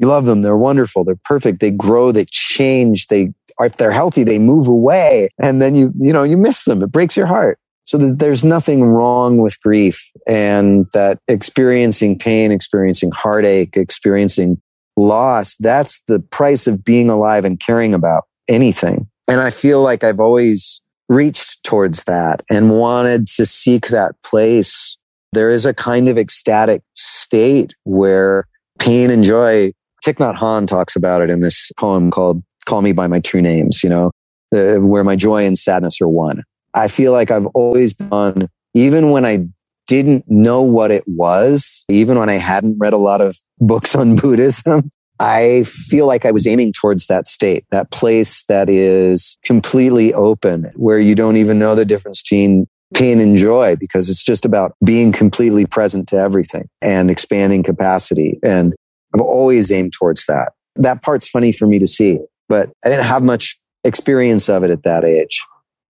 you 0.00 0.08
love 0.08 0.24
them. 0.24 0.42
They're 0.42 0.56
wonderful. 0.56 1.04
They're 1.04 1.18
perfect. 1.24 1.60
They 1.60 1.70
grow. 1.70 2.10
They 2.10 2.24
change. 2.24 3.08
They, 3.08 3.32
if 3.60 3.76
they're 3.76 3.92
healthy, 3.92 4.24
they 4.24 4.38
move 4.38 4.66
away 4.66 5.28
and 5.38 5.60
then 5.60 5.74
you, 5.74 5.92
you 5.98 6.12
know, 6.12 6.22
you 6.22 6.36
miss 6.36 6.64
them. 6.64 6.82
It 6.82 6.90
breaks 6.90 7.16
your 7.16 7.26
heart. 7.26 7.58
So 7.84 7.98
there's 7.98 8.44
nothing 8.44 8.84
wrong 8.84 9.38
with 9.38 9.60
grief 9.60 10.10
and 10.26 10.88
that 10.92 11.18
experiencing 11.28 12.18
pain, 12.18 12.52
experiencing 12.52 13.10
heartache, 13.10 13.76
experiencing 13.76 14.60
loss, 14.96 15.56
that's 15.56 16.02
the 16.06 16.20
price 16.20 16.66
of 16.66 16.84
being 16.84 17.08
alive 17.08 17.44
and 17.44 17.58
caring 17.58 17.94
about 17.94 18.24
anything. 18.48 19.08
And 19.28 19.40
I 19.40 19.50
feel 19.50 19.82
like 19.82 20.04
I've 20.04 20.20
always 20.20 20.80
reached 21.08 21.62
towards 21.64 22.04
that 22.04 22.42
and 22.50 22.78
wanted 22.78 23.26
to 23.26 23.46
seek 23.46 23.88
that 23.88 24.14
place. 24.22 24.96
There 25.32 25.50
is 25.50 25.64
a 25.64 25.74
kind 25.74 26.08
of 26.08 26.18
ecstatic 26.18 26.82
state 26.94 27.74
where 27.84 28.46
pain 28.78 29.10
and 29.10 29.24
joy 29.24 29.72
Thich 30.04 30.14
Nhat 30.14 30.38
Hanh 30.38 30.66
talks 30.66 30.96
about 30.96 31.20
it 31.20 31.30
in 31.30 31.40
this 31.40 31.70
poem 31.78 32.10
called 32.10 32.42
Call 32.66 32.82
Me 32.82 32.92
By 32.92 33.06
My 33.06 33.20
True 33.20 33.42
Names, 33.42 33.82
you 33.82 33.90
know, 33.90 34.10
uh, 34.54 34.76
where 34.76 35.04
my 35.04 35.16
joy 35.16 35.44
and 35.44 35.58
sadness 35.58 36.00
are 36.00 36.08
one. 36.08 36.42
I 36.74 36.88
feel 36.88 37.12
like 37.12 37.30
I've 37.30 37.46
always 37.48 37.92
been, 37.92 38.48
even 38.74 39.10
when 39.10 39.24
I 39.24 39.46
didn't 39.86 40.24
know 40.28 40.62
what 40.62 40.90
it 40.90 41.04
was, 41.06 41.84
even 41.88 42.18
when 42.18 42.28
I 42.28 42.34
hadn't 42.34 42.78
read 42.78 42.92
a 42.92 42.98
lot 42.98 43.20
of 43.20 43.36
books 43.58 43.94
on 43.94 44.16
Buddhism, 44.16 44.88
I 45.18 45.64
feel 45.64 46.06
like 46.06 46.24
I 46.24 46.30
was 46.30 46.46
aiming 46.46 46.72
towards 46.72 47.08
that 47.08 47.26
state, 47.26 47.66
that 47.70 47.90
place 47.90 48.44
that 48.44 48.70
is 48.70 49.36
completely 49.44 50.14
open, 50.14 50.70
where 50.76 50.98
you 50.98 51.14
don't 51.14 51.36
even 51.36 51.58
know 51.58 51.74
the 51.74 51.84
difference 51.84 52.22
between 52.22 52.66
pain 52.94 53.20
and 53.20 53.36
joy 53.36 53.76
because 53.76 54.08
it's 54.08 54.22
just 54.22 54.44
about 54.44 54.74
being 54.84 55.12
completely 55.12 55.66
present 55.66 56.08
to 56.08 56.16
everything 56.16 56.68
and 56.80 57.10
expanding 57.10 57.62
capacity. 57.62 58.38
And 58.42 58.74
I've 59.14 59.20
always 59.20 59.70
aimed 59.70 59.92
towards 59.92 60.26
that. 60.26 60.52
That 60.76 61.02
part's 61.02 61.28
funny 61.28 61.52
for 61.52 61.66
me 61.66 61.78
to 61.78 61.86
see, 61.86 62.18
but 62.48 62.70
I 62.84 62.88
didn't 62.88 63.04
have 63.04 63.22
much 63.22 63.58
experience 63.84 64.48
of 64.48 64.62
it 64.64 64.70
at 64.70 64.82
that 64.84 65.04
age. 65.04 65.42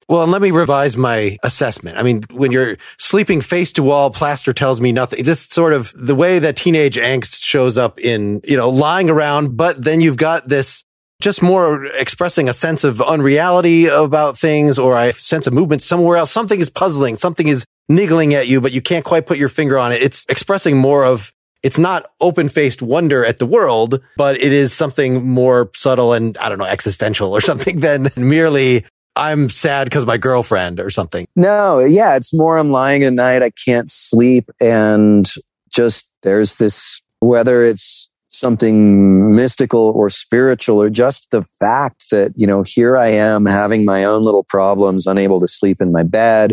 Well, 0.09 0.25
and 0.25 0.33
let 0.33 0.43
me 0.43 0.51
revise 0.51 0.97
my 0.97 1.39
assessment. 1.45 1.97
I 1.97 2.03
mean, 2.03 2.23
when 2.33 2.51
you're 2.51 2.79
sleeping 2.99 3.41
face 3.41 3.73
to 3.75 3.85
wall, 3.85 4.11
plaster 4.11 4.53
tells 4.53 4.81
me 4.81 4.91
nothing. 4.91 5.23
Just 5.23 5.53
sort 5.53 5.73
of 5.73 5.93
the 5.95 6.17
way 6.17 6.41
that 6.41 6.57
teenage 6.57 6.97
angst 6.97 7.41
shows 7.41 7.79
up 7.79 8.01
in, 8.01 8.41
you 8.43 8.57
know, 8.57 8.71
lying 8.71 9.09
around, 9.09 9.57
but 9.57 9.81
then 9.81 10.01
you've 10.01 10.17
got 10.17 10.49
this 10.49 10.83
just 11.21 11.43
more 11.43 11.85
expressing 11.85 12.49
a 12.49 12.53
sense 12.53 12.83
of 12.83 13.01
unreality 13.01 13.87
about 13.87 14.37
things 14.37 14.81
or 14.81 14.99
a 14.99 15.13
sense 15.13 15.47
of 15.47 15.53
movement 15.53 15.83
somewhere 15.83 16.17
else. 16.17 16.33
Something 16.33 16.59
is 16.59 16.71
puzzling. 16.71 17.15
Something 17.15 17.47
is 17.47 17.65
niggling 17.89 18.35
at 18.35 18.49
you, 18.49 18.61
but 18.61 18.73
you 18.73 18.81
can't 18.81 19.05
quite 19.05 19.27
put 19.27 19.39
your 19.39 19.49
finger 19.49 19.79
on 19.79 19.93
it. 19.93 20.03
It's 20.03 20.27
expressing 20.29 20.77
more 20.77 21.05
of 21.05 21.33
it's 21.63 21.79
not 21.79 22.11
open 22.21 22.49
faced 22.49 22.83
wonder 22.83 23.25
at 23.25 23.39
the 23.39 23.47
world, 23.47 24.01
but 24.17 24.37
it 24.37 24.53
is 24.53 24.73
something 24.73 25.27
more 25.27 25.71
subtle 25.75 26.13
and 26.13 26.37
I 26.39 26.49
don't 26.49 26.59
know, 26.59 26.65
existential 26.65 27.33
or 27.33 27.41
something 27.41 27.81
than 27.81 28.11
merely 28.17 28.85
I'm 29.17 29.49
sad 29.49 29.85
because 29.85 30.07
my 30.07 30.17
girlfriend 30.17 30.81
or 30.81 30.91
something. 30.91 31.27
No, 31.37 31.81
yeah, 31.81 32.17
it's 32.17 32.33
more 32.33 32.59
I'm 32.59 32.71
lying 32.71 33.03
at 33.03 33.13
night, 33.13 33.43
I 33.43 33.51
can't 33.51 33.89
sleep, 33.89 34.49
and 34.61 35.31
just 35.71 36.09
there's 36.23 36.57
this 36.57 37.03
whether 37.21 37.63
it's 37.63 38.09
something 38.31 39.35
mystical 39.35 39.93
or 39.95 40.09
spiritual 40.09 40.81
or 40.81 40.89
just 40.89 41.31
the 41.33 41.43
fact 41.59 42.07
that, 42.11 42.33
you 42.37 42.47
know, 42.47 42.63
here 42.65 42.97
I 42.97 43.09
am 43.09 43.45
having 43.45 43.85
my 43.85 44.05
own 44.05 44.23
little 44.23 44.45
problems, 44.45 45.07
unable 45.07 45.41
to 45.41 45.49
sleep 45.49 45.79
in 45.81 45.93
my 45.93 46.05
bed 46.05 46.53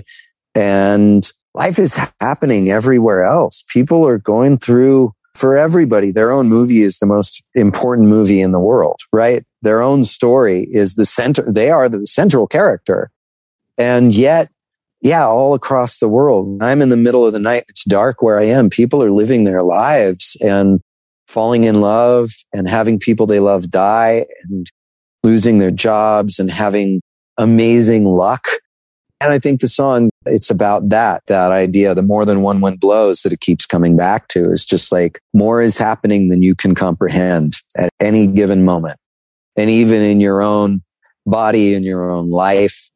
and 0.56 1.32
life 1.58 1.80
is 1.80 1.98
happening 2.22 2.70
everywhere 2.70 3.24
else. 3.24 3.64
People 3.74 4.08
are 4.08 4.20
going 4.20 4.60
through 4.60 5.12
for 5.34 5.58
everybody. 5.58 6.12
Their 6.12 6.32
own 6.32 6.48
movie 6.48 6.82
is 6.82 7.00
the 7.00 7.08
most 7.08 7.44
important 7.56 8.10
movie 8.10 8.42
in 8.42 8.52
the 8.52 8.60
world, 8.60 9.00
right? 9.12 9.44
Their 9.64 9.82
own 9.82 10.04
story 10.04 10.68
is 10.72 10.94
the 10.96 11.06
center. 11.06 11.52
They 11.52 11.72
are 11.72 11.90
the 11.90 12.06
central 12.06 12.48
character. 12.48 13.10
And 13.78 14.14
yet, 14.14 14.50
yeah, 15.02 15.26
all 15.26 15.56
across 15.56 15.98
the 15.98 16.08
world, 16.08 16.62
I'm 16.62 16.82
in 16.82 16.90
the 16.90 16.98
middle 16.98 17.26
of 17.26 17.34
the 17.34 17.40
night. 17.40 17.66
It's 17.70 17.84
dark 17.84 18.22
where 18.22 18.40
I 18.40 18.46
am. 18.46 18.70
People 18.70 19.04
are 19.04 19.12
living 19.12 19.44
their 19.44 19.62
lives 19.62 20.38
and 20.42 20.80
falling 21.28 21.64
in 21.64 21.82
love 21.82 22.32
and 22.54 22.68
having 22.68 23.00
people 23.00 23.26
they 23.26 23.40
love 23.40 23.70
die 23.70 24.26
and 24.44 24.72
losing 25.24 25.58
their 25.58 25.72
jobs 25.72 26.40
and 26.40 26.50
having 26.50 27.02
amazing 27.38 28.06
luck 28.06 28.48
and 29.20 29.32
I 29.32 29.40
think 29.40 29.62
the 29.62 29.68
song, 29.68 30.10
it's 30.26 30.50
about 30.50 30.90
that, 30.90 31.24
that 31.28 31.52
idea, 31.52 31.96
the 31.96 32.04
more 32.04 32.24
than 32.24 32.44
one 32.44 32.62
wind 32.62 32.80
blows 32.80 33.22
that 33.22 33.34
it 33.34 33.40
keeps 33.40 33.66
coming 33.66 33.98
back 33.98 34.28
to 34.30 34.52
is 34.52 34.64
just 34.64 34.92
like 34.92 35.20
more 35.34 35.62
is 35.62 35.78
happening 35.78 36.30
than 36.30 36.44
you 36.44 36.56
can 36.56 36.76
comprehend 36.76 37.56
at 37.76 37.90
any 38.00 38.28
given 38.28 38.64
moment. 38.64 39.00
And 39.56 39.72
even 39.72 40.04
in 40.04 40.22
your 40.22 40.42
own 40.42 40.84
body, 41.26 41.74
in 41.74 41.84
your 41.84 42.10
own 42.10 42.30
life, 42.30 42.92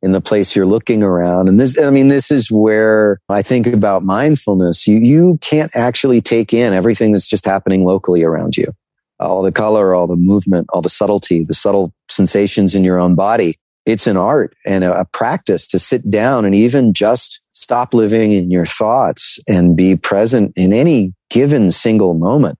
in 0.00 0.12
the 0.12 0.20
place 0.20 0.54
you're 0.54 0.66
looking 0.66 1.02
around. 1.02 1.48
And 1.48 1.58
this, 1.58 1.80
I 1.80 1.90
mean, 1.90 2.08
this 2.08 2.30
is 2.30 2.52
where 2.52 3.18
I 3.28 3.42
think 3.42 3.66
about 3.66 4.02
mindfulness. 4.02 4.86
You, 4.86 4.98
you 4.98 5.38
can't 5.40 5.74
actually 5.74 6.20
take 6.20 6.52
in 6.52 6.72
everything 6.72 7.10
that's 7.10 7.26
just 7.26 7.46
happening 7.46 7.84
locally 7.84 8.22
around 8.22 8.56
you. 8.56 8.72
All 9.18 9.42
the 9.42 9.50
color, 9.50 9.94
all 9.94 10.06
the 10.06 10.16
movement, 10.16 10.66
all 10.72 10.82
the 10.82 10.88
subtlety, 10.88 11.42
the 11.42 11.54
subtle 11.54 11.92
sensations 12.08 12.74
in 12.74 12.84
your 12.84 12.98
own 12.98 13.14
body 13.14 13.58
it's 13.86 14.06
an 14.06 14.16
art 14.16 14.56
and 14.64 14.84
a, 14.84 15.04
practice 15.12 15.66
to 15.68 15.78
sit 15.78 16.10
down 16.10 16.44
and 16.44 16.54
even 16.54 16.92
just 16.92 17.40
stop 17.52 17.94
living 17.94 18.32
in 18.32 18.50
your 18.50 18.66
thoughts 18.66 19.38
and 19.46 19.76
be 19.76 19.94
present 19.96 20.52
in 20.56 20.72
any 20.72 21.12
given 21.30 21.70
single 21.70 22.14
moment. 22.14 22.58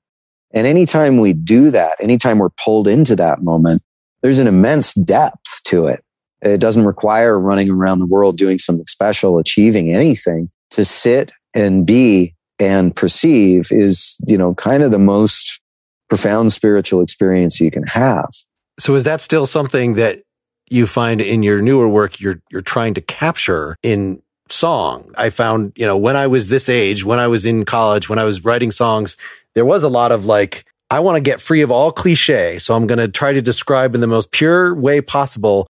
And 0.52 0.66
anytime 0.66 1.18
we 1.18 1.32
do 1.32 1.70
that, 1.70 1.96
anytime 2.00 2.38
we're 2.38 2.50
pulled 2.50 2.86
into 2.86 3.16
that 3.16 3.42
moment, 3.42 3.82
there's 4.22 4.38
an 4.38 4.46
immense 4.46 4.94
depth 4.94 5.62
to 5.64 5.86
it. 5.86 6.04
It 6.42 6.60
doesn't 6.60 6.84
require 6.84 7.40
running 7.40 7.70
around 7.70 7.98
the 7.98 8.06
world 8.06 8.36
doing 8.36 8.58
something 8.58 8.86
special, 8.86 9.38
achieving 9.38 9.92
anything. 9.92 10.48
To 10.72 10.84
sit 10.84 11.32
and 11.54 11.86
be 11.86 12.34
and 12.58 12.94
perceive 12.94 13.68
is, 13.70 14.16
you 14.26 14.36
know, 14.36 14.54
kind 14.54 14.82
of 14.82 14.90
the 14.90 14.98
most 14.98 15.60
profound 16.08 16.52
spiritual 16.52 17.00
experience 17.00 17.60
you 17.60 17.70
can 17.70 17.84
have. 17.84 18.28
So 18.78 18.94
is 18.94 19.04
that 19.04 19.20
still 19.20 19.46
something 19.46 19.94
that 19.94 20.22
you 20.68 20.86
find 20.86 21.20
in 21.20 21.42
your 21.42 21.60
newer 21.60 21.88
work 21.88 22.20
you're 22.20 22.40
you're 22.50 22.60
trying 22.60 22.94
to 22.94 23.00
capture 23.00 23.76
in 23.82 24.22
song. 24.50 25.12
I 25.16 25.30
found, 25.30 25.72
you 25.76 25.86
know, 25.86 25.96
when 25.96 26.16
I 26.16 26.26
was 26.26 26.48
this 26.48 26.68
age, 26.68 27.04
when 27.04 27.18
I 27.18 27.26
was 27.26 27.46
in 27.46 27.64
college, 27.64 28.08
when 28.08 28.18
I 28.18 28.24
was 28.24 28.44
writing 28.44 28.70
songs, 28.70 29.16
there 29.54 29.64
was 29.64 29.82
a 29.82 29.88
lot 29.88 30.12
of 30.12 30.26
like 30.26 30.64
I 30.90 31.00
want 31.00 31.16
to 31.16 31.20
get 31.20 31.40
free 31.40 31.62
of 31.62 31.70
all 31.70 31.90
cliche, 31.90 32.58
so 32.58 32.74
I'm 32.74 32.86
going 32.86 32.98
to 32.98 33.08
try 33.08 33.32
to 33.32 33.42
describe 33.42 33.94
in 33.94 34.00
the 34.00 34.06
most 34.06 34.30
pure 34.30 34.74
way 34.74 35.00
possible 35.00 35.66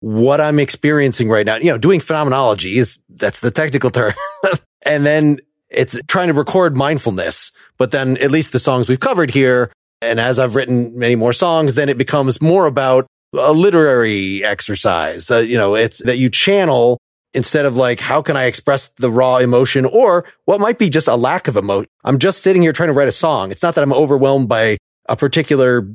what 0.00 0.40
I'm 0.40 0.58
experiencing 0.58 1.28
right 1.28 1.46
now. 1.46 1.56
You 1.56 1.70
know, 1.72 1.78
doing 1.78 2.00
phenomenology 2.00 2.78
is 2.78 2.98
that's 3.08 3.40
the 3.40 3.50
technical 3.50 3.90
term. 3.90 4.14
and 4.86 5.04
then 5.04 5.38
it's 5.68 5.98
trying 6.08 6.28
to 6.28 6.34
record 6.34 6.76
mindfulness, 6.76 7.52
but 7.76 7.90
then 7.90 8.16
at 8.18 8.30
least 8.30 8.52
the 8.52 8.58
songs 8.58 8.88
we've 8.88 9.00
covered 9.00 9.30
here 9.30 9.70
and 10.02 10.20
as 10.20 10.38
I've 10.38 10.54
written 10.54 10.98
many 10.98 11.16
more 11.16 11.32
songs, 11.32 11.74
then 11.74 11.88
it 11.88 11.98
becomes 11.98 12.40
more 12.40 12.66
about 12.66 13.06
a 13.38 13.52
literary 13.52 14.44
exercise. 14.44 15.30
Uh, 15.30 15.38
you 15.38 15.56
know, 15.56 15.74
it's 15.74 15.98
that 15.98 16.18
you 16.18 16.30
channel 16.30 16.98
instead 17.34 17.66
of 17.66 17.76
like, 17.76 18.00
how 18.00 18.22
can 18.22 18.36
I 18.36 18.44
express 18.44 18.88
the 18.96 19.10
raw 19.10 19.36
emotion 19.36 19.84
or 19.84 20.24
what 20.46 20.60
might 20.60 20.78
be 20.78 20.88
just 20.88 21.06
a 21.06 21.16
lack 21.16 21.48
of 21.48 21.56
emotion? 21.56 21.88
I'm 22.02 22.18
just 22.18 22.42
sitting 22.42 22.62
here 22.62 22.72
trying 22.72 22.88
to 22.88 22.94
write 22.94 23.08
a 23.08 23.12
song. 23.12 23.50
It's 23.50 23.62
not 23.62 23.74
that 23.74 23.82
I'm 23.82 23.92
overwhelmed 23.92 24.48
by 24.48 24.78
a 25.08 25.16
particular 25.16 25.88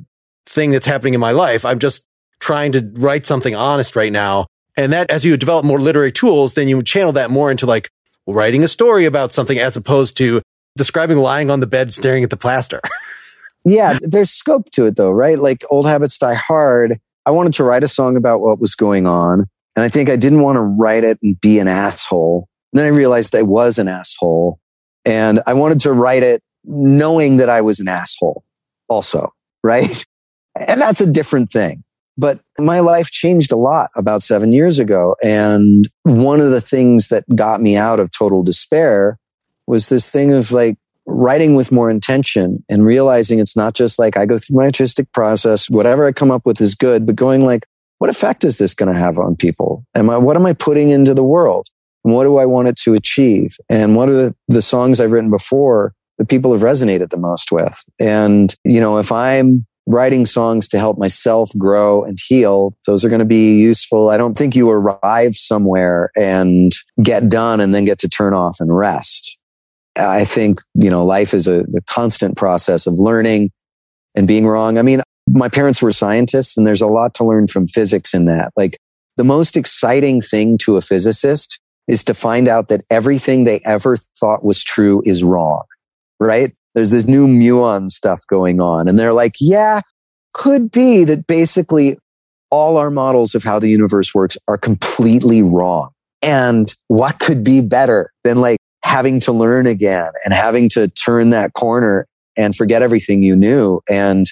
thing 0.46 0.70
that's 0.70 0.86
happening 0.86 1.14
in 1.14 1.20
my 1.20 1.32
life. 1.32 1.64
I'm 1.64 1.78
just 1.78 2.04
trying 2.38 2.72
to 2.72 2.90
write 2.94 3.26
something 3.26 3.54
honest 3.54 3.96
right 3.96 4.12
now. 4.12 4.46
And 4.76 4.92
that 4.92 5.10
as 5.10 5.24
you 5.24 5.36
develop 5.36 5.64
more 5.64 5.80
literary 5.80 6.12
tools, 6.12 6.54
then 6.54 6.68
you 6.68 6.82
channel 6.82 7.12
that 7.12 7.30
more 7.30 7.50
into 7.50 7.66
like 7.66 7.90
writing 8.26 8.62
a 8.64 8.68
story 8.68 9.04
about 9.04 9.32
something 9.32 9.58
as 9.58 9.76
opposed 9.76 10.16
to 10.18 10.42
describing 10.76 11.18
lying 11.18 11.50
on 11.50 11.60
the 11.60 11.66
bed 11.66 11.92
staring 11.92 12.24
at 12.24 12.30
the 12.30 12.36
plaster. 12.36 12.80
yeah, 13.64 13.98
there's 14.00 14.30
scope 14.30 14.70
to 14.70 14.86
it 14.86 14.96
though, 14.96 15.10
right? 15.10 15.38
Like 15.38 15.64
old 15.70 15.86
habits 15.86 16.18
die 16.18 16.34
hard. 16.34 17.00
I 17.24 17.30
wanted 17.30 17.54
to 17.54 17.64
write 17.64 17.84
a 17.84 17.88
song 17.88 18.16
about 18.16 18.40
what 18.40 18.60
was 18.60 18.74
going 18.74 19.06
on. 19.06 19.46
And 19.76 19.84
I 19.84 19.88
think 19.88 20.10
I 20.10 20.16
didn't 20.16 20.42
want 20.42 20.56
to 20.56 20.62
write 20.62 21.04
it 21.04 21.18
and 21.22 21.40
be 21.40 21.58
an 21.58 21.68
asshole. 21.68 22.48
And 22.72 22.78
then 22.78 22.86
I 22.86 22.88
realized 22.88 23.34
I 23.34 23.42
was 23.42 23.78
an 23.78 23.88
asshole 23.88 24.58
and 25.04 25.40
I 25.46 25.54
wanted 25.54 25.80
to 25.80 25.92
write 25.92 26.22
it 26.22 26.42
knowing 26.64 27.38
that 27.38 27.48
I 27.48 27.60
was 27.60 27.80
an 27.80 27.88
asshole 27.88 28.44
also, 28.88 29.32
right? 29.62 30.04
And 30.54 30.82
that's 30.82 31.00
a 31.00 31.06
different 31.06 31.50
thing. 31.50 31.82
But 32.18 32.40
my 32.58 32.80
life 32.80 33.10
changed 33.10 33.52
a 33.52 33.56
lot 33.56 33.88
about 33.96 34.22
seven 34.22 34.52
years 34.52 34.78
ago. 34.78 35.16
And 35.22 35.88
one 36.02 36.40
of 36.40 36.50
the 36.50 36.60
things 36.60 37.08
that 37.08 37.24
got 37.34 37.62
me 37.62 37.74
out 37.74 37.98
of 37.98 38.10
total 38.10 38.42
despair 38.42 39.18
was 39.66 39.88
this 39.88 40.10
thing 40.10 40.34
of 40.34 40.52
like 40.52 40.76
writing 41.06 41.54
with 41.54 41.72
more 41.72 41.90
intention 41.90 42.64
and 42.68 42.84
realizing 42.84 43.38
it's 43.38 43.56
not 43.56 43.74
just 43.74 43.98
like 43.98 44.16
I 44.16 44.26
go 44.26 44.38
through 44.38 44.56
my 44.56 44.64
artistic 44.64 45.10
process, 45.12 45.68
whatever 45.68 46.06
I 46.06 46.12
come 46.12 46.30
up 46.30 46.46
with 46.46 46.60
is 46.60 46.74
good, 46.74 47.06
but 47.06 47.16
going 47.16 47.44
like, 47.44 47.66
what 47.98 48.10
effect 48.10 48.44
is 48.44 48.58
this 48.58 48.74
going 48.74 48.92
to 48.92 48.98
have 48.98 49.18
on 49.18 49.36
people? 49.36 49.84
Am 49.94 50.10
I, 50.10 50.18
what 50.18 50.36
am 50.36 50.46
I 50.46 50.52
putting 50.52 50.90
into 50.90 51.14
the 51.14 51.24
world? 51.24 51.66
And 52.04 52.14
what 52.14 52.24
do 52.24 52.38
I 52.38 52.46
want 52.46 52.68
it 52.68 52.76
to 52.78 52.94
achieve? 52.94 53.56
And 53.68 53.94
what 53.96 54.08
are 54.08 54.14
the, 54.14 54.34
the 54.48 54.62
songs 54.62 55.00
I've 55.00 55.12
written 55.12 55.30
before 55.30 55.94
that 56.18 56.28
people 56.28 56.52
have 56.52 56.62
resonated 56.62 57.10
the 57.10 57.18
most 57.18 57.52
with? 57.52 57.80
And, 58.00 58.54
you 58.64 58.80
know, 58.80 58.98
if 58.98 59.12
I'm 59.12 59.66
writing 59.86 60.26
songs 60.26 60.68
to 60.68 60.78
help 60.78 60.98
myself 60.98 61.50
grow 61.58 62.04
and 62.04 62.18
heal, 62.26 62.74
those 62.86 63.04
are 63.04 63.08
going 63.08 63.18
to 63.20 63.24
be 63.24 63.58
useful. 63.58 64.10
I 64.10 64.16
don't 64.16 64.36
think 64.36 64.54
you 64.54 64.70
arrive 64.70 65.36
somewhere 65.36 66.10
and 66.16 66.72
get 67.02 67.28
done 67.30 67.60
and 67.60 67.74
then 67.74 67.84
get 67.84 67.98
to 68.00 68.08
turn 68.08 68.34
off 68.34 68.58
and 68.60 68.76
rest. 68.76 69.36
I 69.96 70.24
think, 70.24 70.60
you 70.74 70.90
know, 70.90 71.04
life 71.04 71.34
is 71.34 71.46
a, 71.46 71.60
a 71.60 71.80
constant 71.86 72.36
process 72.36 72.86
of 72.86 72.98
learning 72.98 73.50
and 74.14 74.26
being 74.26 74.46
wrong. 74.46 74.78
I 74.78 74.82
mean, 74.82 75.02
my 75.28 75.48
parents 75.48 75.80
were 75.80 75.92
scientists 75.92 76.56
and 76.56 76.66
there's 76.66 76.80
a 76.80 76.86
lot 76.86 77.14
to 77.14 77.24
learn 77.24 77.46
from 77.46 77.66
physics 77.66 78.14
in 78.14 78.26
that. 78.26 78.52
Like 78.56 78.78
the 79.16 79.24
most 79.24 79.56
exciting 79.56 80.20
thing 80.20 80.58
to 80.58 80.76
a 80.76 80.80
physicist 80.80 81.58
is 81.88 82.04
to 82.04 82.14
find 82.14 82.48
out 82.48 82.68
that 82.68 82.82
everything 82.90 83.44
they 83.44 83.60
ever 83.64 83.96
thought 84.18 84.44
was 84.44 84.62
true 84.62 85.02
is 85.04 85.22
wrong, 85.22 85.64
right? 86.20 86.52
There's 86.74 86.90
this 86.90 87.04
new 87.04 87.26
muon 87.26 87.90
stuff 87.90 88.26
going 88.28 88.60
on. 88.60 88.88
And 88.88 88.98
they're 88.98 89.12
like, 89.12 89.34
yeah, 89.40 89.80
could 90.32 90.70
be 90.70 91.04
that 91.04 91.26
basically 91.26 91.98
all 92.50 92.76
our 92.76 92.90
models 92.90 93.34
of 93.34 93.42
how 93.44 93.58
the 93.58 93.68
universe 93.68 94.14
works 94.14 94.36
are 94.48 94.58
completely 94.58 95.42
wrong. 95.42 95.90
And 96.20 96.72
what 96.88 97.18
could 97.18 97.42
be 97.42 97.60
better 97.60 98.12
than 98.24 98.40
like 98.40 98.58
having 98.92 99.18
to 99.20 99.32
learn 99.32 99.66
again 99.66 100.12
and 100.22 100.34
having 100.34 100.68
to 100.68 100.86
turn 100.86 101.30
that 101.30 101.54
corner 101.54 102.06
and 102.36 102.54
forget 102.54 102.82
everything 102.82 103.22
you 103.22 103.34
knew 103.34 103.80
and 103.88 104.26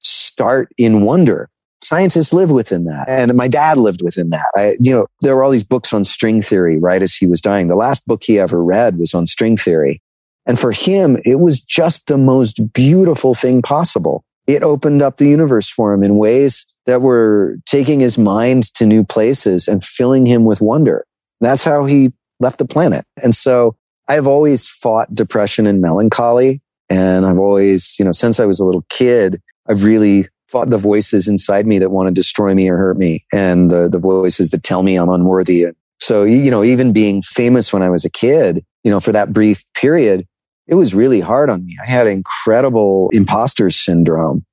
start 0.00 0.68
in 0.76 1.06
wonder? 1.06 1.48
Scientists 1.82 2.30
live 2.30 2.50
within 2.50 2.84
that. 2.84 3.08
And 3.08 3.32
my 3.34 3.48
dad 3.48 3.78
lived 3.78 4.02
within 4.02 4.28
that. 4.28 4.50
I, 4.54 4.76
you 4.78 4.92
know, 4.92 5.06
there 5.22 5.34
were 5.34 5.42
all 5.42 5.50
these 5.50 5.64
books 5.64 5.94
on 5.94 6.04
string 6.04 6.42
theory 6.42 6.78
right 6.78 7.00
as 7.00 7.14
he 7.14 7.26
was 7.26 7.40
dying. 7.40 7.68
The 7.68 7.74
last 7.74 8.06
book 8.06 8.22
he 8.22 8.38
ever 8.38 8.62
read 8.62 8.98
was 8.98 9.14
on 9.14 9.24
string 9.24 9.56
theory. 9.56 10.02
And 10.44 10.58
for 10.58 10.72
him, 10.72 11.16
it 11.24 11.40
was 11.40 11.58
just 11.60 12.06
the 12.06 12.18
most 12.18 12.72
beautiful 12.74 13.34
thing 13.34 13.62
possible. 13.62 14.24
It 14.46 14.62
opened 14.62 15.00
up 15.00 15.16
the 15.16 15.28
universe 15.28 15.70
for 15.70 15.94
him 15.94 16.04
in 16.04 16.18
ways 16.18 16.66
that 16.84 17.00
were 17.00 17.56
taking 17.64 18.00
his 18.00 18.18
mind 18.18 18.74
to 18.74 18.84
new 18.84 19.04
places 19.04 19.68
and 19.68 19.82
filling 19.82 20.26
him 20.26 20.44
with 20.44 20.60
wonder. 20.60 21.06
That's 21.40 21.64
how 21.64 21.86
he 21.86 22.12
left 22.40 22.58
the 22.58 22.66
planet. 22.66 23.06
And 23.22 23.34
so 23.34 23.74
I've 24.08 24.26
always 24.26 24.66
fought 24.66 25.14
depression 25.14 25.66
and 25.66 25.80
melancholy. 25.80 26.60
And 26.90 27.24
I've 27.24 27.38
always, 27.38 27.94
you 27.98 28.04
know, 28.04 28.12
since 28.12 28.38
I 28.38 28.44
was 28.44 28.60
a 28.60 28.64
little 28.64 28.84
kid, 28.88 29.40
I've 29.68 29.84
really 29.84 30.28
fought 30.48 30.68
the 30.68 30.78
voices 30.78 31.26
inside 31.26 31.66
me 31.66 31.78
that 31.78 31.90
want 31.90 32.08
to 32.08 32.12
destroy 32.12 32.54
me 32.54 32.68
or 32.68 32.76
hurt 32.76 32.98
me 32.98 33.24
and 33.32 33.70
the, 33.70 33.88
the 33.88 33.98
voices 33.98 34.50
that 34.50 34.62
tell 34.62 34.82
me 34.82 34.96
I'm 34.96 35.08
unworthy. 35.08 35.64
And 35.64 35.74
so, 35.98 36.24
you 36.24 36.50
know, 36.50 36.62
even 36.62 36.92
being 36.92 37.22
famous 37.22 37.72
when 37.72 37.82
I 37.82 37.88
was 37.88 38.04
a 38.04 38.10
kid, 38.10 38.64
you 38.84 38.90
know, 38.90 39.00
for 39.00 39.12
that 39.12 39.32
brief 39.32 39.64
period, 39.74 40.26
it 40.66 40.74
was 40.74 40.94
really 40.94 41.20
hard 41.20 41.48
on 41.48 41.64
me. 41.64 41.78
I 41.82 41.90
had 41.90 42.06
incredible 42.06 43.08
imposter 43.12 43.70
syndrome. 43.70 44.44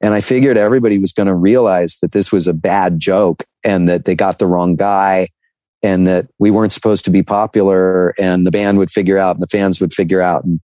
And 0.00 0.14
I 0.14 0.20
figured 0.20 0.56
everybody 0.56 0.98
was 0.98 1.12
going 1.12 1.28
to 1.28 1.34
realize 1.34 1.98
that 2.00 2.12
this 2.12 2.32
was 2.32 2.46
a 2.46 2.54
bad 2.54 2.98
joke 2.98 3.44
and 3.62 3.88
that 3.88 4.04
they 4.04 4.14
got 4.14 4.38
the 4.38 4.46
wrong 4.46 4.74
guy 4.74 5.28
and 5.82 6.06
that 6.06 6.28
we 6.38 6.50
weren't 6.50 6.72
supposed 6.72 7.04
to 7.04 7.10
be 7.10 7.22
popular 7.22 8.14
and 8.18 8.46
the 8.46 8.50
band 8.50 8.78
would 8.78 8.90
figure 8.90 9.18
out 9.18 9.36
and 9.36 9.42
the 9.42 9.48
fans 9.48 9.80
would 9.80 9.92
figure 9.92 10.20
out 10.20 10.44
and 10.44 10.60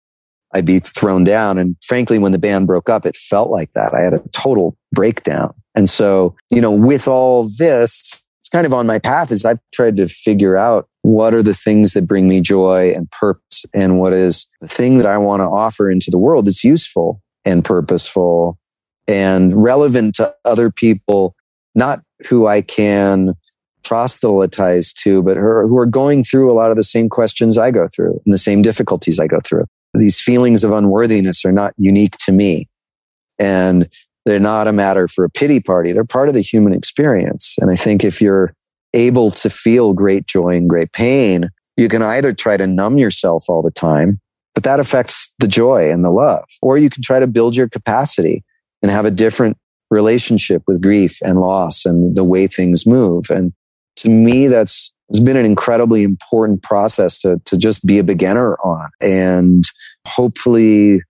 I'd 0.54 0.66
be 0.66 0.80
thrown 0.80 1.24
down. 1.24 1.58
And 1.58 1.76
frankly, 1.84 2.20
when 2.20 2.32
the 2.32 2.38
band 2.38 2.68
broke 2.68 2.90
up, 2.90 3.06
it 3.06 3.16
felt 3.16 3.50
like 3.50 3.74
that. 3.74 3.94
I 3.94 4.02
had 4.02 4.14
a 4.14 4.22
total 4.32 4.78
breakdown. 4.92 5.54
And 5.76 5.90
so, 5.90 6.36
you 6.50 6.62
know, 6.62 6.72
with 6.72 7.08
all 7.08 7.50
this, 7.58 8.24
it's 8.42 8.50
kind 8.50 8.66
of 8.66 8.74
on 8.74 8.86
my 8.86 9.00
path 9.00 9.32
is 9.32 9.44
I've 9.46 9.60
tried 9.74 9.98
to 9.98 10.08
figure 10.08 10.56
out 10.56 10.88
what 11.02 11.34
are 11.34 11.42
the 11.42 11.56
things 11.56 11.94
that 11.94 12.08
bring 12.08 12.28
me 12.28 12.40
joy 12.40 12.94
and 12.94 13.10
purpose 13.12 13.66
and 13.74 14.00
what 14.00 14.14
is 14.14 14.48
the 14.62 14.68
thing 14.68 14.98
that 14.98 15.08
I 15.08 15.18
want 15.18 15.42
to 15.42 15.48
offer 15.48 15.90
into 15.90 16.12
the 16.12 16.20
world 16.20 16.46
that's 16.46 16.64
useful 16.64 17.22
and 17.46 17.66
purposeful 17.66 18.58
and 19.08 19.52
relevant 19.54 20.16
to 20.16 20.34
other 20.46 20.72
people, 20.72 21.36
not 21.76 22.02
who 22.28 22.48
I 22.48 22.62
can 22.62 23.34
proselytize 23.84 24.94
to, 24.94 25.22
but 25.22 25.38
who 25.38 25.78
are 25.78 25.86
going 25.86 26.24
through 26.24 26.52
a 26.52 26.54
lot 26.54 26.72
of 26.72 26.78
the 26.78 26.84
same 26.84 27.10
questions 27.10 27.58
I 27.58 27.72
go 27.72 27.88
through 27.88 28.22
and 28.26 28.34
the 28.34 28.38
same 28.38 28.62
difficulties 28.62 29.20
I 29.20 29.28
go 29.28 29.40
through. 29.44 29.66
These 29.94 30.20
feelings 30.20 30.64
of 30.64 30.72
unworthiness 30.72 31.46
are 31.46 31.52
not 31.52 31.74
unique 31.78 32.18
to 32.20 32.32
me. 32.32 32.68
And 33.38 33.90
they're 34.26 34.40
not 34.40 34.68
a 34.68 34.74
matter 34.74 35.08
for 35.08 35.26
a 35.26 35.30
pity 35.30 35.60
party. 35.60 35.92
They're 35.92 36.06
part 36.06 36.30
of 36.30 36.34
the 36.34 36.42
human 36.42 36.74
experience. 36.74 37.56
And 37.60 37.70
I 37.70 37.76
think 37.76 38.04
if 38.04 38.22
you're 38.22 38.54
able 38.94 39.32
to 39.32 39.50
feel 39.50 39.94
great 39.94 40.26
joy 40.28 40.56
and 40.56 40.70
great 40.70 40.94
pain, 40.94 41.50
you 41.78 41.90
can 41.90 42.02
either 42.02 42.34
try 42.34 42.58
to 42.58 42.68
numb 42.68 42.98
yourself 42.98 43.46
all 43.50 43.62
the 43.62 43.72
time, 43.72 44.20
but 44.54 44.64
that 44.64 44.80
affects 44.80 45.34
the 45.40 45.48
joy 45.48 45.92
and 45.92 46.06
the 46.06 46.12
love, 46.12 46.46
or 46.62 46.78
you 46.78 46.90
can 46.90 47.02
try 47.02 47.20
to 47.20 47.28
build 47.28 47.56
your 47.56 47.68
capacity 47.68 48.44
and 48.82 48.92
have 48.92 49.06
a 49.06 49.12
different 49.12 49.58
relationship 49.90 50.64
with 50.68 50.82
grief 50.82 51.18
and 51.24 51.40
loss 51.40 51.86
and 51.86 52.16
the 52.16 52.24
way 52.24 52.48
things 52.48 52.86
move. 52.86 53.30
And 53.30 53.54
to 54.04 54.10
me, 54.10 54.48
that's 54.48 54.94
it's 55.10 55.20
been 55.20 55.38
an 55.38 55.46
incredibly 55.46 56.04
important 56.04 56.62
process 56.62 57.20
to, 57.20 57.40
to 57.46 57.58
just 57.58 57.86
be 57.86 58.00
a 58.00 58.04
beginner 58.04 58.56
on. 58.58 58.90
And 59.00 59.64
hopefully 60.06 61.02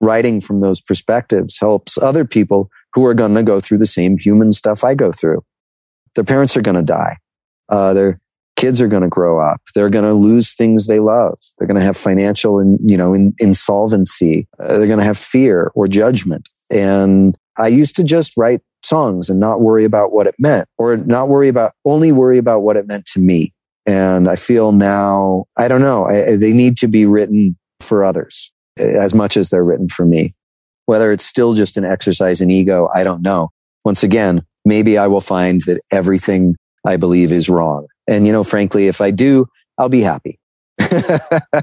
writing 0.00 0.40
from 0.40 0.60
those 0.60 0.80
perspectives 0.80 1.58
helps 1.58 1.96
other 1.98 2.24
people 2.24 2.70
who 2.94 3.04
are 3.04 3.14
going 3.14 3.34
to 3.34 3.42
go 3.42 3.60
through 3.60 3.78
the 3.78 3.86
same 3.86 4.18
human 4.18 4.52
stuff 4.52 4.82
I 4.82 4.94
go 4.94 5.12
through. 5.12 5.44
Their 6.14 6.24
parents 6.24 6.56
are 6.56 6.62
going 6.62 6.76
to 6.76 6.82
die. 6.82 7.18
Uh, 7.68 7.94
their 7.94 8.20
kids 8.56 8.80
are 8.80 8.88
going 8.88 9.02
to 9.02 9.08
grow 9.08 9.40
up. 9.40 9.60
They're 9.74 9.90
going 9.90 10.04
to 10.04 10.12
lose 10.12 10.54
things 10.54 10.86
they 10.86 11.00
love. 11.00 11.38
They're 11.58 11.68
going 11.68 11.78
to 11.78 11.84
have 11.84 11.96
financial 11.96 12.58
and, 12.58 12.78
you 12.84 12.96
know, 12.96 13.14
in, 13.14 13.34
insolvency. 13.38 14.48
Uh, 14.58 14.78
they're 14.78 14.86
going 14.86 14.98
to 14.98 15.04
have 15.04 15.18
fear 15.18 15.70
or 15.74 15.86
judgment. 15.86 16.48
And 16.70 17.36
I 17.58 17.68
used 17.68 17.96
to 17.96 18.04
just 18.04 18.32
write 18.36 18.60
songs 18.82 19.30
and 19.30 19.40
not 19.40 19.60
worry 19.60 19.84
about 19.84 20.12
what 20.12 20.26
it 20.26 20.34
meant 20.38 20.68
or 20.78 20.96
not 20.96 21.28
worry 21.28 21.48
about, 21.48 21.72
only 21.84 22.12
worry 22.12 22.38
about 22.38 22.60
what 22.60 22.76
it 22.76 22.86
meant 22.86 23.06
to 23.06 23.20
me. 23.20 23.52
And 23.86 24.28
I 24.28 24.36
feel 24.36 24.72
now, 24.72 25.44
I 25.56 25.68
don't 25.68 25.80
know, 25.80 26.06
I, 26.06 26.36
they 26.36 26.52
need 26.52 26.78
to 26.78 26.88
be 26.88 27.06
written 27.06 27.56
for 27.80 28.04
others 28.04 28.52
eh, 28.78 28.84
as 28.84 29.14
much 29.14 29.36
as 29.36 29.50
they're 29.50 29.64
written 29.64 29.88
for 29.88 30.04
me. 30.04 30.34
Whether 30.86 31.12
it's 31.12 31.24
still 31.24 31.54
just 31.54 31.76
an 31.76 31.84
exercise 31.84 32.40
in 32.40 32.50
ego, 32.50 32.88
I 32.94 33.04
don't 33.04 33.22
know. 33.22 33.50
Once 33.84 34.02
again, 34.02 34.44
maybe 34.64 34.98
I 34.98 35.06
will 35.06 35.20
find 35.20 35.62
that 35.62 35.80
everything 35.90 36.56
I 36.86 36.96
believe 36.96 37.32
is 37.32 37.48
wrong. 37.48 37.86
And, 38.06 38.26
you 38.26 38.32
know, 38.32 38.44
frankly, 38.44 38.86
if 38.86 39.00
I 39.00 39.10
do, 39.10 39.46
I'll 39.78 39.88
be 39.88 40.02
happy. 40.02 40.38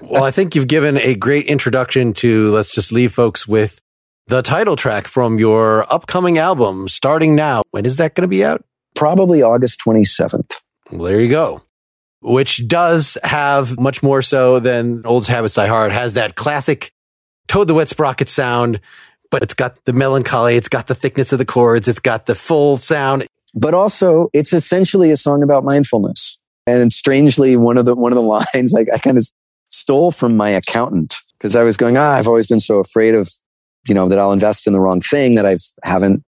well, 0.01 0.23
I 0.23 0.31
think 0.31 0.55
you've 0.55 0.67
given 0.67 0.97
a 0.97 1.15
great 1.15 1.45
introduction 1.45 2.13
to 2.13 2.49
let's 2.51 2.71
just 2.71 2.91
leave 2.91 3.13
folks 3.13 3.47
with 3.47 3.81
the 4.27 4.41
title 4.41 4.75
track 4.75 5.07
from 5.07 5.39
your 5.39 5.91
upcoming 5.91 6.37
album 6.37 6.87
starting 6.87 7.35
now. 7.35 7.63
When 7.71 7.85
is 7.85 7.97
that 7.97 8.15
going 8.15 8.23
to 8.23 8.27
be 8.27 8.43
out? 8.43 8.63
Probably 8.95 9.41
August 9.41 9.81
27th. 9.85 10.53
Well, 10.91 11.03
there 11.03 11.19
you 11.19 11.29
go. 11.29 11.63
Which 12.21 12.67
does 12.67 13.17
have 13.23 13.79
much 13.79 14.03
more 14.03 14.21
so 14.21 14.59
than 14.59 15.05
Old 15.05 15.27
Habits 15.27 15.55
Die 15.55 15.67
Hard, 15.67 15.91
has 15.91 16.13
that 16.13 16.35
classic 16.35 16.91
Toad 17.47 17.67
the 17.67 17.73
Wet 17.73 17.89
Sprocket 17.89 18.29
sound, 18.29 18.79
but 19.31 19.43
it's 19.43 19.53
got 19.53 19.83
the 19.85 19.93
melancholy, 19.93 20.55
it's 20.55 20.69
got 20.69 20.87
the 20.87 20.95
thickness 20.95 21.33
of 21.33 21.39
the 21.39 21.45
chords, 21.45 21.87
it's 21.87 21.99
got 21.99 22.25
the 22.25 22.35
full 22.35 22.77
sound. 22.77 23.25
But 23.53 23.73
also, 23.73 24.29
it's 24.33 24.53
essentially 24.53 25.11
a 25.11 25.17
song 25.17 25.43
about 25.43 25.63
mindfulness. 25.63 26.37
And 26.67 26.93
strangely, 26.93 27.57
one 27.57 27.77
of 27.77 27.85
the 27.85 27.95
one 27.95 28.11
of 28.11 28.15
the 28.15 28.21
lines 28.53 28.71
like 28.71 28.87
I 28.93 28.97
kind 28.99 29.17
of 29.17 29.25
stole 29.69 30.11
from 30.11 30.37
my 30.37 30.49
accountant 30.49 31.17
because 31.37 31.55
I 31.55 31.63
was 31.63 31.75
going, 31.75 31.97
ah, 31.97 32.13
I've 32.13 32.27
always 32.27 32.47
been 32.47 32.59
so 32.59 32.79
afraid 32.79 33.15
of, 33.15 33.29
you 33.87 33.93
know, 33.93 34.07
that 34.09 34.19
I'll 34.19 34.31
invest 34.31 34.67
in 34.67 34.73
the 34.73 34.79
wrong 34.79 35.01
thing 35.01 35.35
that 35.35 35.45
I've 35.45 35.63
haven't 35.83 36.23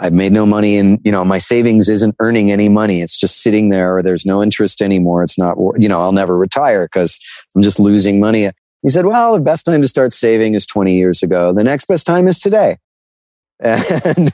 I've 0.00 0.14
made 0.14 0.32
no 0.32 0.46
money 0.46 0.78
and, 0.78 0.98
you 1.04 1.12
know, 1.12 1.24
my 1.26 1.36
savings 1.36 1.90
isn't 1.90 2.16
earning 2.20 2.50
any 2.50 2.70
money. 2.70 3.02
It's 3.02 3.18
just 3.18 3.42
sitting 3.42 3.68
there 3.68 3.98
or 3.98 4.02
there's 4.02 4.24
no 4.24 4.42
interest 4.42 4.80
anymore. 4.80 5.22
It's 5.22 5.36
not, 5.36 5.58
you 5.78 5.90
know, 5.90 6.00
I'll 6.00 6.12
never 6.12 6.38
retire 6.38 6.86
because 6.86 7.20
I'm 7.54 7.62
just 7.62 7.78
losing 7.78 8.18
money. 8.18 8.50
He 8.82 8.88
said, 8.88 9.04
well, 9.04 9.34
the 9.34 9.40
best 9.40 9.66
time 9.66 9.82
to 9.82 9.88
start 9.88 10.14
saving 10.14 10.54
is 10.54 10.64
20 10.64 10.94
years 10.94 11.22
ago. 11.22 11.52
The 11.52 11.64
next 11.64 11.84
best 11.84 12.06
time 12.06 12.28
is 12.28 12.38
today. 12.38 12.78
And 13.62 14.28
a 14.28 14.32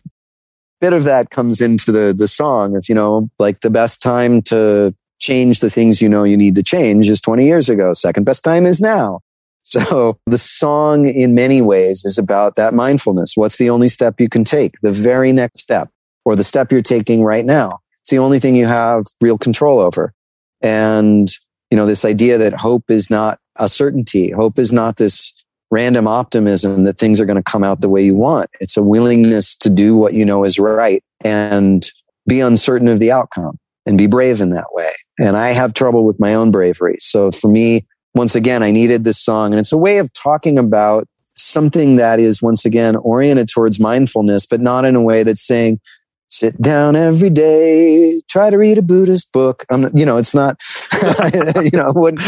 bit 0.80 0.92
of 0.92 1.04
that 1.04 1.30
comes 1.30 1.61
into 1.61 1.90
the, 1.90 2.14
the 2.16 2.28
song 2.28 2.76
of, 2.76 2.88
you 2.88 2.94
know, 2.94 3.28
like 3.40 3.62
the 3.62 3.70
best 3.70 4.00
time 4.00 4.42
to 4.42 4.94
change 5.18 5.59
the 5.61 5.70
things 5.70 6.00
you 6.00 6.09
know 6.09 6.22
you 6.22 6.36
need 6.36 6.54
to 6.54 6.62
change 6.62 7.09
is 7.09 7.20
20 7.20 7.44
years 7.44 7.68
ago. 7.68 7.92
Second 7.92 8.24
best 8.24 8.44
time 8.44 8.66
is 8.66 8.80
now. 8.80 9.20
So 9.66 10.16
the 10.26 10.38
song 10.38 11.08
in 11.08 11.34
many 11.34 11.60
ways 11.60 12.04
is 12.04 12.18
about 12.18 12.54
that 12.54 12.72
mindfulness. 12.72 13.32
What's 13.34 13.56
the 13.56 13.68
only 13.68 13.88
step 13.88 14.20
you 14.20 14.28
can 14.28 14.44
take? 14.44 14.74
The 14.82 14.92
very 14.92 15.32
next 15.32 15.60
step 15.60 15.90
or 16.24 16.36
the 16.36 16.44
step 16.44 16.70
you're 16.70 16.82
taking 16.82 17.24
right 17.24 17.44
now. 17.44 17.80
It's 18.00 18.10
the 18.10 18.18
only 18.20 18.38
thing 18.38 18.54
you 18.54 18.66
have 18.66 19.06
real 19.20 19.36
control 19.36 19.80
over. 19.80 20.12
And, 20.60 21.28
you 21.72 21.76
know, 21.76 21.84
this 21.84 22.04
idea 22.04 22.38
that 22.38 22.52
hope 22.54 22.84
is 22.92 23.10
not 23.10 23.40
a 23.58 23.68
certainty. 23.68 24.30
Hope 24.30 24.56
is 24.56 24.70
not 24.70 24.98
this 24.98 25.34
random 25.72 26.06
optimism 26.06 26.84
that 26.84 26.96
things 26.96 27.18
are 27.18 27.26
going 27.26 27.34
to 27.34 27.42
come 27.42 27.64
out 27.64 27.80
the 27.80 27.88
way 27.88 28.04
you 28.04 28.14
want. 28.14 28.48
It's 28.60 28.76
a 28.76 28.84
willingness 28.84 29.56
to 29.56 29.68
do 29.68 29.96
what 29.96 30.14
you 30.14 30.24
know 30.24 30.44
is 30.44 30.60
right 30.60 31.02
and 31.24 31.90
be 32.28 32.38
uncertain 32.38 32.86
of 32.86 33.00
the 33.00 33.10
outcome 33.10 33.58
and 33.84 33.98
be 33.98 34.06
brave 34.06 34.40
in 34.40 34.50
that 34.50 34.72
way. 34.72 34.92
And 35.18 35.36
I 35.36 35.48
have 35.48 35.74
trouble 35.74 36.04
with 36.04 36.20
my 36.20 36.34
own 36.34 36.52
bravery. 36.52 36.98
So 37.00 37.32
for 37.32 37.48
me, 37.48 37.84
once 38.16 38.34
again, 38.34 38.62
I 38.62 38.70
needed 38.70 39.04
this 39.04 39.18
song. 39.18 39.52
And 39.52 39.60
it's 39.60 39.72
a 39.72 39.76
way 39.76 39.98
of 39.98 40.10
talking 40.14 40.58
about 40.58 41.06
something 41.34 41.96
that 41.96 42.18
is, 42.18 42.40
once 42.40 42.64
again, 42.64 42.96
oriented 42.96 43.48
towards 43.48 43.78
mindfulness, 43.78 44.46
but 44.46 44.60
not 44.60 44.86
in 44.86 44.96
a 44.96 45.02
way 45.02 45.22
that's 45.22 45.46
saying, 45.46 45.80
sit 46.28 46.60
down 46.60 46.96
every 46.96 47.28
day, 47.28 48.20
try 48.28 48.48
to 48.48 48.56
read 48.56 48.78
a 48.78 48.82
Buddhist 48.82 49.30
book. 49.32 49.66
I'm, 49.70 49.94
you 49.94 50.06
know, 50.06 50.16
it's 50.16 50.34
not, 50.34 50.60
you 51.62 51.70
know, 51.72 51.92
would, 51.94 52.18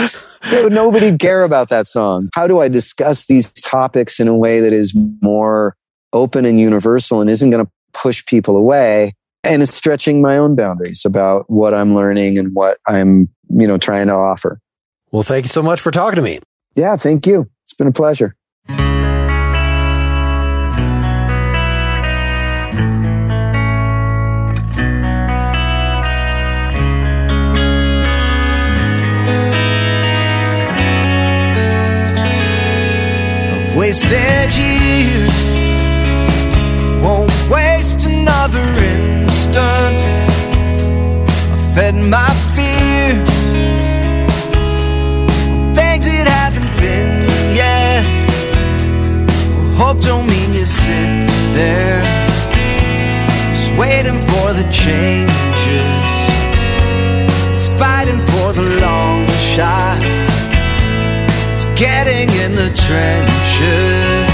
nobody'd 0.53 1.19
care 1.19 1.43
about 1.43 1.71
that 1.71 1.87
song. 1.87 2.29
How 2.35 2.47
do 2.47 2.61
I 2.61 2.69
discuss 2.69 3.27
these 3.27 3.51
topics 3.53 4.21
in 4.21 4.29
a 4.29 4.37
way 4.37 4.61
that 4.61 4.75
is 4.75 4.95
more 5.23 5.75
open 6.13 6.45
and 6.45 6.61
universal 6.61 7.23
and 7.23 7.31
isn't 7.31 7.49
going 7.49 7.65
to 7.65 7.71
push 7.95 8.25
people 8.27 8.59
away? 8.59 9.15
And 9.43 9.63
it's 9.63 9.75
stretching 9.75 10.21
my 10.21 10.37
own 10.37 10.55
boundaries 10.55 11.07
about 11.07 11.49
what 11.49 11.73
I'm 11.73 11.95
learning 11.95 12.37
and 12.37 12.55
what 12.55 12.79
I'm, 12.87 13.31
you 13.49 13.67
know, 13.67 13.79
trying 13.79 14.09
to 14.09 14.15
offer. 14.15 14.61
Well, 15.11 15.23
thank 15.23 15.47
you 15.47 15.49
so 15.49 15.63
much 15.63 15.81
for 15.81 15.91
talking 15.91 16.17
to 16.17 16.23
me. 16.23 16.41
Yeah, 16.75 16.97
thank 16.97 17.27
you. 17.27 17.49
It's 17.65 17.73
been 17.73 17.87
a 17.87 17.93
pleasure. 17.93 18.35
I've 33.51 33.77
wasted 33.77 34.55
years, 34.55 35.35
won't 37.03 37.33
waste 37.51 38.05
another 38.05 38.61
instant. 38.61 40.03
I 41.51 41.73
fed 41.75 41.95
my 41.95 42.29
fears 42.55 42.88
don't 50.01 50.27
mean 50.27 50.53
you 50.53 50.67
sit 50.67 51.27
there, 51.53 52.03
just 53.53 53.73
waiting 53.77 54.19
for 54.29 54.53
the 54.53 54.67
changes. 54.71 55.83
It's 57.55 57.71
fighting 57.81 58.21
for 58.31 58.53
the 58.53 58.67
long 58.81 59.27
shot. 59.55 60.01
It's 61.53 61.65
getting 61.75 62.29
in 62.45 62.53
the 62.53 62.71
trenches, 62.85 64.28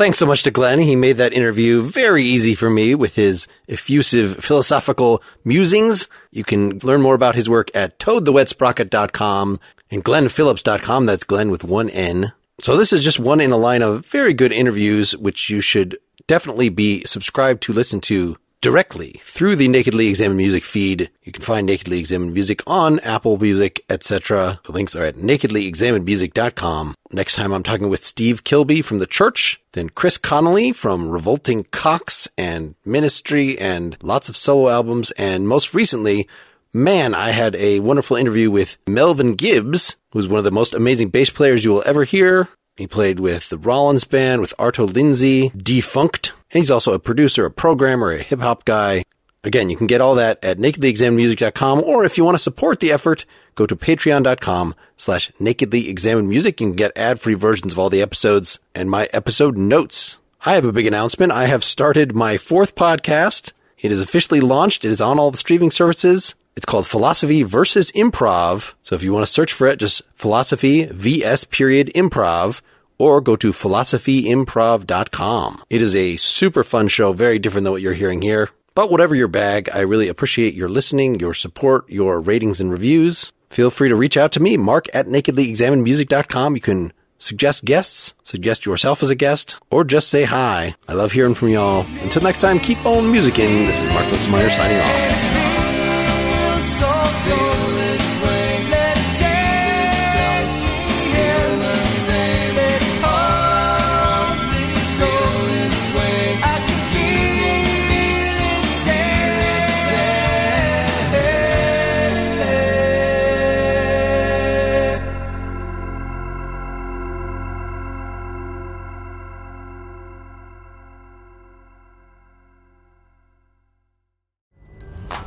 thanks 0.00 0.16
so 0.16 0.24
much 0.24 0.42
to 0.44 0.50
Glenn. 0.50 0.78
He 0.78 0.96
made 0.96 1.18
that 1.18 1.34
interview 1.34 1.82
very 1.82 2.24
easy 2.24 2.54
for 2.54 2.70
me 2.70 2.94
with 2.94 3.16
his 3.16 3.46
effusive 3.68 4.42
philosophical 4.42 5.22
musings. 5.44 6.08
You 6.30 6.42
can 6.42 6.78
learn 6.78 7.02
more 7.02 7.14
about 7.14 7.34
his 7.34 7.50
work 7.50 7.70
at 7.74 7.98
toadthewetsprocket.com 7.98 9.60
and 9.90 10.02
glennphillips.com. 10.02 11.04
That's 11.04 11.24
Glenn 11.24 11.50
with 11.50 11.64
one 11.64 11.90
N. 11.90 12.32
So 12.62 12.78
this 12.78 12.94
is 12.94 13.04
just 13.04 13.20
one 13.20 13.42
in 13.42 13.52
a 13.52 13.58
line 13.58 13.82
of 13.82 14.06
very 14.06 14.32
good 14.32 14.52
interviews, 14.52 15.14
which 15.18 15.50
you 15.50 15.60
should 15.60 15.98
definitely 16.26 16.70
be 16.70 17.04
subscribed 17.04 17.62
to 17.64 17.74
listen 17.74 18.00
to 18.00 18.38
directly 18.60 19.20
through 19.20 19.56
the 19.56 19.68
Nakedly 19.68 20.08
Examined 20.08 20.36
Music 20.36 20.64
feed. 20.64 21.10
You 21.22 21.32
can 21.32 21.42
find 21.42 21.66
Nakedly 21.66 21.98
Examined 21.98 22.34
Music 22.34 22.62
on 22.66 23.00
Apple 23.00 23.38
Music, 23.38 23.84
etc. 23.88 24.60
The 24.64 24.72
links 24.72 24.94
are 24.94 25.04
at 25.04 25.16
nakedlyexaminedmusic.com. 25.16 26.94
Next 27.12 27.34
time 27.34 27.52
I'm 27.52 27.62
talking 27.62 27.88
with 27.88 28.04
Steve 28.04 28.44
Kilbey 28.44 28.84
from 28.84 28.98
The 28.98 29.06
Church, 29.06 29.60
then 29.72 29.88
Chris 29.88 30.18
Connelly 30.18 30.72
from 30.72 31.08
Revolting 31.08 31.64
Cocks 31.70 32.28
and 32.36 32.74
Ministry 32.84 33.58
and 33.58 33.96
lots 34.02 34.28
of 34.28 34.36
solo 34.36 34.68
albums, 34.68 35.10
and 35.12 35.48
most 35.48 35.74
recently, 35.74 36.28
man, 36.72 37.14
I 37.14 37.30
had 37.30 37.56
a 37.56 37.80
wonderful 37.80 38.16
interview 38.16 38.50
with 38.50 38.78
Melvin 38.86 39.34
Gibbs, 39.34 39.96
who's 40.12 40.28
one 40.28 40.38
of 40.38 40.44
the 40.44 40.50
most 40.50 40.74
amazing 40.74 41.08
bass 41.08 41.30
players 41.30 41.64
you 41.64 41.70
will 41.70 41.82
ever 41.86 42.04
hear. 42.04 42.48
He 42.80 42.86
played 42.86 43.20
with 43.20 43.50
the 43.50 43.58
Rollins 43.58 44.04
Band, 44.04 44.40
with 44.40 44.56
Arto 44.58 44.90
Lindsay, 44.90 45.50
Defunkt, 45.50 46.30
and 46.50 46.62
he's 46.62 46.70
also 46.70 46.94
a 46.94 46.98
producer, 46.98 47.44
a 47.44 47.50
programmer, 47.50 48.10
a 48.10 48.22
hip 48.22 48.40
hop 48.40 48.64
guy. 48.64 49.04
Again, 49.44 49.68
you 49.68 49.76
can 49.76 49.86
get 49.86 50.00
all 50.00 50.14
that 50.14 50.42
at 50.42 50.56
nakedlyexaminedmusic.com, 50.56 51.80
or 51.80 52.06
if 52.06 52.16
you 52.16 52.24
want 52.24 52.36
to 52.36 52.42
support 52.42 52.80
the 52.80 52.90
effort, 52.90 53.26
go 53.54 53.66
to 53.66 53.76
patreon.com 53.76 54.74
slash 54.96 55.30
nakedlyexaminedmusic. 55.32 56.46
You 56.46 56.52
can 56.68 56.72
get 56.72 56.96
ad-free 56.96 57.34
versions 57.34 57.74
of 57.74 57.78
all 57.78 57.90
the 57.90 58.00
episodes 58.00 58.60
and 58.74 58.90
my 58.90 59.10
episode 59.12 59.58
notes. 59.58 60.16
I 60.46 60.54
have 60.54 60.64
a 60.64 60.72
big 60.72 60.86
announcement. 60.86 61.32
I 61.32 61.48
have 61.48 61.62
started 61.62 62.14
my 62.14 62.38
fourth 62.38 62.74
podcast. 62.76 63.52
It 63.76 63.92
is 63.92 64.00
officially 64.00 64.40
launched. 64.40 64.86
It 64.86 64.90
is 64.90 65.02
on 65.02 65.18
all 65.18 65.30
the 65.30 65.36
streaming 65.36 65.70
services. 65.70 66.34
It's 66.60 66.66
called 66.66 66.86
Philosophy 66.86 67.42
versus 67.42 67.90
Improv. 67.92 68.74
So 68.82 68.94
if 68.94 69.02
you 69.02 69.14
want 69.14 69.24
to 69.24 69.32
search 69.32 69.54
for 69.54 69.66
it, 69.66 69.78
just 69.78 70.02
philosophy 70.14 70.84
vs 70.84 71.44
period 71.44 71.90
improv 71.96 72.60
or 72.98 73.22
go 73.22 73.34
to 73.36 73.50
philosophyimprov.com. 73.50 75.64
It 75.70 75.80
is 75.80 75.96
a 75.96 76.18
super 76.18 76.62
fun 76.62 76.88
show, 76.88 77.14
very 77.14 77.38
different 77.38 77.64
than 77.64 77.72
what 77.72 77.80
you're 77.80 77.94
hearing 77.94 78.20
here. 78.20 78.50
But 78.74 78.90
whatever 78.90 79.14
your 79.14 79.26
bag, 79.26 79.70
I 79.72 79.78
really 79.78 80.08
appreciate 80.08 80.52
your 80.52 80.68
listening, 80.68 81.18
your 81.18 81.32
support, 81.32 81.88
your 81.88 82.20
ratings 82.20 82.60
and 82.60 82.70
reviews. 82.70 83.32
Feel 83.48 83.70
free 83.70 83.88
to 83.88 83.96
reach 83.96 84.18
out 84.18 84.30
to 84.32 84.40
me, 84.40 84.58
mark 84.58 84.84
at 84.92 85.06
nakedlyexaminedmusic.com. 85.06 86.56
You 86.56 86.60
can 86.60 86.92
suggest 87.16 87.64
guests, 87.64 88.12
suggest 88.22 88.66
yourself 88.66 89.02
as 89.02 89.08
a 89.08 89.14
guest, 89.14 89.56
or 89.70 89.82
just 89.82 90.10
say 90.10 90.24
hi. 90.24 90.74
I 90.86 90.92
love 90.92 91.12
hearing 91.12 91.34
from 91.34 91.48
y'all. 91.48 91.86
Until 92.02 92.20
next 92.20 92.42
time, 92.42 92.58
keep 92.58 92.84
on 92.84 93.04
musicking. 93.04 93.66
This 93.66 93.80
is 93.80 93.88
Mark 93.94 94.04
Linsenmayer 94.04 94.50
signing 94.50 94.76
off. 94.76 95.29